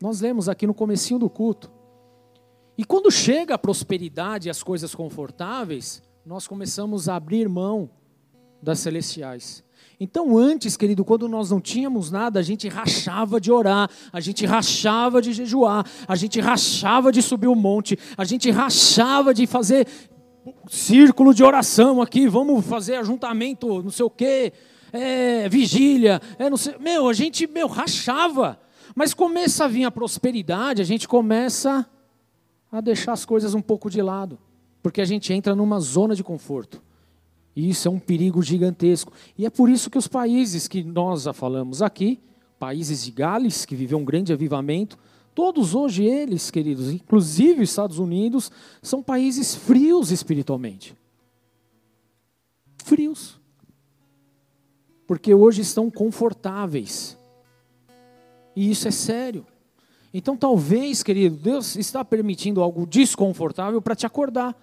Nós 0.00 0.20
lemos 0.20 0.50
aqui 0.50 0.66
no 0.66 0.74
comecinho 0.74 1.18
do 1.18 1.30
culto. 1.30 1.72
E 2.76 2.84
quando 2.84 3.10
chega 3.10 3.54
a 3.54 3.58
prosperidade 3.58 4.48
e 4.48 4.50
as 4.50 4.62
coisas 4.62 4.94
confortáveis, 4.94 6.02
nós 6.26 6.46
começamos 6.46 7.08
a 7.08 7.16
abrir 7.16 7.48
mão 7.48 7.88
das 8.62 8.80
celestiais. 8.80 9.64
Então, 9.98 10.36
antes, 10.36 10.76
querido, 10.76 11.04
quando 11.04 11.28
nós 11.28 11.50
não 11.50 11.60
tínhamos 11.60 12.10
nada, 12.10 12.40
a 12.40 12.42
gente 12.42 12.68
rachava 12.68 13.40
de 13.40 13.52
orar, 13.52 13.88
a 14.12 14.20
gente 14.20 14.44
rachava 14.44 15.22
de 15.22 15.32
jejuar, 15.32 15.86
a 16.06 16.16
gente 16.16 16.40
rachava 16.40 17.12
de 17.12 17.22
subir 17.22 17.46
o 17.46 17.54
monte, 17.54 17.98
a 18.16 18.24
gente 18.24 18.50
rachava 18.50 19.32
de 19.32 19.46
fazer 19.46 19.86
círculo 20.68 21.32
de 21.32 21.42
oração 21.42 22.02
aqui, 22.02 22.26
vamos 22.28 22.66
fazer 22.66 22.96
ajuntamento, 22.96 23.82
não 23.82 23.90
sei 23.90 24.04
o 24.04 24.10
quê, 24.10 24.52
é, 24.92 25.48
vigília, 25.48 26.20
é, 26.38 26.50
não 26.50 26.56
sei, 26.56 26.76
meu, 26.78 27.08
a 27.08 27.12
gente, 27.12 27.46
meu, 27.46 27.68
rachava. 27.68 28.60
Mas 28.94 29.14
começa 29.14 29.64
a 29.64 29.68
vir 29.68 29.84
a 29.84 29.90
prosperidade, 29.90 30.82
a 30.82 30.84
gente 30.84 31.08
começa 31.08 31.86
a 32.70 32.80
deixar 32.80 33.12
as 33.12 33.24
coisas 33.24 33.54
um 33.54 33.62
pouco 33.62 33.88
de 33.88 34.02
lado, 34.02 34.38
porque 34.82 35.00
a 35.00 35.04
gente 35.04 35.32
entra 35.32 35.54
numa 35.54 35.80
zona 35.80 36.14
de 36.14 36.22
conforto. 36.22 36.82
E 37.56 37.70
isso 37.70 37.86
é 37.86 37.90
um 37.90 37.98
perigo 37.98 38.42
gigantesco. 38.42 39.12
E 39.38 39.46
é 39.46 39.50
por 39.50 39.70
isso 39.70 39.88
que 39.88 39.98
os 39.98 40.08
países 40.08 40.66
que 40.66 40.82
nós 40.82 41.22
já 41.22 41.32
falamos 41.32 41.82
aqui, 41.82 42.20
países 42.58 43.04
de 43.04 43.10
Gales, 43.10 43.64
que 43.64 43.76
viveu 43.76 43.98
um 43.98 44.04
grande 44.04 44.32
avivamento, 44.32 44.98
todos 45.34 45.74
hoje 45.74 46.04
eles, 46.04 46.50
queridos, 46.50 46.90
inclusive 46.90 47.62
os 47.62 47.70
Estados 47.70 47.98
Unidos, 47.98 48.50
são 48.82 49.02
países 49.02 49.54
frios 49.54 50.10
espiritualmente. 50.10 50.96
Frios. 52.82 53.40
Porque 55.06 55.32
hoje 55.32 55.60
estão 55.62 55.90
confortáveis. 55.90 57.16
E 58.56 58.70
isso 58.70 58.88
é 58.88 58.90
sério. 58.90 59.46
Então, 60.12 60.36
talvez, 60.36 61.02
querido, 61.02 61.36
Deus 61.36 61.76
está 61.76 62.04
permitindo 62.04 62.62
algo 62.62 62.86
desconfortável 62.86 63.82
para 63.82 63.96
te 63.96 64.06
acordar, 64.06 64.56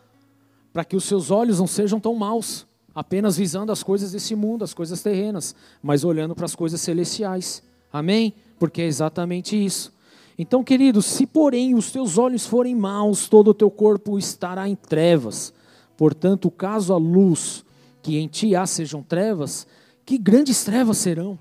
para 0.72 0.86
que 0.86 0.96
os 0.96 1.04
seus 1.04 1.30
olhos 1.30 1.60
não 1.60 1.68
sejam 1.68 2.00
tão 2.00 2.16
maus 2.16 2.66
apenas 2.94 3.38
visando 3.38 3.72
as 3.72 3.84
coisas 3.84 4.12
desse 4.12 4.36
mundo, 4.36 4.64
as 4.64 4.74
coisas 4.74 5.02
terrenas, 5.02 5.56
mas 5.82 6.04
olhando 6.04 6.36
para 6.36 6.46
as 6.46 6.56
coisas 6.56 6.82
celestiais. 6.82 7.64
Amém? 7.92 8.34
Porque 8.60 8.82
é 8.82 8.86
exatamente 8.86 9.56
isso. 9.56 9.94
Então, 10.38 10.64
queridos, 10.64 11.06
se 11.06 11.26
porém 11.26 11.76
os 11.76 11.92
teus 11.92 12.18
olhos 12.18 12.46
forem 12.46 12.76
maus, 12.76 13.28
todo 13.30 13.50
o 13.50 13.54
teu 13.54 13.70
corpo 13.70 14.18
estará 14.18 14.68
em 14.68 14.76
trevas. 14.76 15.54
Portanto, 15.96 16.50
caso 16.50 16.94
a 16.94 16.98
luz 16.98 17.64
que 18.02 18.18
em 18.18 18.28
ti 18.28 18.56
há 18.56 18.66
sejam 18.66 19.04
trevas, 19.04 19.68
que 20.06 20.18
grandes 20.18 20.64
trevas 20.64 20.98
serão. 20.98 21.38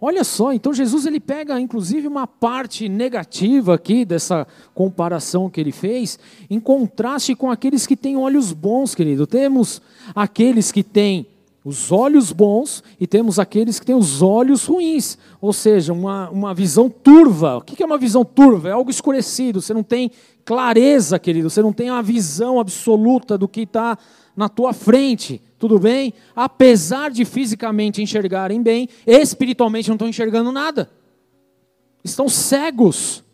Olha 0.00 0.24
só, 0.24 0.52
então 0.52 0.72
Jesus 0.72 1.06
ele 1.06 1.20
pega 1.20 1.58
inclusive 1.58 2.06
uma 2.06 2.26
parte 2.26 2.88
negativa 2.88 3.74
aqui 3.74 4.04
dessa 4.04 4.46
comparação 4.74 5.48
que 5.48 5.60
ele 5.60 5.72
fez, 5.72 6.18
em 6.50 6.60
contraste 6.60 7.34
com 7.34 7.50
aqueles 7.50 7.86
que 7.86 7.96
têm 7.96 8.16
olhos 8.16 8.52
bons, 8.52 8.94
querido. 8.94 9.26
Temos 9.26 9.80
aqueles 10.14 10.70
que 10.70 10.82
têm 10.82 11.26
os 11.64 11.90
olhos 11.90 12.30
bons 12.30 12.84
e 13.00 13.06
temos 13.06 13.38
aqueles 13.38 13.80
que 13.80 13.86
têm 13.86 13.94
os 13.94 14.20
olhos 14.20 14.66
ruins, 14.66 15.16
ou 15.40 15.52
seja, 15.52 15.94
uma, 15.94 16.28
uma 16.28 16.52
visão 16.52 16.90
turva. 16.90 17.56
O 17.56 17.62
que 17.62 17.82
é 17.82 17.86
uma 17.86 17.96
visão 17.96 18.22
turva? 18.24 18.68
É 18.68 18.72
algo 18.72 18.90
escurecido, 18.90 19.62
você 19.62 19.72
não 19.72 19.82
tem 19.82 20.10
clareza, 20.44 21.18
querido, 21.18 21.48
você 21.48 21.62
não 21.62 21.72
tem 21.72 21.90
uma 21.90 22.02
visão 22.02 22.60
absoluta 22.60 23.38
do 23.38 23.48
que 23.48 23.62
está 23.62 23.96
na 24.36 24.48
tua 24.48 24.72
frente 24.72 25.40
tudo 25.64 25.78
bem? 25.78 26.12
Apesar 26.36 27.10
de 27.10 27.24
fisicamente 27.24 28.02
enxergarem 28.02 28.62
bem, 28.62 28.86
espiritualmente 29.06 29.88
não 29.88 29.94
estão 29.94 30.06
enxergando 30.06 30.52
nada. 30.52 30.90
Estão 32.04 32.28
cegos, 32.28 33.24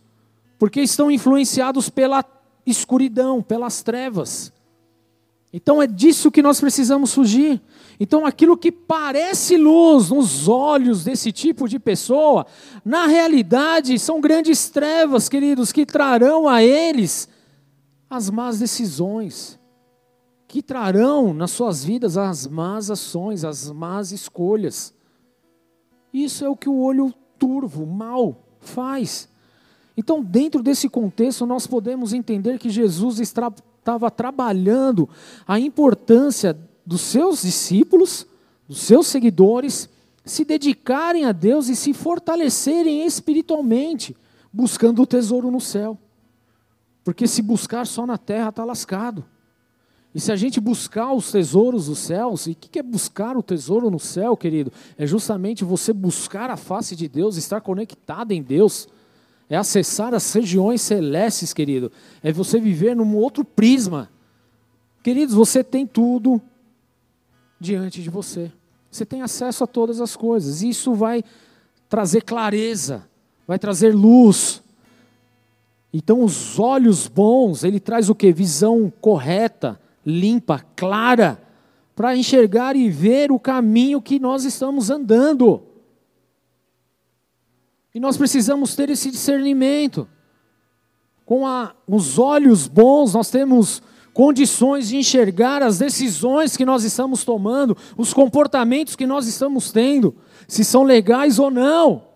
porque 0.56 0.80
estão 0.80 1.10
influenciados 1.10 1.90
pela 1.90 2.24
escuridão, 2.64 3.42
pelas 3.42 3.82
trevas. 3.82 4.52
Então 5.52 5.82
é 5.82 5.88
disso 5.88 6.30
que 6.30 6.40
nós 6.40 6.60
precisamos 6.60 7.12
fugir. 7.12 7.60
Então 7.98 8.24
aquilo 8.24 8.56
que 8.56 8.70
parece 8.70 9.56
luz 9.56 10.10
nos 10.10 10.46
olhos 10.46 11.02
desse 11.02 11.32
tipo 11.32 11.68
de 11.68 11.80
pessoa, 11.80 12.46
na 12.84 13.08
realidade 13.08 13.98
são 13.98 14.20
grandes 14.20 14.68
trevas, 14.68 15.28
queridos, 15.28 15.72
que 15.72 15.84
trarão 15.84 16.48
a 16.48 16.62
eles 16.62 17.28
as 18.08 18.30
más 18.30 18.60
decisões 18.60 19.59
que 20.50 20.60
trarão 20.60 21.32
nas 21.32 21.52
suas 21.52 21.84
vidas 21.84 22.16
as 22.16 22.44
más 22.44 22.90
ações, 22.90 23.44
as 23.44 23.70
más 23.70 24.10
escolhas. 24.10 24.92
Isso 26.12 26.44
é 26.44 26.48
o 26.48 26.56
que 26.56 26.68
o 26.68 26.80
olho 26.80 27.14
turvo, 27.38 27.86
mal, 27.86 28.36
faz. 28.58 29.28
Então, 29.96 30.20
dentro 30.20 30.60
desse 30.60 30.88
contexto, 30.88 31.46
nós 31.46 31.68
podemos 31.68 32.12
entender 32.12 32.58
que 32.58 32.68
Jesus 32.68 33.20
estava 33.20 34.10
trabalhando 34.10 35.08
a 35.46 35.60
importância 35.60 36.58
dos 36.84 37.02
seus 37.02 37.42
discípulos, 37.42 38.26
dos 38.66 38.80
seus 38.80 39.06
seguidores, 39.06 39.88
se 40.24 40.44
dedicarem 40.44 41.26
a 41.26 41.30
Deus 41.32 41.68
e 41.68 41.76
se 41.76 41.94
fortalecerem 41.94 43.06
espiritualmente, 43.06 44.16
buscando 44.52 45.00
o 45.00 45.06
tesouro 45.06 45.48
no 45.48 45.60
céu. 45.60 45.96
Porque 47.04 47.28
se 47.28 47.40
buscar 47.40 47.86
só 47.86 48.04
na 48.04 48.18
terra, 48.18 48.48
está 48.48 48.64
lascado. 48.64 49.24
E 50.14 50.20
se 50.20 50.32
a 50.32 50.36
gente 50.36 50.60
buscar 50.60 51.12
os 51.12 51.30
tesouros 51.30 51.86
dos 51.86 51.98
céus, 51.98 52.46
e 52.46 52.50
o 52.50 52.54
que 52.54 52.78
é 52.78 52.82
buscar 52.82 53.36
o 53.36 53.42
tesouro 53.42 53.90
no 53.90 54.00
céu, 54.00 54.36
querido? 54.36 54.72
É 54.98 55.06
justamente 55.06 55.64
você 55.64 55.92
buscar 55.92 56.50
a 56.50 56.56
face 56.56 56.96
de 56.96 57.08
Deus, 57.08 57.36
estar 57.36 57.60
conectado 57.60 58.32
em 58.32 58.42
Deus. 58.42 58.88
É 59.48 59.56
acessar 59.56 60.12
as 60.12 60.32
regiões 60.32 60.80
celestes, 60.82 61.52
querido. 61.52 61.92
É 62.22 62.32
você 62.32 62.58
viver 62.58 62.96
num 62.96 63.16
outro 63.16 63.44
prisma. 63.44 64.10
Queridos, 65.02 65.34
você 65.34 65.62
tem 65.62 65.86
tudo 65.86 66.40
diante 67.58 68.02
de 68.02 68.10
você. 68.10 68.50
Você 68.90 69.06
tem 69.06 69.22
acesso 69.22 69.62
a 69.62 69.66
todas 69.66 70.00
as 70.00 70.16
coisas. 70.16 70.62
Isso 70.62 70.92
vai 70.92 71.22
trazer 71.88 72.22
clareza, 72.22 73.08
vai 73.46 73.58
trazer 73.60 73.94
luz. 73.94 74.60
Então, 75.92 76.24
os 76.24 76.58
olhos 76.58 77.06
bons, 77.06 77.62
ele 77.62 77.78
traz 77.78 78.10
o 78.10 78.14
que? 78.14 78.32
Visão 78.32 78.92
correta 79.00 79.80
limpa, 80.10 80.64
clara, 80.76 81.40
para 81.94 82.16
enxergar 82.16 82.76
e 82.76 82.90
ver 82.90 83.30
o 83.30 83.38
caminho 83.38 84.02
que 84.02 84.18
nós 84.18 84.44
estamos 84.44 84.90
andando. 84.90 85.62
E 87.94 88.00
nós 88.00 88.16
precisamos 88.16 88.74
ter 88.74 88.90
esse 88.90 89.10
discernimento. 89.10 90.08
Com 91.24 91.46
a, 91.46 91.74
os 91.86 92.18
olhos 92.18 92.66
bons, 92.66 93.14
nós 93.14 93.30
temos 93.30 93.82
condições 94.12 94.88
de 94.88 94.96
enxergar 94.96 95.62
as 95.62 95.78
decisões 95.78 96.56
que 96.56 96.64
nós 96.64 96.84
estamos 96.84 97.24
tomando, 97.24 97.76
os 97.96 98.12
comportamentos 98.12 98.96
que 98.96 99.06
nós 99.06 99.26
estamos 99.26 99.70
tendo, 99.70 100.14
se 100.48 100.64
são 100.64 100.82
legais 100.82 101.38
ou 101.38 101.50
não. 101.50 102.09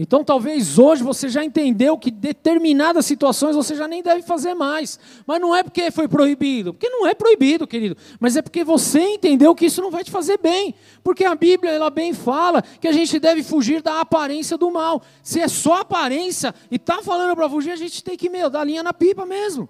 Então 0.00 0.22
talvez 0.22 0.78
hoje 0.78 1.02
você 1.02 1.28
já 1.28 1.44
entendeu 1.44 1.98
que 1.98 2.08
determinadas 2.08 3.04
situações 3.04 3.56
você 3.56 3.74
já 3.74 3.88
nem 3.88 4.00
deve 4.00 4.22
fazer 4.22 4.54
mais. 4.54 4.96
Mas 5.26 5.40
não 5.40 5.52
é 5.52 5.64
porque 5.64 5.90
foi 5.90 6.06
proibido, 6.06 6.72
porque 6.72 6.88
não 6.88 7.04
é 7.04 7.14
proibido, 7.14 7.66
querido, 7.66 7.96
mas 8.20 8.36
é 8.36 8.40
porque 8.42 8.62
você 8.62 9.00
entendeu 9.00 9.56
que 9.56 9.66
isso 9.66 9.82
não 9.82 9.90
vai 9.90 10.04
te 10.04 10.10
fazer 10.12 10.38
bem. 10.38 10.72
Porque 11.02 11.24
a 11.24 11.34
Bíblia 11.34 11.72
ela 11.72 11.90
bem 11.90 12.14
fala 12.14 12.62
que 12.62 12.86
a 12.86 12.92
gente 12.92 13.18
deve 13.18 13.42
fugir 13.42 13.82
da 13.82 14.00
aparência 14.00 14.56
do 14.56 14.70
mal. 14.70 15.02
Se 15.20 15.40
é 15.40 15.48
só 15.48 15.80
aparência 15.80 16.54
e 16.70 16.76
está 16.76 17.02
falando 17.02 17.34
para 17.34 17.50
fugir, 17.50 17.72
a 17.72 17.76
gente 17.76 18.04
tem 18.04 18.16
que 18.16 18.28
meu, 18.28 18.48
dar 18.48 18.62
linha 18.62 18.84
na 18.84 18.92
pipa 18.92 19.26
mesmo. 19.26 19.68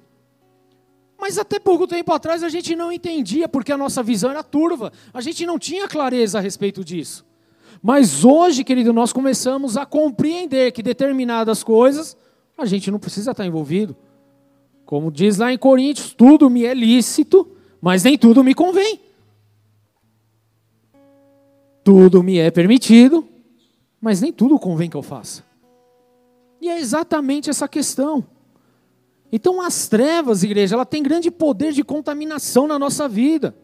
Mas 1.19 1.39
até 1.39 1.59
pouco 1.59 1.87
tempo 1.87 2.13
atrás 2.13 2.43
a 2.43 2.51
gente 2.51 2.77
não 2.77 2.93
entendia 2.93 3.49
porque 3.49 3.73
a 3.73 3.79
nossa 3.79 4.03
visão 4.03 4.31
era 4.31 4.43
turva. 4.43 4.93
A 5.13 5.23
gente 5.23 5.47
não 5.47 5.59
tinha 5.59 5.89
clareza 5.89 6.37
a 6.37 6.41
respeito 6.43 6.85
disso. 6.85 7.28
Mas 7.83 8.25
hoje, 8.25 8.65
querido, 8.65 8.93
nós 8.93 9.13
começamos 9.13 9.77
a 9.77 9.87
compreender 9.87 10.73
que 10.73 10.83
determinadas 10.83 11.63
coisas 11.63 12.17
a 12.57 12.67
gente 12.67 12.91
não 12.91 12.99
precisa 12.99 13.31
estar 13.31 13.47
envolvido. 13.47 13.97
Como 14.85 15.13
diz 15.13 15.37
lá 15.37 15.53
em 15.53 15.59
Coríntios, 15.59 16.13
tudo 16.13 16.51
me 16.51 16.65
é 16.65 16.75
lícito, 16.75 17.49
mas 17.81 18.03
nem 18.03 18.19
tudo 18.19 18.43
me 18.43 18.55
convém. 18.55 19.01
Tudo 21.85 22.23
me 22.23 22.39
é 22.39 22.51
permitido, 22.51 23.27
mas 24.01 24.21
nem 24.21 24.33
tudo 24.33 24.59
convém 24.59 24.91
que 24.91 24.97
eu 24.97 25.03
faça. 25.03 25.45
E 26.61 26.69
é 26.69 26.79
exatamente 26.79 27.49
essa 27.49 27.69
questão. 27.69 28.27
Então, 29.31 29.61
as 29.61 29.89
trevas, 29.89 30.43
igreja, 30.43 30.75
ela 30.75 30.87
tem 30.87 31.03
grande 31.03 31.31
poder 31.31 31.73
de 31.73 31.85
contaminação 31.85 32.67
na 32.67 32.79
nossa 32.79 33.09
vida. 33.09 33.55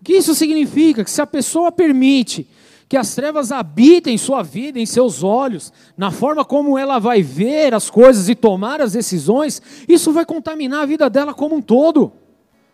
O 0.00 0.04
que 0.04 0.14
isso 0.14 0.34
significa? 0.34 1.04
Que 1.04 1.10
se 1.10 1.22
a 1.22 1.26
pessoa 1.26 1.72
permite 1.72 2.46
que 2.88 2.96
as 2.96 3.14
trevas 3.14 3.52
habitem 3.52 4.14
em 4.14 4.18
sua 4.18 4.42
vida, 4.42 4.80
em 4.80 4.86
seus 4.86 5.22
olhos, 5.22 5.72
na 5.96 6.10
forma 6.10 6.42
como 6.44 6.78
ela 6.78 6.98
vai 6.98 7.22
ver 7.22 7.74
as 7.74 7.90
coisas 7.90 8.28
e 8.30 8.34
tomar 8.34 8.80
as 8.80 8.92
decisões, 8.92 9.60
isso 9.86 10.10
vai 10.10 10.24
contaminar 10.24 10.82
a 10.82 10.86
vida 10.86 11.10
dela 11.10 11.34
como 11.34 11.56
um 11.56 11.60
todo. 11.60 12.12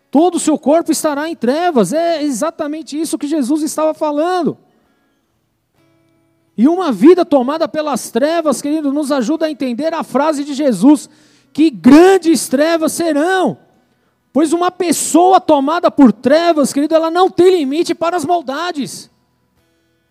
Todo 0.09 0.35
o 0.35 0.39
seu 0.39 0.57
corpo 0.57 0.89
estará 0.89 1.27
em 1.27 1.35
trevas. 1.35 1.91
É 1.91 2.23
exatamente 2.23 2.99
isso 2.99 3.17
que 3.17 3.27
Jesus 3.27 3.61
estava 3.61 3.93
falando. 3.93 4.57
E 6.57 6.69
uma 6.69 6.93
vida 6.93 7.25
tomada 7.25 7.67
pelas 7.67 8.09
trevas, 8.09 8.61
querido, 8.61 8.93
nos 8.93 9.11
ajuda 9.11 9.47
a 9.47 9.51
entender 9.51 9.93
a 9.93 10.03
frase 10.03 10.45
de 10.45 10.53
Jesus: 10.53 11.09
que 11.51 11.69
grandes 11.69 12.47
trevas 12.47 12.93
serão. 12.93 13.57
Pois 14.31 14.53
uma 14.53 14.71
pessoa 14.71 15.41
tomada 15.41 15.91
por 15.91 16.13
trevas, 16.13 16.71
querido, 16.71 16.95
ela 16.95 17.11
não 17.11 17.29
tem 17.29 17.57
limite 17.57 17.93
para 17.93 18.15
as 18.15 18.23
maldades. 18.23 19.13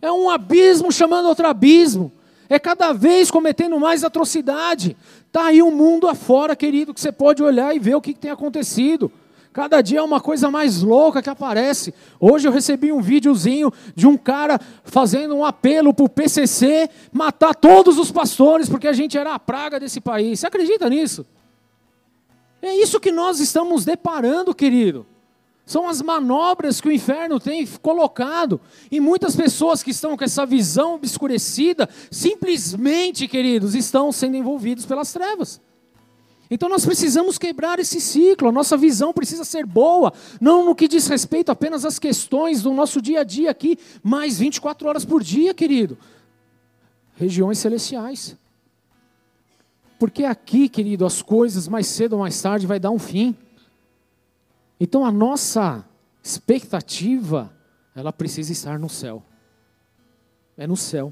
É 0.04 0.12
um 0.12 0.28
abismo 0.28 0.92
chamando 0.92 1.28
outro 1.28 1.46
abismo. 1.46 2.12
É 2.46 2.58
cada 2.58 2.92
vez 2.92 3.30
cometendo 3.30 3.80
mais 3.80 4.04
atrocidade. 4.04 4.94
Está 5.26 5.46
aí 5.46 5.62
um 5.62 5.70
mundo 5.70 6.06
afora, 6.06 6.54
querido, 6.54 6.92
que 6.92 7.00
você 7.00 7.10
pode 7.10 7.42
olhar 7.42 7.74
e 7.74 7.78
ver 7.78 7.94
o 7.94 8.02
que, 8.02 8.12
que 8.12 8.20
tem 8.20 8.30
acontecido. 8.30 9.10
Cada 9.50 9.80
dia 9.80 10.00
é 10.00 10.02
uma 10.02 10.20
coisa 10.20 10.50
mais 10.50 10.82
louca 10.82 11.22
que 11.22 11.30
aparece. 11.30 11.94
Hoje 12.20 12.46
eu 12.46 12.52
recebi 12.52 12.92
um 12.92 13.00
videozinho 13.00 13.72
de 13.96 14.06
um 14.06 14.14
cara 14.14 14.60
fazendo 14.84 15.36
um 15.36 15.42
apelo 15.42 15.94
para 15.94 16.04
o 16.04 16.08
PCC 16.08 16.90
matar 17.10 17.54
todos 17.54 17.98
os 17.98 18.12
pastores, 18.12 18.68
porque 18.68 18.86
a 18.86 18.92
gente 18.92 19.16
era 19.16 19.32
a 19.34 19.38
praga 19.38 19.80
desse 19.80 20.02
país. 20.02 20.38
Você 20.38 20.46
acredita 20.46 20.86
nisso? 20.90 21.24
É 22.60 22.76
isso 22.76 23.00
que 23.00 23.10
nós 23.10 23.40
estamos 23.40 23.86
deparando, 23.86 24.54
querido. 24.54 25.06
São 25.66 25.88
as 25.88 26.02
manobras 26.02 26.80
que 26.80 26.88
o 26.88 26.92
inferno 26.92 27.40
tem 27.40 27.66
colocado. 27.80 28.60
E 28.90 29.00
muitas 29.00 29.34
pessoas 29.34 29.82
que 29.82 29.90
estão 29.90 30.16
com 30.16 30.24
essa 30.24 30.44
visão 30.44 30.94
obscurecida, 30.94 31.88
simplesmente, 32.10 33.26
queridos, 33.26 33.74
estão 33.74 34.12
sendo 34.12 34.36
envolvidos 34.36 34.84
pelas 34.84 35.12
trevas. 35.12 35.60
Então 36.50 36.68
nós 36.68 36.84
precisamos 36.84 37.38
quebrar 37.38 37.78
esse 37.78 38.00
ciclo, 38.00 38.48
a 38.48 38.52
nossa 38.52 38.76
visão 38.76 39.12
precisa 39.12 39.44
ser 39.44 39.64
boa, 39.64 40.12
não 40.40 40.64
no 40.64 40.74
que 40.74 40.86
diz 40.86 41.06
respeito 41.06 41.50
apenas 41.50 41.84
às 41.84 41.98
questões 41.98 42.62
do 42.62 42.72
nosso 42.72 43.00
dia 43.00 43.20
a 43.20 43.24
dia 43.24 43.50
aqui, 43.50 43.78
mais 44.02 44.38
24 44.38 44.86
horas 44.86 45.04
por 45.04 45.22
dia, 45.22 45.54
querido. 45.54 45.96
Regiões 47.16 47.58
celestiais. 47.58 48.36
Porque 49.98 50.24
aqui, 50.24 50.68
querido, 50.68 51.06
as 51.06 51.22
coisas 51.22 51.66
mais 51.66 51.86
cedo 51.86 52.12
ou 52.12 52.18
mais 52.18 52.40
tarde 52.40 52.66
vai 52.66 52.78
dar 52.78 52.90
um 52.90 52.98
fim. 52.98 53.34
Então 54.84 55.02
a 55.02 55.10
nossa 55.10 55.82
expectativa, 56.22 57.50
ela 57.96 58.12
precisa 58.12 58.52
estar 58.52 58.78
no 58.78 58.90
céu. 58.90 59.22
É 60.58 60.66
no 60.66 60.76
céu. 60.76 61.10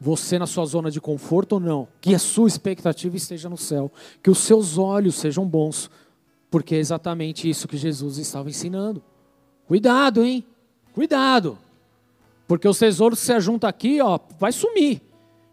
Você 0.00 0.38
na 0.38 0.46
sua 0.46 0.64
zona 0.64 0.92
de 0.92 1.00
conforto 1.00 1.54
ou 1.54 1.60
não, 1.60 1.88
que 2.00 2.14
a 2.14 2.20
sua 2.20 2.46
expectativa 2.46 3.16
esteja 3.16 3.48
no 3.48 3.56
céu, 3.56 3.90
que 4.22 4.30
os 4.30 4.38
seus 4.38 4.78
olhos 4.78 5.16
sejam 5.16 5.44
bons, 5.44 5.90
porque 6.52 6.76
é 6.76 6.78
exatamente 6.78 7.50
isso 7.50 7.66
que 7.66 7.76
Jesus 7.76 8.18
estava 8.18 8.48
ensinando. 8.48 9.02
Cuidado, 9.66 10.22
hein? 10.22 10.46
Cuidado. 10.92 11.58
Porque 12.46 12.68
os 12.68 12.78
tesouros 12.78 13.18
que 13.18 13.26
você 13.26 13.40
junta 13.40 13.66
aqui, 13.66 14.00
ó, 14.00 14.20
vai 14.38 14.52
sumir. 14.52 15.02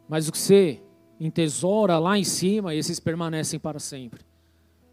Mas 0.07 0.27
o 0.27 0.31
que 0.31 0.37
você 0.37 0.79
entesoura 1.19 1.97
lá 1.97 2.19
em 2.19 2.23
cima, 2.23 2.75
esses 2.75 2.99
permanecem 2.99 3.59
para 3.59 3.79
sempre. 3.79 4.21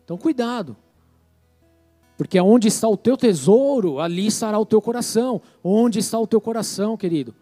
Então 0.02 0.16
cuidado. 0.16 0.74
Porque 2.20 2.38
onde 2.38 2.68
está 2.68 2.86
o 2.86 2.98
teu 2.98 3.16
tesouro, 3.16 3.98
ali 3.98 4.26
estará 4.26 4.58
o 4.58 4.66
teu 4.66 4.78
coração. 4.82 5.40
Onde 5.64 6.00
está 6.00 6.18
o 6.18 6.26
teu 6.26 6.38
coração, 6.38 6.94
querido? 6.94 7.34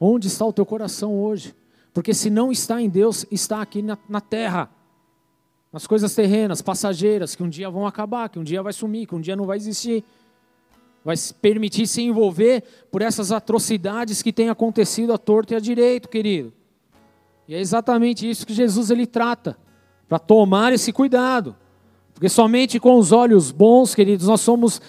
Onde 0.00 0.28
está 0.28 0.46
o 0.46 0.52
teu 0.52 0.64
coração 0.64 1.14
hoje? 1.14 1.54
Porque 1.92 2.14
se 2.14 2.30
não 2.30 2.50
está 2.50 2.80
em 2.80 2.88
Deus, 2.88 3.26
está 3.30 3.60
aqui 3.60 3.82
na, 3.82 3.98
na 4.08 4.22
terra. 4.22 4.70
Nas 5.70 5.86
coisas 5.86 6.14
terrenas, 6.14 6.62
passageiras, 6.62 7.36
que 7.36 7.42
um 7.42 7.50
dia 7.50 7.68
vão 7.68 7.86
acabar, 7.86 8.30
que 8.30 8.38
um 8.38 8.42
dia 8.42 8.62
vai 8.62 8.72
sumir, 8.72 9.06
que 9.06 9.14
um 9.14 9.20
dia 9.20 9.36
não 9.36 9.44
vai 9.44 9.58
existir. 9.58 10.02
Vai 11.04 11.14
permitir 11.42 11.86
se 11.86 12.00
envolver 12.00 12.64
por 12.90 13.02
essas 13.02 13.30
atrocidades 13.30 14.22
que 14.22 14.32
têm 14.32 14.48
acontecido 14.48 15.12
à 15.12 15.18
torto 15.18 15.52
e 15.52 15.56
à 15.56 15.60
direito, 15.60 16.08
querido. 16.08 16.50
E 17.46 17.54
é 17.54 17.60
exatamente 17.60 18.26
isso 18.26 18.46
que 18.46 18.54
Jesus 18.54 18.90
ele 18.90 19.06
trata, 19.06 19.54
para 20.08 20.18
tomar 20.18 20.72
esse 20.72 20.94
cuidado. 20.94 21.54
Porque 22.18 22.28
somente 22.28 22.80
com 22.80 22.96
os 22.96 23.12
olhos 23.12 23.52
bons, 23.52 23.94
queridos, 23.94 24.26
nós 24.26 24.40
somos 24.40 24.82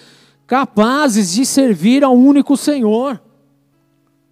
capazes 0.48 1.32
de 1.32 1.46
servir 1.46 2.02
ao 2.02 2.12
único 2.12 2.56
Senhor. 2.56 3.22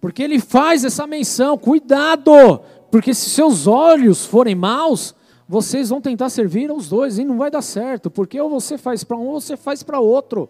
Porque 0.01 0.21
ele 0.21 0.37
faz 0.37 0.83
essa 0.83 1.07
menção, 1.07 1.57
cuidado, 1.57 2.59
porque 2.91 3.13
se 3.13 3.29
seus 3.29 3.67
olhos 3.67 4.25
forem 4.25 4.53
maus, 4.53 5.15
vocês 5.47 5.87
vão 5.87 6.01
tentar 6.01 6.29
servir 6.29 6.69
aos 6.69 6.89
dois 6.89 7.17
e 7.17 7.23
não 7.23 7.37
vai 7.37 7.49
dar 7.49 7.61
certo, 7.61 8.11
porque 8.11 8.37
ou 8.37 8.49
você 8.49 8.77
faz 8.77 9.01
para 9.01 9.15
um 9.15 9.27
ou 9.27 9.39
você 9.39 9.55
faz 9.55 9.81
para 9.81 10.01
outro. 10.01 10.49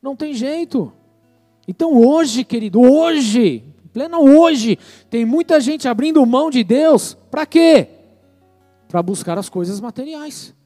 Não 0.00 0.16
tem 0.16 0.32
jeito. 0.32 0.90
Então 1.68 1.92
hoje, 1.92 2.42
querido, 2.42 2.80
hoje, 2.80 3.62
plena 3.92 4.18
hoje, 4.18 4.78
tem 5.10 5.26
muita 5.26 5.60
gente 5.60 5.86
abrindo 5.86 6.24
mão 6.24 6.48
de 6.48 6.64
Deus, 6.64 7.18
para 7.30 7.44
quê? 7.44 7.86
Para 8.88 9.02
buscar 9.02 9.36
as 9.36 9.50
coisas 9.50 9.78
materiais. 9.78 10.58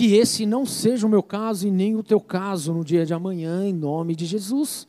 Que 0.00 0.14
esse 0.14 0.46
não 0.46 0.64
seja 0.64 1.06
o 1.06 1.10
meu 1.10 1.22
caso 1.22 1.68
e 1.68 1.70
nem 1.70 1.94
o 1.94 2.02
teu 2.02 2.18
caso 2.18 2.72
no 2.72 2.82
dia 2.82 3.04
de 3.04 3.12
amanhã, 3.12 3.66
em 3.66 3.74
nome 3.74 4.16
de 4.16 4.24
Jesus. 4.24 4.88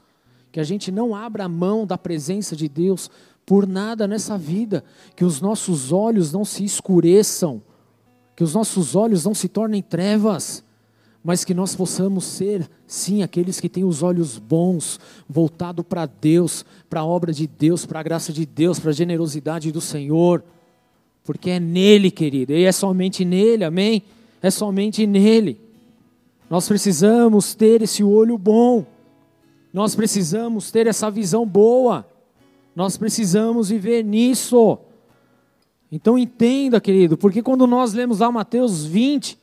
Que 0.53 0.57
a 0.57 0.63
gente 0.63 0.89
não 0.89 1.13
abra 1.13 1.43
a 1.43 1.49
mão 1.49 1.85
da 1.85 1.97
presença 1.97 2.55
de 2.55 2.69
Deus 2.69 3.11
por 3.45 3.67
nada 3.67 4.07
nessa 4.07 4.37
vida. 4.37 4.85
Que 5.13 5.25
os 5.25 5.41
nossos 5.41 5.91
olhos 5.91 6.31
não 6.31 6.45
se 6.45 6.63
escureçam. 6.63 7.61
Que 8.37 8.41
os 8.41 8.53
nossos 8.53 8.95
olhos 8.95 9.25
não 9.25 9.33
se 9.33 9.49
tornem 9.49 9.81
trevas. 9.81 10.63
Mas 11.21 11.43
que 11.43 11.53
nós 11.53 11.75
possamos 11.75 12.23
ser, 12.23 12.69
sim, 12.87 13.21
aqueles 13.21 13.59
que 13.59 13.67
têm 13.67 13.83
os 13.83 14.01
olhos 14.01 14.39
bons, 14.39 14.97
voltado 15.27 15.83
para 15.83 16.05
Deus, 16.05 16.63
para 16.89 17.01
a 17.01 17.05
obra 17.05 17.33
de 17.33 17.47
Deus, 17.47 17.85
para 17.85 17.99
a 17.99 18.03
graça 18.03 18.31
de 18.31 18.45
Deus, 18.45 18.79
para 18.79 18.91
a 18.91 18.93
generosidade 18.93 19.73
do 19.73 19.81
Senhor. 19.81 20.41
Porque 21.21 21.49
é 21.49 21.59
nele, 21.59 22.09
querido, 22.09 22.53
e 22.53 22.63
é 22.63 22.71
somente 22.71 23.25
nele, 23.25 23.65
amém? 23.65 24.03
É 24.41 24.49
somente 24.49 25.05
nele. 25.05 25.59
Nós 26.49 26.67
precisamos 26.67 27.55
ter 27.55 27.81
esse 27.81 28.03
olho 28.03 28.37
bom, 28.37 28.85
nós 29.73 29.95
precisamos 29.95 30.71
ter 30.71 30.87
essa 30.87 31.09
visão 31.09 31.45
boa, 31.45 32.05
nós 32.75 32.97
precisamos 32.97 33.69
viver 33.69 34.03
nisso. 34.03 34.77
Então 35.91 36.17
entenda, 36.17 36.81
querido, 36.81 37.17
porque 37.17 37.41
quando 37.41 37.67
nós 37.67 37.93
lemos 37.93 38.19
lá 38.19 38.31
Mateus 38.31 38.85
20, 38.85 39.37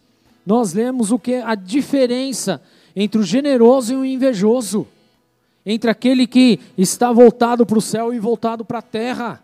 nós 0.45 0.73
lemos 0.73 1.13
o 1.13 1.19
que 1.19 1.35
a 1.35 1.55
diferença 1.55 2.63
entre 2.97 3.21
o 3.21 3.23
generoso 3.23 3.93
e 3.93 3.97
o 3.97 4.05
invejoso, 4.05 4.87
entre 5.65 5.91
aquele 5.91 6.27
que 6.27 6.59
está 6.77 7.13
voltado 7.13 7.65
para 7.65 7.79
o 7.79 7.83
céu 7.83 8.13
e 8.13 8.19
voltado 8.19 8.65
para 8.65 8.79
a 8.79 8.83
terra, 8.83 9.43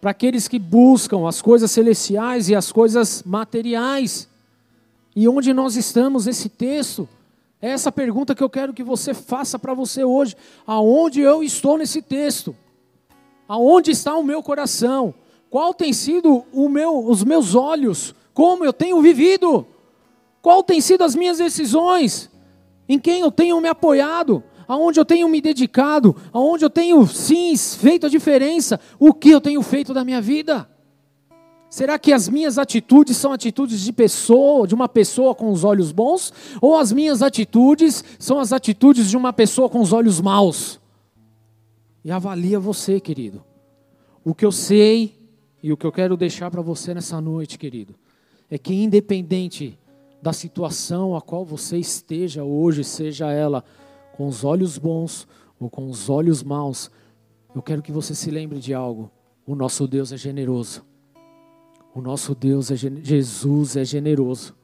para 0.00 0.10
aqueles 0.10 0.48
que 0.48 0.58
buscam 0.58 1.28
as 1.28 1.40
coisas 1.40 1.70
celestiais 1.70 2.48
e 2.48 2.54
as 2.54 2.72
coisas 2.72 3.22
materiais. 3.24 4.28
E 5.14 5.28
onde 5.28 5.52
nós 5.52 5.76
estamos, 5.76 6.26
esse 6.26 6.48
texto 6.48 7.08
É 7.64 7.68
essa 7.68 7.92
pergunta 7.92 8.34
que 8.34 8.42
eu 8.42 8.50
quero 8.50 8.74
que 8.74 8.82
você 8.82 9.14
faça 9.14 9.56
para 9.56 9.72
você 9.72 10.02
hoje. 10.02 10.34
Aonde 10.66 11.20
eu 11.20 11.44
estou 11.44 11.78
nesse 11.78 12.02
texto? 12.02 12.56
Aonde 13.46 13.92
está 13.92 14.16
o 14.16 14.24
meu 14.24 14.42
coração? 14.42 15.14
Qual 15.48 15.72
tem 15.72 15.92
sido 15.92 16.44
meu, 16.52 17.06
os 17.06 17.22
meus 17.22 17.54
olhos? 17.54 18.16
Como 18.34 18.64
eu 18.64 18.72
tenho 18.72 19.00
vivido? 19.00 19.64
Qual 20.40 20.64
tem 20.64 20.80
sido 20.80 21.04
as 21.04 21.14
minhas 21.14 21.38
decisões? 21.38 22.28
Em 22.88 22.98
quem 22.98 23.20
eu 23.20 23.30
tenho 23.30 23.60
me 23.60 23.68
apoiado? 23.68 24.42
Aonde 24.66 24.98
eu 24.98 25.04
tenho 25.04 25.28
me 25.28 25.40
dedicado? 25.40 26.16
Aonde 26.32 26.64
eu 26.64 26.70
tenho, 26.70 27.06
sim, 27.06 27.56
feito 27.56 28.06
a 28.06 28.08
diferença? 28.08 28.80
O 28.98 29.14
que 29.14 29.30
eu 29.30 29.40
tenho 29.40 29.62
feito 29.62 29.94
da 29.94 30.04
minha 30.04 30.20
vida? 30.20 30.68
Será 31.72 31.98
que 31.98 32.12
as 32.12 32.28
minhas 32.28 32.58
atitudes 32.58 33.16
são 33.16 33.32
atitudes 33.32 33.80
de 33.80 33.94
pessoa, 33.94 34.66
de 34.66 34.74
uma 34.74 34.90
pessoa 34.90 35.34
com 35.34 35.50
os 35.50 35.64
olhos 35.64 35.90
bons, 35.90 36.30
ou 36.60 36.76
as 36.76 36.92
minhas 36.92 37.22
atitudes 37.22 38.04
são 38.18 38.38
as 38.38 38.52
atitudes 38.52 39.08
de 39.08 39.16
uma 39.16 39.32
pessoa 39.32 39.70
com 39.70 39.80
os 39.80 39.90
olhos 39.90 40.20
maus? 40.20 40.78
E 42.04 42.10
avalia 42.10 42.60
você, 42.60 43.00
querido. 43.00 43.42
O 44.22 44.34
que 44.34 44.44
eu 44.44 44.52
sei 44.52 45.16
e 45.62 45.72
o 45.72 45.76
que 45.78 45.86
eu 45.86 45.90
quero 45.90 46.14
deixar 46.14 46.50
para 46.50 46.60
você 46.60 46.92
nessa 46.92 47.22
noite, 47.22 47.58
querido, 47.58 47.94
é 48.50 48.58
que 48.58 48.74
independente 48.74 49.78
da 50.20 50.34
situação 50.34 51.16
a 51.16 51.22
qual 51.22 51.42
você 51.42 51.78
esteja 51.78 52.44
hoje, 52.44 52.84
seja 52.84 53.32
ela 53.32 53.64
com 54.14 54.26
os 54.26 54.44
olhos 54.44 54.76
bons 54.76 55.26
ou 55.58 55.70
com 55.70 55.88
os 55.88 56.10
olhos 56.10 56.42
maus, 56.42 56.90
eu 57.54 57.62
quero 57.62 57.80
que 57.80 57.90
você 57.90 58.14
se 58.14 58.30
lembre 58.30 58.58
de 58.58 58.74
algo. 58.74 59.10
O 59.46 59.54
nosso 59.54 59.88
Deus 59.88 60.12
é 60.12 60.18
generoso. 60.18 60.91
O 61.94 62.00
nosso 62.00 62.34
Deus 62.34 62.70
é 62.70 62.76
Jesus 62.76 63.76
é 63.76 63.84
generoso. 63.84 64.54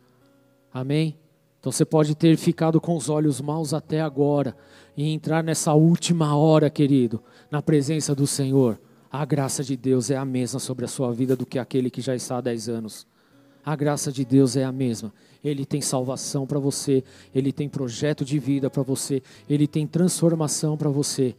Amém? 0.73 1.17
Então 1.61 1.71
você 1.71 1.85
pode 1.85 2.15
ter 2.15 2.37
ficado 2.37 2.81
com 2.81 2.97
os 2.97 3.09
olhos 3.09 3.41
maus 3.41 3.75
até 3.75 4.01
agora 4.01 4.57
e 4.97 5.13
entrar 5.13 5.43
nessa 5.43 5.75
última 5.75 6.37
hora, 6.37 6.71
querido, 6.71 7.23
na 7.51 7.61
presença 7.61 8.15
do 8.15 8.27
Senhor. 8.27 8.81
A 9.11 9.25
graça 9.25 9.65
de 9.65 9.77
Deus 9.77 10.11
é 10.11 10.17
a 10.17 10.25
mesma 10.25 10.61
sobre 10.61 10.85
a 10.85 10.89
sua 10.89 11.13
vida 11.13 11.35
do 11.35 11.45
que 11.45 11.59
aquele 11.59 11.91
que 11.91 12.01
já 12.01 12.15
está 12.15 12.39
há 12.39 12.41
10 12.41 12.69
anos. 12.69 13.07
A 13.65 13.77
graça 13.77 14.11
de 14.11 14.25
Deus 14.25 14.57
é 14.57 14.65
a 14.65 14.73
mesma. 14.73 15.13
Ele 15.43 15.67
tem 15.67 15.81
salvação 15.81 16.47
para 16.47 16.59
você, 16.59 17.05
ele 17.35 17.53
tem 17.53 17.69
projeto 17.69 18.25
de 18.25 18.39
vida 18.39 18.71
para 18.71 18.83
você, 18.83 19.23
ele 19.49 19.67
tem 19.67 19.87
transformação 19.87 20.77
para 20.77 20.89
você. 20.89 21.35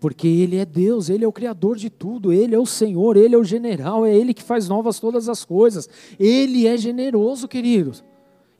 Porque 0.00 0.28
Ele 0.28 0.56
é 0.56 0.64
Deus, 0.64 1.08
Ele 1.08 1.24
é 1.24 1.28
o 1.28 1.32
Criador 1.32 1.76
de 1.76 1.90
tudo, 1.90 2.32
Ele 2.32 2.54
é 2.54 2.58
o 2.58 2.66
Senhor, 2.66 3.16
Ele 3.16 3.34
é 3.34 3.38
o 3.38 3.44
general, 3.44 4.06
é 4.06 4.14
Ele 4.14 4.32
que 4.32 4.42
faz 4.42 4.68
novas 4.68 5.00
todas 5.00 5.28
as 5.28 5.44
coisas. 5.44 5.88
Ele 6.18 6.66
é 6.66 6.76
generoso, 6.76 7.48
queridos. 7.48 8.04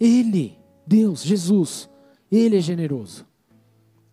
Ele, 0.01 0.59
Deus, 0.87 1.23
Jesus, 1.23 1.89
Ele 2.31 2.57
é 2.57 2.61
generoso. 2.61 3.27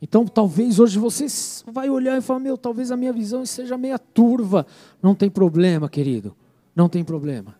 Então, 0.01 0.25
talvez 0.25 0.79
hoje 0.79 0.99
você 0.99 1.25
vai 1.71 1.89
olhar 1.89 2.17
e 2.17 2.21
falar: 2.21 2.39
Meu, 2.39 2.57
talvez 2.57 2.91
a 2.91 2.97
minha 2.97 3.11
visão 3.11 3.45
seja 3.45 3.77
meia 3.77 3.97
turva. 3.97 4.67
Não 5.01 5.15
tem 5.15 5.29
problema, 5.29 5.89
querido, 5.89 6.35
não 6.75 6.87
tem 6.87 7.03
problema. 7.03 7.55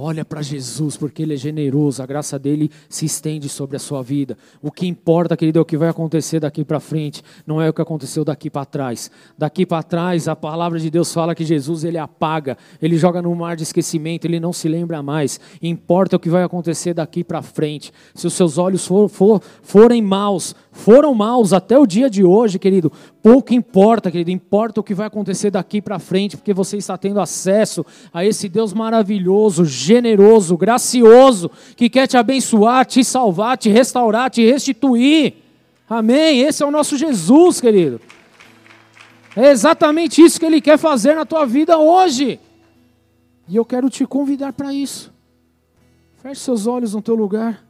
Olha 0.00 0.24
para 0.24 0.40
Jesus, 0.42 0.96
porque 0.96 1.24
Ele 1.24 1.34
é 1.34 1.36
generoso, 1.36 2.00
a 2.00 2.06
graça 2.06 2.38
dele 2.38 2.70
se 2.88 3.04
estende 3.04 3.48
sobre 3.48 3.74
a 3.74 3.80
sua 3.80 4.00
vida. 4.00 4.38
O 4.62 4.70
que 4.70 4.86
importa, 4.86 5.36
querido, 5.36 5.58
é 5.58 5.62
o 5.62 5.64
que 5.64 5.76
vai 5.76 5.88
acontecer 5.88 6.38
daqui 6.38 6.64
para 6.64 6.78
frente, 6.78 7.20
não 7.44 7.60
é 7.60 7.68
o 7.68 7.72
que 7.72 7.82
aconteceu 7.82 8.24
daqui 8.24 8.48
para 8.48 8.64
trás. 8.64 9.10
Daqui 9.36 9.66
para 9.66 9.82
trás, 9.82 10.28
a 10.28 10.36
palavra 10.36 10.78
de 10.78 10.88
Deus 10.88 11.12
fala 11.12 11.34
que 11.34 11.44
Jesus 11.44 11.82
ele 11.82 11.98
apaga, 11.98 12.56
ele 12.80 12.96
joga 12.96 13.20
no 13.20 13.34
mar 13.34 13.56
de 13.56 13.64
esquecimento, 13.64 14.24
ele 14.24 14.38
não 14.38 14.52
se 14.52 14.68
lembra 14.68 15.02
mais. 15.02 15.40
Importa 15.60 16.14
o 16.14 16.20
que 16.20 16.30
vai 16.30 16.44
acontecer 16.44 16.94
daqui 16.94 17.24
para 17.24 17.42
frente. 17.42 17.92
Se 18.14 18.24
os 18.24 18.34
seus 18.34 18.56
olhos 18.56 18.86
for, 18.86 19.08
for, 19.08 19.42
forem 19.62 20.00
maus, 20.00 20.54
foram 20.70 21.12
maus 21.12 21.52
até 21.52 21.76
o 21.76 21.84
dia 21.84 22.08
de 22.08 22.22
hoje, 22.22 22.56
querido, 22.56 22.92
pouco 23.20 23.52
importa, 23.52 24.12
querido, 24.12 24.30
importa 24.30 24.78
o 24.78 24.84
que 24.84 24.94
vai 24.94 25.08
acontecer 25.08 25.50
daqui 25.50 25.82
para 25.82 25.98
frente, 25.98 26.36
porque 26.36 26.54
você 26.54 26.76
está 26.76 26.96
tendo 26.96 27.18
acesso 27.18 27.84
a 28.12 28.24
esse 28.24 28.48
Deus 28.48 28.72
maravilhoso, 28.72 29.64
generoso, 29.88 30.56
gracioso, 30.56 31.50
que 31.74 31.88
quer 31.88 32.06
te 32.06 32.16
abençoar, 32.16 32.84
te 32.84 33.02
salvar, 33.02 33.56
te 33.56 33.70
restaurar, 33.70 34.30
te 34.30 34.44
restituir. 34.44 35.34
Amém? 35.88 36.40
Esse 36.40 36.62
é 36.62 36.66
o 36.66 36.70
nosso 36.70 36.96
Jesus, 36.96 37.60
querido. 37.60 38.00
É 39.34 39.50
exatamente 39.50 40.20
isso 40.20 40.38
que 40.38 40.44
Ele 40.44 40.60
quer 40.60 40.78
fazer 40.78 41.14
na 41.14 41.24
tua 41.24 41.46
vida 41.46 41.78
hoje. 41.78 42.38
E 43.48 43.56
eu 43.56 43.64
quero 43.64 43.88
te 43.88 44.04
convidar 44.04 44.52
para 44.52 44.74
isso. 44.74 45.12
Feche 46.22 46.42
seus 46.42 46.66
olhos 46.66 46.92
no 46.92 47.00
teu 47.00 47.14
lugar. 47.14 47.64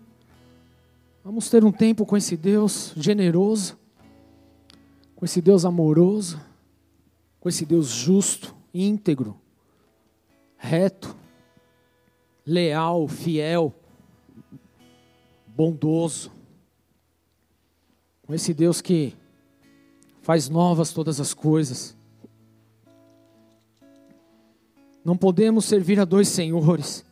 Vamos 1.25 1.49
ter 1.49 1.65
um 1.65 1.71
tempo 1.71 2.05
com 2.05 2.17
esse 2.17 2.37
Deus 2.37 2.93
generoso, 2.97 3.77
com 5.15 5.25
esse 5.25 5.41
Deus 5.41 5.65
amoroso, 5.65 6.41
com 7.39 7.49
esse 7.49 7.65
Deus 7.65 7.89
justo, 7.89 8.55
íntegro, 8.75 9.37
reto, 10.57 11.15
leal, 12.49 13.07
fiel, 13.07 13.75
bondoso. 15.55 16.33
Com 18.27 18.35
esse 18.35 18.55
Deus 18.55 18.81
que 18.81 19.15
faz 20.23 20.49
novas 20.49 20.93
todas 20.93 21.21
as 21.21 21.35
coisas. 21.35 21.95
Não 25.05 25.17
podemos 25.17 25.67
servir 25.67 26.01
a 26.01 26.05
dois 26.05 26.29
senhores. 26.29 27.05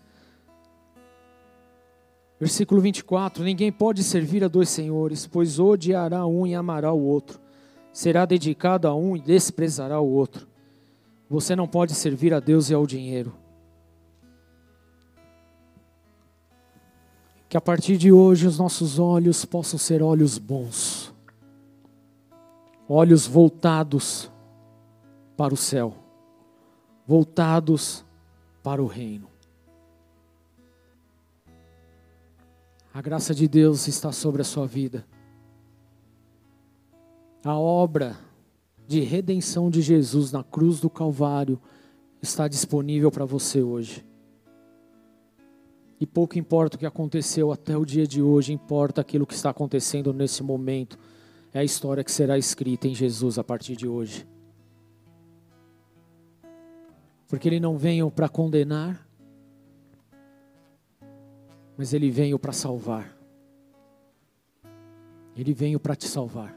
Versículo 2.40 2.80
24: 2.80 3.44
Ninguém 3.44 3.70
pode 3.70 4.02
servir 4.02 4.42
a 4.42 4.48
dois 4.48 4.70
senhores, 4.70 5.26
pois 5.26 5.58
odiará 5.58 6.26
um 6.26 6.46
e 6.46 6.54
amará 6.54 6.92
o 6.92 7.02
outro, 7.02 7.38
será 7.92 8.24
dedicado 8.24 8.88
a 8.88 8.94
um 8.94 9.16
e 9.16 9.20
desprezará 9.20 10.00
o 10.00 10.10
outro. 10.10 10.46
Você 11.28 11.56
não 11.56 11.66
pode 11.66 11.94
servir 11.94 12.32
a 12.32 12.40
Deus 12.40 12.70
e 12.70 12.74
ao 12.74 12.86
dinheiro. 12.86 13.45
Que 17.56 17.58
a 17.58 17.62
partir 17.62 17.96
de 17.96 18.12
hoje 18.12 18.46
os 18.46 18.58
nossos 18.58 18.98
olhos 18.98 19.46
possam 19.46 19.78
ser 19.78 20.02
olhos 20.02 20.36
bons, 20.36 21.10
olhos 22.86 23.26
voltados 23.26 24.30
para 25.38 25.54
o 25.54 25.56
céu, 25.56 25.94
voltados 27.06 28.04
para 28.62 28.82
o 28.82 28.86
reino. 28.86 29.26
A 32.92 33.00
graça 33.00 33.34
de 33.34 33.48
Deus 33.48 33.88
está 33.88 34.12
sobre 34.12 34.42
a 34.42 34.44
sua 34.44 34.66
vida. 34.66 35.06
A 37.42 37.58
obra 37.58 38.18
de 38.86 39.00
redenção 39.00 39.70
de 39.70 39.80
Jesus 39.80 40.30
na 40.30 40.44
cruz 40.44 40.78
do 40.78 40.90
Calvário 40.90 41.58
está 42.20 42.48
disponível 42.48 43.10
para 43.10 43.24
você 43.24 43.62
hoje. 43.62 44.05
E 45.98 46.06
pouco 46.06 46.38
importa 46.38 46.76
o 46.76 46.78
que 46.78 46.86
aconteceu 46.86 47.50
até 47.50 47.76
o 47.76 47.84
dia 47.84 48.06
de 48.06 48.20
hoje, 48.20 48.52
importa 48.52 49.00
aquilo 49.00 49.26
que 49.26 49.34
está 49.34 49.50
acontecendo 49.50 50.12
nesse 50.12 50.42
momento. 50.42 50.98
É 51.52 51.60
a 51.60 51.64
história 51.64 52.04
que 52.04 52.12
será 52.12 52.36
escrita 52.36 52.86
em 52.86 52.94
Jesus 52.94 53.38
a 53.38 53.44
partir 53.44 53.76
de 53.76 53.88
hoje. 53.88 54.26
Porque 57.28 57.48
ele 57.48 57.58
não 57.58 57.78
veio 57.78 58.10
para 58.10 58.28
condenar, 58.28 59.08
mas 61.76 61.94
ele 61.94 62.10
veio 62.10 62.38
para 62.38 62.52
salvar. 62.52 63.16
Ele 65.34 65.52
veio 65.52 65.80
para 65.80 65.96
te 65.96 66.06
salvar. 66.06 66.54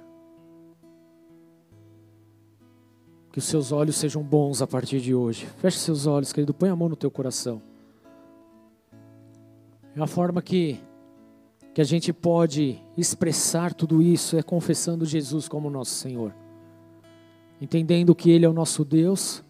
Que 3.32 3.40
os 3.40 3.46
seus 3.46 3.72
olhos 3.72 3.96
sejam 3.96 4.24
bons 4.24 4.62
a 4.62 4.68
partir 4.68 5.00
de 5.00 5.14
hoje. 5.14 5.46
Feche 5.58 5.78
seus 5.78 6.06
olhos, 6.06 6.34
querido. 6.34 6.54
Põe 6.54 6.70
a 6.70 6.76
mão 6.76 6.90
no 6.90 6.96
teu 6.96 7.12
coração. 7.12 7.62
A 10.00 10.08
forma 10.08 10.42
que, 10.42 10.80
que 11.74 11.82
a 11.82 11.84
gente 11.84 12.14
pode 12.14 12.82
expressar 12.98 13.74
tudo 13.74 14.02
isso 14.02 14.38
é 14.38 14.42
confessando 14.42 15.06
Jesus 15.06 15.48
como 15.48 15.70
nosso 15.70 15.92
Senhor. 15.92 16.34
Entendendo 17.62 18.16
que 18.16 18.30
Ele 18.32 18.46
é 18.46 18.50
o 18.50 18.54
nosso 18.54 18.86
Deus. 18.86 19.44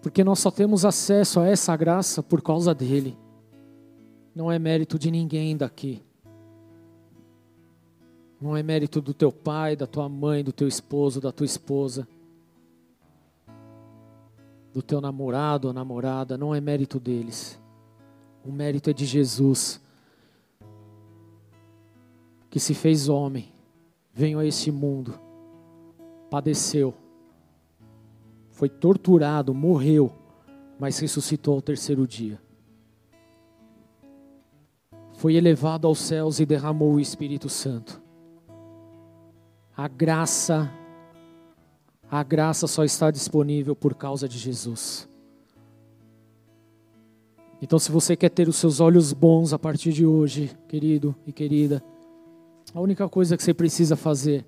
Porque 0.00 0.22
nós 0.22 0.38
só 0.38 0.50
temos 0.50 0.84
acesso 0.84 1.40
a 1.40 1.46
essa 1.46 1.76
graça 1.76 2.22
por 2.22 2.40
causa 2.40 2.74
dEle 2.74 3.16
não 4.34 4.50
é 4.50 4.58
mérito 4.58 4.98
de 4.98 5.10
ninguém 5.10 5.56
daqui. 5.56 6.02
Não 8.40 8.56
é 8.56 8.62
mérito 8.62 9.00
do 9.00 9.12
teu 9.12 9.30
pai, 9.30 9.76
da 9.76 9.86
tua 9.86 10.08
mãe, 10.08 10.42
do 10.42 10.52
teu 10.52 10.66
esposo, 10.66 11.20
da 11.20 11.30
tua 11.30 11.44
esposa, 11.44 12.08
do 14.72 14.80
teu 14.80 14.98
namorado 14.98 15.68
ou 15.68 15.74
namorada, 15.74 16.38
não 16.38 16.54
é 16.54 16.60
mérito 16.60 16.98
deles. 16.98 17.59
O 18.44 18.52
mérito 18.52 18.90
é 18.90 18.92
de 18.92 19.04
Jesus, 19.04 19.80
que 22.48 22.58
se 22.58 22.74
fez 22.74 23.08
homem, 23.08 23.52
veio 24.12 24.38
a 24.38 24.44
este 24.44 24.70
mundo, 24.70 25.18
padeceu, 26.30 26.94
foi 28.48 28.68
torturado, 28.68 29.54
morreu, 29.54 30.12
mas 30.78 30.98
ressuscitou 30.98 31.54
ao 31.54 31.62
terceiro 31.62 32.06
dia 32.06 32.40
foi 35.20 35.34
elevado 35.34 35.86
aos 35.86 35.98
céus 35.98 36.40
e 36.40 36.46
derramou 36.46 36.94
o 36.94 37.00
Espírito 37.00 37.46
Santo. 37.50 38.00
A 39.76 39.86
graça, 39.86 40.72
a 42.10 42.22
graça 42.22 42.66
só 42.66 42.84
está 42.84 43.10
disponível 43.10 43.76
por 43.76 43.94
causa 43.94 44.26
de 44.26 44.38
Jesus. 44.38 45.06
Então, 47.62 47.78
se 47.78 47.90
você 47.92 48.16
quer 48.16 48.30
ter 48.30 48.48
os 48.48 48.56
seus 48.56 48.80
olhos 48.80 49.12
bons 49.12 49.52
a 49.52 49.58
partir 49.58 49.92
de 49.92 50.06
hoje, 50.06 50.50
querido 50.66 51.14
e 51.26 51.32
querida, 51.32 51.82
a 52.74 52.80
única 52.80 53.08
coisa 53.08 53.36
que 53.36 53.42
você 53.42 53.52
precisa 53.52 53.96
fazer 53.96 54.46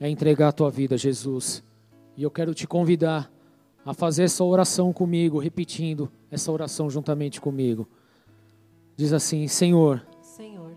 é 0.00 0.08
entregar 0.08 0.48
a 0.48 0.52
tua 0.52 0.70
vida 0.70 0.96
a 0.96 0.98
Jesus. 0.98 1.62
E 2.16 2.22
eu 2.22 2.30
quero 2.30 2.52
te 2.54 2.66
convidar 2.66 3.30
a 3.84 3.94
fazer 3.94 4.24
essa 4.24 4.42
oração 4.42 4.92
comigo, 4.92 5.38
repetindo 5.38 6.10
essa 6.30 6.50
oração 6.50 6.90
juntamente 6.90 7.40
comigo. 7.40 7.86
Diz 8.96 9.12
assim: 9.12 9.46
Senhor, 9.46 10.04
Senhor, 10.20 10.72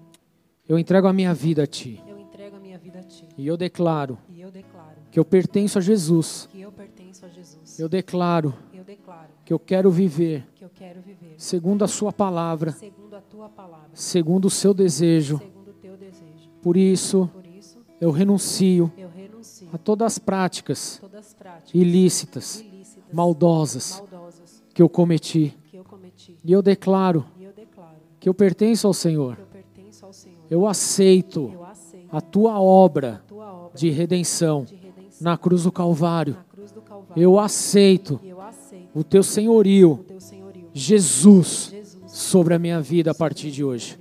eu 0.67 0.77
entrego 0.77 1.07
a 1.07 1.13
minha 1.13 1.33
vida 1.33 1.63
a 1.63 1.67
Ti. 1.67 2.01
eu 2.07 2.19
entrego 2.19 2.57
a 2.57 2.59
minha 2.59 2.77
vida 2.77 2.99
a 2.99 3.03
Ti. 3.03 3.25
E 3.37 3.47
eu 3.47 3.57
declaro 3.57 4.17
E 4.29 4.41
eu 4.41 4.51
declaro 4.51 4.97
que 5.09 5.17
eu 5.19 5.25
pertenço 5.25 5.79
a 5.79 5.81
Jesus. 5.81 6.47
que 6.51 6.61
eu 6.61 6.71
pertenço 6.71 7.25
a 7.25 7.29
Jesus. 7.29 7.79
Eu 7.79 7.89
declaro 7.89 8.53
Eu 8.73 8.83
declaro 8.83 9.29
que 9.43 9.51
eu 9.53 9.57
quero 9.57 9.89
viver 9.89 10.45
eu 10.69 10.71
quero 10.75 11.01
viver 11.01 11.33
segundo 11.37 11.83
a 11.83 11.87
Sua 11.87 12.13
palavra, 12.13 12.71
segundo 12.71 13.15
a 13.15 13.21
Tua 13.21 13.49
palavra, 13.49 13.89
segundo 13.93 14.45
o 14.45 14.49
Seu 14.49 14.73
desejo. 14.73 15.37
segundo 15.39 15.69
o 15.69 15.73
Teu 15.73 15.97
desejo. 15.97 16.49
Por 16.61 16.77
isso, 16.77 17.29
Por 17.33 17.45
isso, 17.45 17.79
eu 17.99 18.11
renuncio 18.11 18.91
eu 18.97 19.09
renuncio 19.09 19.67
a 19.73 19.77
todas 19.77 20.05
as 20.05 20.19
práticas 20.19 20.97
todas 21.01 21.27
as 21.27 21.33
práticas 21.33 21.73
ilícitas, 21.73 22.59
ilícitas, 22.59 23.03
maldosas 23.13 24.03
maldosas 24.11 24.63
que 24.73 24.81
eu 24.81 24.89
cometi. 24.89 25.57
que 25.71 25.77
eu 25.77 25.83
cometi. 25.83 26.37
E 26.43 26.51
eu 26.51 26.61
declaro 26.61 27.25
E 27.39 27.43
eu 27.45 27.51
declaro 27.53 27.97
que 28.19 28.29
eu 28.29 28.33
pertenço 28.33 28.85
ao 28.87 28.93
Senhor. 28.93 29.37
eu 29.39 29.45
pertenço 29.47 30.05
ao 30.05 30.13
Senhor. 30.13 30.37
Eu 30.49 30.67
aceito 30.67 31.51
Eu 31.53 31.65
aceito 31.65 32.07
a 32.15 32.21
tua 32.21 32.59
obra 32.61 33.21
a 33.25 33.27
Tua 33.27 33.53
obra 33.53 33.71
de 33.77 33.89
redenção 33.89 34.63
de 34.65 34.75
redenção 34.75 35.21
na 35.21 35.37
cruz 35.37 35.63
do 35.63 35.71
Calvário. 35.71 36.37
cruz 36.51 36.71
do 36.71 36.81
Calvário. 36.81 37.21
Eu 37.23 37.39
aceito 37.39 38.15
aceito 38.39 38.89
o 38.93 39.03
teu 39.03 39.21
senhorio, 39.23 39.91
o 39.93 39.97
Teu 40.03 40.19
senhorio. 40.19 40.38
Jesus, 40.79 41.73
sobre 42.07 42.53
a 42.53 42.59
minha 42.59 42.81
vida 42.81 43.11
a 43.11 43.15
partir 43.15 43.51
de 43.51 43.63
hoje. 43.63 43.97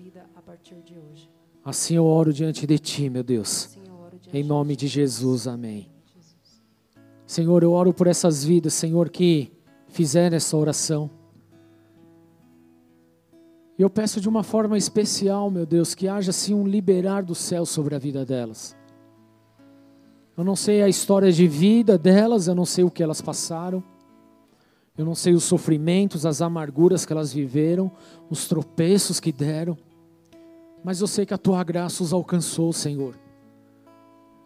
Assim 1.65 1.97
eu 1.97 2.05
oro 2.05 2.33
diante 2.33 2.67
de 2.67 2.79
ti, 2.79 3.11
meu 3.11 3.23
Deus. 3.23 3.77
Assim 3.77 3.81
Em 4.33 4.43
nome 4.43 4.75
de 4.75 4.87
Jesus, 4.87 5.47
amém. 5.47 5.91
Senhor, 7.27 7.63
eu 7.63 7.73
oro 7.73 7.93
por 7.93 8.07
essas 8.07 8.43
vidas, 8.43 8.73
Senhor, 8.73 9.11
que 9.11 9.53
fizeram 9.89 10.37
essa 10.37 10.57
oração. 10.57 11.11
E 13.79 13.83
eu 13.83 13.91
peço 13.91 14.21
de 14.21 14.29
uma 14.29 14.43
forma 14.43 14.79
especial, 14.79 15.51
meu 15.51 15.67
Deus, 15.67 15.95
que 15.95 16.09
haja 16.09 16.31
assim 16.31 16.55
um 16.55 16.67
liberar 16.67 17.23
do 17.23 17.35
céu 17.35 17.67
sobre 17.67 17.95
a 17.95 17.99
vida 17.99 18.25
delas. 18.25 18.75
Eu 20.37 20.43
não 20.43 20.57
sei 20.57 20.83
a 20.83 20.89
história 20.89 21.31
de 21.31 21.47
vida 21.47 21.99
delas, 21.99 22.49
eu 22.49 22.55
não 22.55 22.65
sei 22.65 22.83
o 22.83 22.91
que 22.91 23.03
elas 23.03 23.21
passaram. 23.21 23.85
Eu 24.99 25.07
não 25.07 25.15
sei 25.15 25.33
os 25.33 25.45
sofrimentos, 25.45 26.27
as 26.27 26.43
amarguras 26.43 27.07
que 27.07 27.13
elas 27.13 27.33
viveram, 27.33 27.91
os 28.29 28.47
tropeços 28.47 29.21
que 29.21 29.33
deram. 29.33 29.79
Mas 30.85 31.01
eu 31.01 31.07
sei 31.07 31.25
que 31.25 31.33
a 31.33 31.39
tua 31.39 31.65
graça 31.65 32.03
os 32.03 32.13
alcançou, 32.13 32.73
Senhor. 32.73 33.15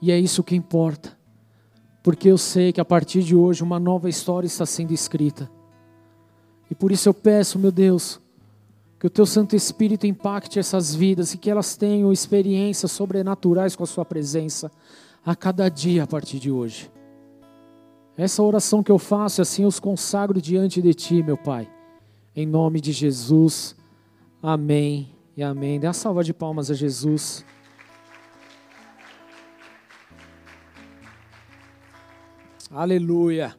E 0.00 0.12
é 0.12 0.18
isso 0.20 0.44
que 0.44 0.54
importa 0.54 1.20
porque 2.02 2.28
eu 2.28 2.36
sei 2.36 2.72
que 2.72 2.80
a 2.80 2.84
partir 2.84 3.22
de 3.22 3.36
hoje 3.36 3.62
uma 3.62 3.78
nova 3.78 4.08
história 4.08 4.46
está 4.46 4.66
sendo 4.66 4.92
escrita. 4.92 5.48
E 6.70 6.74
por 6.74 6.90
isso 6.90 7.08
eu 7.08 7.14
peço, 7.14 7.58
meu 7.58 7.70
Deus, 7.70 8.20
que 8.98 9.06
o 9.06 9.10
teu 9.10 9.24
Santo 9.24 9.54
Espírito 9.54 10.06
impacte 10.06 10.58
essas 10.58 10.94
vidas 10.94 11.32
e 11.32 11.38
que 11.38 11.50
elas 11.50 11.76
tenham 11.76 12.12
experiências 12.12 12.90
sobrenaturais 12.90 13.76
com 13.76 13.84
a 13.84 13.86
sua 13.86 14.04
presença 14.04 14.70
a 15.24 15.36
cada 15.36 15.68
dia 15.68 16.02
a 16.02 16.06
partir 16.06 16.38
de 16.38 16.50
hoje. 16.50 16.90
Essa 18.16 18.42
oração 18.42 18.82
que 18.82 18.92
eu 18.92 18.98
faço, 18.98 19.40
assim 19.40 19.62
eu 19.62 19.68
os 19.68 19.80
consagro 19.80 20.40
diante 20.40 20.82
de 20.82 20.92
ti, 20.92 21.22
meu 21.22 21.36
Pai. 21.36 21.68
Em 22.36 22.46
nome 22.46 22.80
de 22.80 22.92
Jesus. 22.92 23.74
Amém 24.42 25.14
e 25.36 25.42
amém. 25.42 25.80
Dê 25.80 25.86
uma 25.86 25.94
salva 25.94 26.22
de 26.22 26.34
palmas 26.34 26.70
a 26.70 26.74
Jesus. 26.74 27.44
Aleluia. 32.70 33.54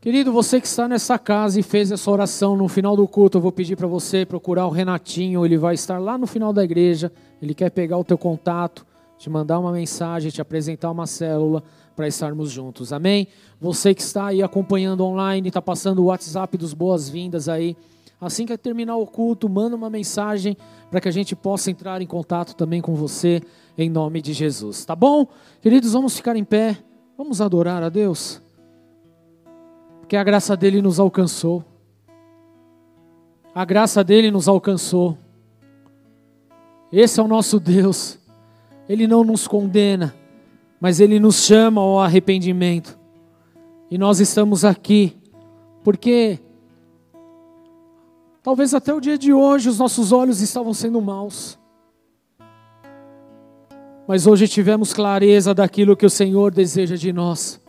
Querido, 0.00 0.32
você 0.32 0.60
que 0.60 0.66
está 0.66 0.88
nessa 0.88 1.18
casa 1.18 1.58
e 1.58 1.62
fez 1.62 1.90
essa 1.92 2.10
oração 2.10 2.56
no 2.56 2.68
final 2.68 2.96
do 2.96 3.06
culto, 3.06 3.38
eu 3.38 3.42
vou 3.42 3.52
pedir 3.52 3.76
para 3.76 3.86
você 3.86 4.24
procurar 4.24 4.66
o 4.66 4.70
Renatinho, 4.70 5.44
ele 5.44 5.58
vai 5.58 5.74
estar 5.74 5.98
lá 5.98 6.16
no 6.16 6.26
final 6.26 6.52
da 6.52 6.62
igreja, 6.62 7.12
ele 7.42 7.52
quer 7.52 7.70
pegar 7.70 7.98
o 7.98 8.04
teu 8.04 8.16
contato, 8.16 8.86
te 9.18 9.28
mandar 9.28 9.58
uma 9.58 9.72
mensagem, 9.72 10.30
te 10.30 10.40
apresentar 10.40 10.90
uma 10.90 11.06
célula 11.06 11.62
para 11.96 12.06
estarmos 12.06 12.50
juntos. 12.50 12.92
Amém? 12.92 13.26
Você 13.60 13.92
que 13.92 14.00
está 14.00 14.26
aí 14.26 14.42
acompanhando 14.42 15.04
online, 15.04 15.48
está 15.48 15.60
passando 15.60 15.98
o 15.98 16.04
WhatsApp 16.06 16.56
dos 16.56 16.72
boas-vindas 16.72 17.48
aí. 17.48 17.76
Assim 18.20 18.46
que 18.46 18.56
terminar 18.56 18.96
o 18.96 19.06
culto, 19.06 19.48
manda 19.48 19.76
uma 19.76 19.90
mensagem 19.90 20.56
para 20.90 21.00
que 21.00 21.08
a 21.08 21.12
gente 21.12 21.36
possa 21.36 21.70
entrar 21.70 22.00
em 22.00 22.06
contato 22.06 22.54
também 22.54 22.80
com 22.80 22.94
você, 22.94 23.42
em 23.76 23.90
nome 23.90 24.22
de 24.22 24.32
Jesus. 24.32 24.84
Tá 24.84 24.94
bom? 24.96 25.26
Queridos, 25.60 25.92
vamos 25.92 26.16
ficar 26.16 26.36
em 26.36 26.44
pé. 26.44 26.78
Vamos 27.16 27.40
adorar 27.40 27.82
a 27.82 27.88
Deus, 27.88 28.40
porque 29.98 30.16
a 30.16 30.22
graça 30.22 30.56
dele 30.56 30.80
nos 30.80 31.00
alcançou. 31.00 31.64
A 33.52 33.64
graça 33.64 34.04
dele 34.04 34.30
nos 34.30 34.46
alcançou. 34.46 35.18
Esse 36.92 37.18
é 37.18 37.22
o 37.22 37.26
nosso 37.26 37.58
Deus. 37.58 38.20
Ele 38.88 39.06
não 39.06 39.22
nos 39.22 39.46
condena, 39.46 40.14
mas 40.80 41.00
ele 41.00 41.20
nos 41.20 41.44
chama 41.44 41.80
ao 41.80 42.00
arrependimento. 42.00 42.98
E 43.90 43.98
nós 43.98 44.20
estamos 44.20 44.64
aqui 44.64 45.16
porque 45.84 46.38
talvez 48.42 48.74
até 48.74 48.92
o 48.92 49.00
dia 49.00 49.18
de 49.18 49.32
hoje 49.32 49.68
os 49.68 49.78
nossos 49.78 50.12
olhos 50.12 50.40
estavam 50.40 50.72
sendo 50.72 51.00
maus 51.00 51.58
mas 54.08 54.26
hoje 54.26 54.48
tivemos 54.48 54.94
clareza 54.94 55.52
daquilo 55.52 55.94
que 55.94 56.06
o 56.06 56.10
Senhor 56.10 56.50
deseja 56.50 56.96
de 56.96 57.12
nós. 57.12 57.60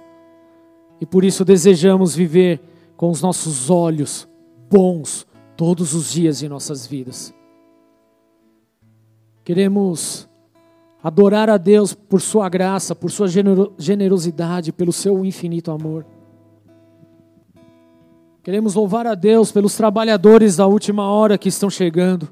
E 1.01 1.05
por 1.05 1.25
isso 1.25 1.43
desejamos 1.43 2.15
viver 2.15 2.61
com 2.95 3.09
os 3.09 3.21
nossos 3.21 3.69
olhos 3.69 4.25
bons 4.71 5.27
todos 5.57 5.93
os 5.93 6.13
dias 6.13 6.39
de 6.39 6.47
nossas 6.47 6.87
vidas. 6.87 7.33
Queremos 9.43 10.28
adorar 11.01 11.49
a 11.49 11.57
Deus 11.57 11.93
por 11.93 12.21
Sua 12.21 12.49
graça, 12.49 12.93
por 12.93 13.09
Sua 13.09 13.27
generosidade, 13.77 14.71
pelo 14.71 14.91
Seu 14.91 15.23
infinito 15.23 15.71
amor. 15.71 16.05
Queremos 18.43 18.75
louvar 18.75 19.05
a 19.05 19.15
Deus 19.15 19.51
pelos 19.51 19.75
trabalhadores 19.75 20.55
da 20.55 20.65
última 20.65 21.03
hora 21.09 21.37
que 21.37 21.49
estão 21.49 21.69
chegando. 21.69 22.29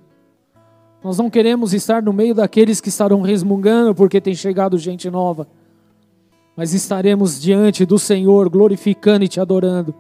Nós 1.04 1.18
não 1.18 1.30
queremos 1.30 1.74
estar 1.74 2.02
no 2.02 2.12
meio 2.12 2.34
daqueles 2.34 2.82
que 2.82 2.90
estarão 2.90 3.22
resmungando 3.22 3.94
porque 3.94 4.20
tem 4.20 4.34
chegado 4.34 4.78
gente 4.78 5.10
nova, 5.10 5.48
mas 6.56 6.74
estaremos 6.74 7.40
diante 7.40 7.86
do 7.86 8.00
Senhor, 8.00 8.50
glorificando 8.50 9.24
e 9.24 9.28
te 9.28 9.40
adorando, 9.40 9.94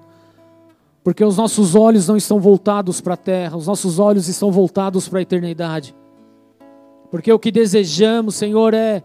porque 1.03 1.23
os 1.23 1.37
nossos 1.37 1.75
olhos 1.75 2.07
não 2.07 2.17
estão 2.17 2.39
voltados 2.39 2.99
para 2.99 3.13
a 3.13 3.17
terra, 3.17 3.55
os 3.55 3.67
nossos 3.67 3.99
olhos 3.99 4.27
estão 4.27 4.51
voltados 4.51 5.07
para 5.07 5.19
a 5.19 5.21
eternidade, 5.21 5.95
porque 7.09 7.31
o 7.31 7.39
que 7.39 7.51
desejamos, 7.51 8.35
Senhor, 8.35 8.73
é, 8.73 9.03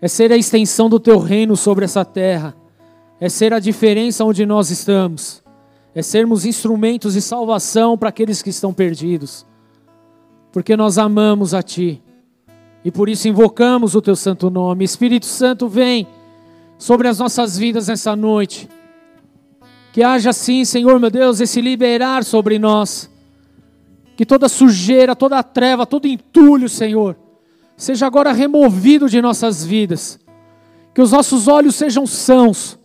é 0.00 0.08
ser 0.08 0.32
a 0.32 0.36
extensão 0.36 0.88
do 0.88 1.00
teu 1.00 1.18
reino 1.18 1.56
sobre 1.56 1.84
essa 1.84 2.04
terra, 2.04 2.54
é 3.20 3.28
ser 3.28 3.52
a 3.52 3.58
diferença 3.58 4.24
onde 4.24 4.44
nós 4.44 4.70
estamos, 4.70 5.42
é 5.94 6.02
sermos 6.02 6.44
instrumentos 6.44 7.14
de 7.14 7.22
salvação 7.22 7.96
para 7.96 8.08
aqueles 8.08 8.42
que 8.42 8.50
estão 8.50 8.72
perdidos 8.72 9.46
porque 10.54 10.76
nós 10.76 10.98
amamos 10.98 11.52
a 11.52 11.64
Ti 11.64 12.00
e 12.84 12.90
por 12.92 13.08
isso 13.08 13.26
invocamos 13.26 13.96
o 13.96 14.00
Teu 14.00 14.14
santo 14.14 14.48
nome. 14.48 14.84
Espírito 14.84 15.26
Santo, 15.26 15.66
vem 15.66 16.06
sobre 16.78 17.08
as 17.08 17.18
nossas 17.18 17.58
vidas 17.58 17.88
nessa 17.88 18.14
noite. 18.14 18.68
Que 19.92 20.04
haja 20.04 20.32
sim, 20.32 20.64
Senhor 20.64 21.00
meu 21.00 21.10
Deus, 21.10 21.40
esse 21.40 21.60
liberar 21.60 22.22
sobre 22.22 22.56
nós. 22.56 23.10
Que 24.16 24.24
toda 24.24 24.48
sujeira, 24.48 25.16
toda 25.16 25.42
treva, 25.42 25.86
todo 25.86 26.06
entulho, 26.06 26.68
Senhor, 26.68 27.16
seja 27.76 28.06
agora 28.06 28.32
removido 28.32 29.08
de 29.08 29.20
nossas 29.20 29.64
vidas. 29.64 30.18
Que 30.94 31.02
os 31.02 31.12
nossos 31.12 31.48
olhos 31.48 31.74
sejam 31.74 32.06
sãos. 32.06 32.78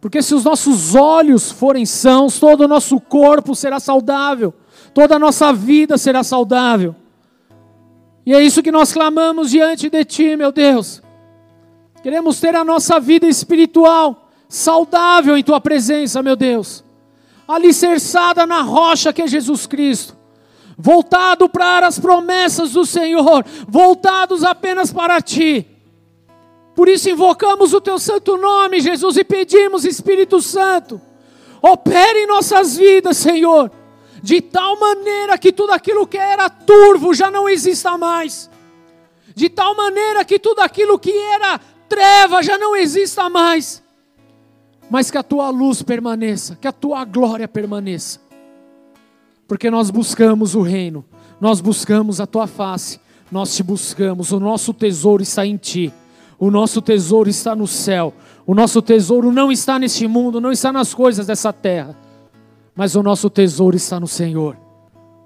Porque 0.00 0.20
se 0.20 0.34
os 0.34 0.44
nossos 0.44 0.96
olhos 0.96 1.52
forem 1.52 1.86
sãos, 1.86 2.40
todo 2.40 2.62
o 2.62 2.68
nosso 2.68 2.98
corpo 3.00 3.54
será 3.54 3.78
saudável, 3.78 4.52
toda 4.92 5.14
a 5.14 5.18
nossa 5.18 5.52
vida 5.52 5.96
será 5.96 6.24
saudável. 6.24 6.96
E 8.26 8.34
é 8.34 8.42
isso 8.42 8.64
que 8.64 8.72
nós 8.72 8.92
clamamos 8.92 9.50
diante 9.50 9.88
de 9.88 10.04
Ti, 10.04 10.36
meu 10.36 10.50
Deus. 10.50 11.00
Queremos 12.02 12.40
ter 12.40 12.54
a 12.56 12.64
nossa 12.64 12.98
vida 12.98 13.28
espiritual 13.28 14.28
saudável 14.48 15.36
em 15.36 15.42
Tua 15.44 15.60
presença, 15.60 16.20
meu 16.20 16.34
Deus, 16.34 16.84
alicerçada 17.46 18.44
na 18.44 18.60
rocha 18.60 19.12
que 19.12 19.22
é 19.22 19.26
Jesus 19.28 19.66
Cristo. 19.66 20.16
Voltado 20.82 21.48
para 21.48 21.86
as 21.86 22.00
promessas 22.00 22.72
do 22.72 22.84
Senhor, 22.84 23.44
voltados 23.68 24.42
apenas 24.42 24.92
para 24.92 25.22
ti. 25.22 25.64
Por 26.74 26.88
isso 26.88 27.08
invocamos 27.08 27.72
o 27.72 27.80
teu 27.80 28.00
santo 28.00 28.36
nome, 28.36 28.80
Jesus, 28.80 29.16
e 29.16 29.22
pedimos, 29.22 29.84
Espírito 29.84 30.42
Santo, 30.42 31.00
opere 31.62 32.24
em 32.24 32.26
nossas 32.26 32.76
vidas, 32.76 33.16
Senhor, 33.16 33.70
de 34.20 34.40
tal 34.40 34.76
maneira 34.80 35.38
que 35.38 35.52
tudo 35.52 35.70
aquilo 35.70 36.04
que 36.04 36.18
era 36.18 36.50
turvo 36.50 37.14
já 37.14 37.30
não 37.30 37.48
exista 37.48 37.96
mais, 37.96 38.50
de 39.36 39.48
tal 39.48 39.76
maneira 39.76 40.24
que 40.24 40.36
tudo 40.36 40.62
aquilo 40.62 40.98
que 40.98 41.16
era 41.16 41.60
treva 41.88 42.42
já 42.42 42.58
não 42.58 42.74
exista 42.74 43.28
mais, 43.28 43.80
mas 44.90 45.12
que 45.12 45.18
a 45.18 45.22
tua 45.22 45.48
luz 45.50 45.80
permaneça, 45.80 46.58
que 46.60 46.66
a 46.66 46.72
tua 46.72 47.04
glória 47.04 47.46
permaneça, 47.46 48.20
porque 49.52 49.70
nós 49.70 49.90
buscamos 49.90 50.54
o 50.54 50.62
reino, 50.62 51.04
nós 51.38 51.60
buscamos 51.60 52.22
a 52.22 52.26
tua 52.26 52.46
face, 52.46 52.98
nós 53.30 53.54
te 53.54 53.62
buscamos, 53.62 54.32
o 54.32 54.40
nosso 54.40 54.72
tesouro 54.72 55.22
está 55.22 55.44
em 55.44 55.58
ti. 55.58 55.92
O 56.38 56.50
nosso 56.50 56.80
tesouro 56.80 57.28
está 57.28 57.54
no 57.54 57.66
céu. 57.66 58.14
O 58.46 58.54
nosso 58.54 58.80
tesouro 58.80 59.30
não 59.30 59.52
está 59.52 59.78
neste 59.78 60.08
mundo, 60.08 60.40
não 60.40 60.50
está 60.50 60.72
nas 60.72 60.94
coisas 60.94 61.26
dessa 61.26 61.52
terra. 61.52 61.94
Mas 62.74 62.96
o 62.96 63.02
nosso 63.02 63.28
tesouro 63.28 63.76
está 63.76 64.00
no 64.00 64.08
Senhor. 64.08 64.56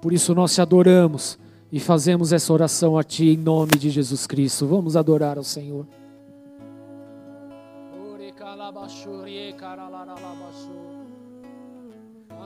Por 0.01 0.11
isso 0.11 0.35
nós 0.35 0.53
te 0.53 0.59
adoramos 0.59 1.39
e 1.71 1.79
fazemos 1.79 2.33
essa 2.33 2.51
oração 2.51 2.97
a 2.97 3.05
Ti 3.05 3.29
em 3.29 3.37
nome 3.37 3.77
de 3.79 3.89
Jesus 3.89 4.27
Cristo. 4.27 4.67
Vamos 4.67 4.97
adorar 4.97 5.37
ao 5.37 5.43
Senhor. 5.45 5.87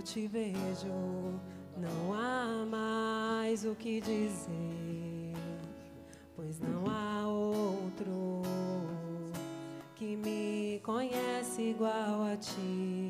eu 0.00 0.02
te 0.02 0.26
vejo, 0.26 1.38
não 1.76 2.14
há 2.14 2.64
mais 2.64 3.66
o 3.66 3.74
que 3.74 4.00
dizer, 4.00 5.34
pois 6.34 6.58
não 6.58 6.86
há 6.90 7.28
outro 7.28 8.40
que 9.94 10.16
me 10.16 10.80
conhece 10.82 11.60
igual 11.60 12.22
a 12.22 12.34
ti, 12.38 13.09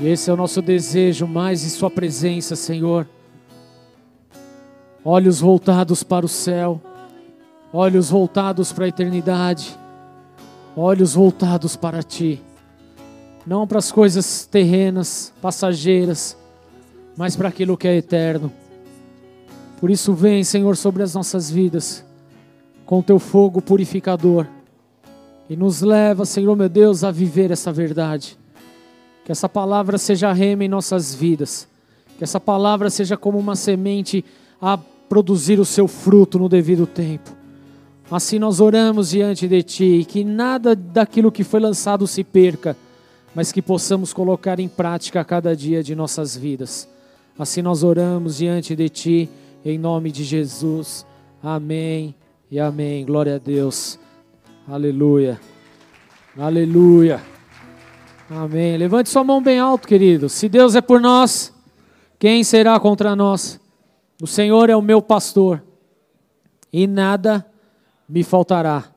E 0.00 0.08
esse 0.08 0.30
é 0.30 0.32
o 0.32 0.36
nosso 0.36 0.62
desejo, 0.62 1.26
mais 1.26 1.62
em 1.62 1.68
Sua 1.68 1.90
presença, 1.90 2.56
Senhor. 2.56 3.06
Olhos 5.04 5.40
voltados 5.40 6.02
para 6.02 6.24
o 6.24 6.28
céu, 6.28 6.80
olhos 7.70 8.08
voltados 8.08 8.72
para 8.72 8.86
a 8.86 8.88
eternidade, 8.88 9.78
olhos 10.74 11.12
voltados 11.12 11.76
para 11.76 12.02
Ti. 12.02 12.42
Não 13.46 13.66
para 13.66 13.76
as 13.78 13.92
coisas 13.92 14.46
terrenas, 14.46 15.34
passageiras, 15.42 16.34
mas 17.14 17.36
para 17.36 17.50
aquilo 17.50 17.76
que 17.76 17.86
é 17.86 17.96
eterno. 17.96 18.50
Por 19.78 19.90
isso, 19.90 20.14
vem, 20.14 20.42
Senhor, 20.42 20.78
sobre 20.78 21.02
as 21.02 21.14
nossas 21.14 21.50
vidas, 21.50 22.02
com 22.86 23.02
Teu 23.02 23.18
fogo 23.18 23.60
purificador, 23.60 24.46
e 25.46 25.54
nos 25.56 25.82
leva, 25.82 26.24
Senhor 26.24 26.56
meu 26.56 26.70
Deus, 26.70 27.04
a 27.04 27.10
viver 27.10 27.50
essa 27.50 27.70
verdade. 27.70 28.39
Que 29.24 29.32
essa 29.32 29.48
palavra 29.48 29.98
seja 29.98 30.32
rema 30.32 30.64
em 30.64 30.68
nossas 30.68 31.14
vidas. 31.14 31.68
Que 32.18 32.24
essa 32.24 32.40
palavra 32.40 32.90
seja 32.90 33.16
como 33.16 33.38
uma 33.38 33.56
semente 33.56 34.24
a 34.60 34.78
produzir 35.08 35.58
o 35.58 35.64
seu 35.64 35.88
fruto 35.88 36.38
no 36.38 36.48
devido 36.48 36.86
tempo. 36.86 37.30
Assim 38.10 38.38
nós 38.38 38.60
oramos 38.60 39.10
diante 39.10 39.46
de 39.46 39.62
Ti, 39.62 40.06
que 40.08 40.24
nada 40.24 40.74
daquilo 40.74 41.30
que 41.30 41.44
foi 41.44 41.60
lançado 41.60 42.06
se 42.06 42.24
perca, 42.24 42.76
mas 43.34 43.52
que 43.52 43.62
possamos 43.62 44.12
colocar 44.12 44.58
em 44.58 44.68
prática 44.68 45.20
a 45.20 45.24
cada 45.24 45.54
dia 45.54 45.82
de 45.82 45.94
nossas 45.94 46.36
vidas. 46.36 46.88
Assim 47.38 47.62
nós 47.62 47.84
oramos 47.84 48.38
diante 48.38 48.74
de 48.74 48.88
Ti, 48.88 49.30
em 49.64 49.78
nome 49.78 50.10
de 50.10 50.24
Jesus. 50.24 51.06
Amém 51.42 52.14
e 52.50 52.58
amém. 52.58 53.04
Glória 53.04 53.36
a 53.36 53.38
Deus. 53.38 53.98
Aleluia. 54.66 55.40
Aleluia. 56.36 57.39
Amém. 58.32 58.76
Levante 58.76 59.08
sua 59.08 59.24
mão 59.24 59.42
bem 59.42 59.58
alto, 59.58 59.88
querido. 59.88 60.28
Se 60.28 60.48
Deus 60.48 60.76
é 60.76 60.80
por 60.80 61.00
nós, 61.00 61.52
quem 62.16 62.44
será 62.44 62.78
contra 62.78 63.16
nós? 63.16 63.58
O 64.22 64.26
Senhor 64.26 64.70
é 64.70 64.76
o 64.76 64.80
meu 64.80 65.02
pastor 65.02 65.60
e 66.72 66.86
nada 66.86 67.44
me 68.08 68.22
faltará. 68.22 68.94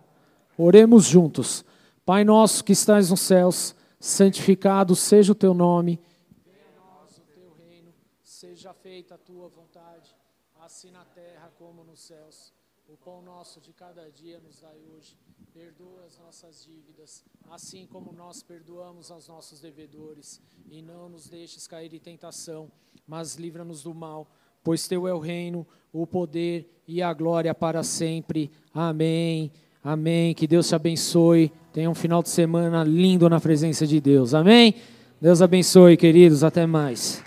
Oremos 0.56 1.06
juntos. 1.06 1.66
Pai 2.06 2.24
nosso 2.24 2.64
que 2.64 2.74
estás 2.74 3.10
nos 3.10 3.22
céus, 3.22 3.76
santificado 4.00 4.96
seja 4.96 5.32
o 5.32 5.36
teu 5.36 5.56
nome. 5.56 6.00
Venha 6.46 6.68
a 6.78 7.00
nós 7.02 7.18
o 7.18 7.22
teu 7.22 7.56
reino, 7.58 7.92
seja 8.24 8.72
feita 8.72 9.16
a 9.16 9.18
tua 9.18 9.50
vontade, 9.50 10.16
assim 10.62 10.92
na 10.92 11.06
terra 11.06 11.52
como 11.58 11.84
nos 11.84 12.02
céus. 12.02 12.54
O 12.88 12.96
pão 12.98 13.24
nosso 13.24 13.60
de 13.60 13.74
cada 13.74 14.12
dia 14.12 14.40
nos 14.42 14.60
dai 14.62 14.78
hoje. 14.96 15.18
Perdoa 15.54 16.06
as 16.08 16.18
nossas 16.18 16.66
dívidas, 16.66 17.24
assim 17.52 17.86
como 17.86 18.12
nós 18.12 18.42
perdoamos 18.42 19.12
aos 19.12 19.28
nossos 19.28 19.62
devedores. 19.62 20.42
E 20.68 20.82
não 20.82 21.08
nos 21.08 21.30
deixes 21.30 21.68
cair 21.68 21.94
em 21.94 22.00
tentação, 22.00 22.72
mas 23.06 23.36
livra-nos 23.36 23.84
do 23.84 23.94
mal, 23.94 24.28
pois 24.64 24.88
teu 24.88 25.08
é 25.08 25.14
o 25.14 25.20
reino, 25.20 25.68
o 25.92 26.08
poder 26.08 26.68
e 26.88 27.04
a 27.04 27.14
glória 27.14 27.54
para 27.54 27.84
sempre. 27.84 28.50
Amém. 28.74 29.52
Amém. 29.84 30.34
Que 30.34 30.48
Deus 30.48 30.68
te 30.68 30.74
abençoe. 30.74 31.52
Tenha 31.72 31.90
um 31.90 31.96
final 31.96 32.24
de 32.24 32.30
semana 32.30 32.84
lindo 32.84 33.30
na 33.30 33.40
presença 33.40 33.86
de 33.86 34.02
Deus. 34.02 34.34
Amém. 34.34 34.74
Deus 35.22 35.40
abençoe, 35.40 35.96
queridos. 35.96 36.44
Até 36.44 36.66
mais. 36.66 37.24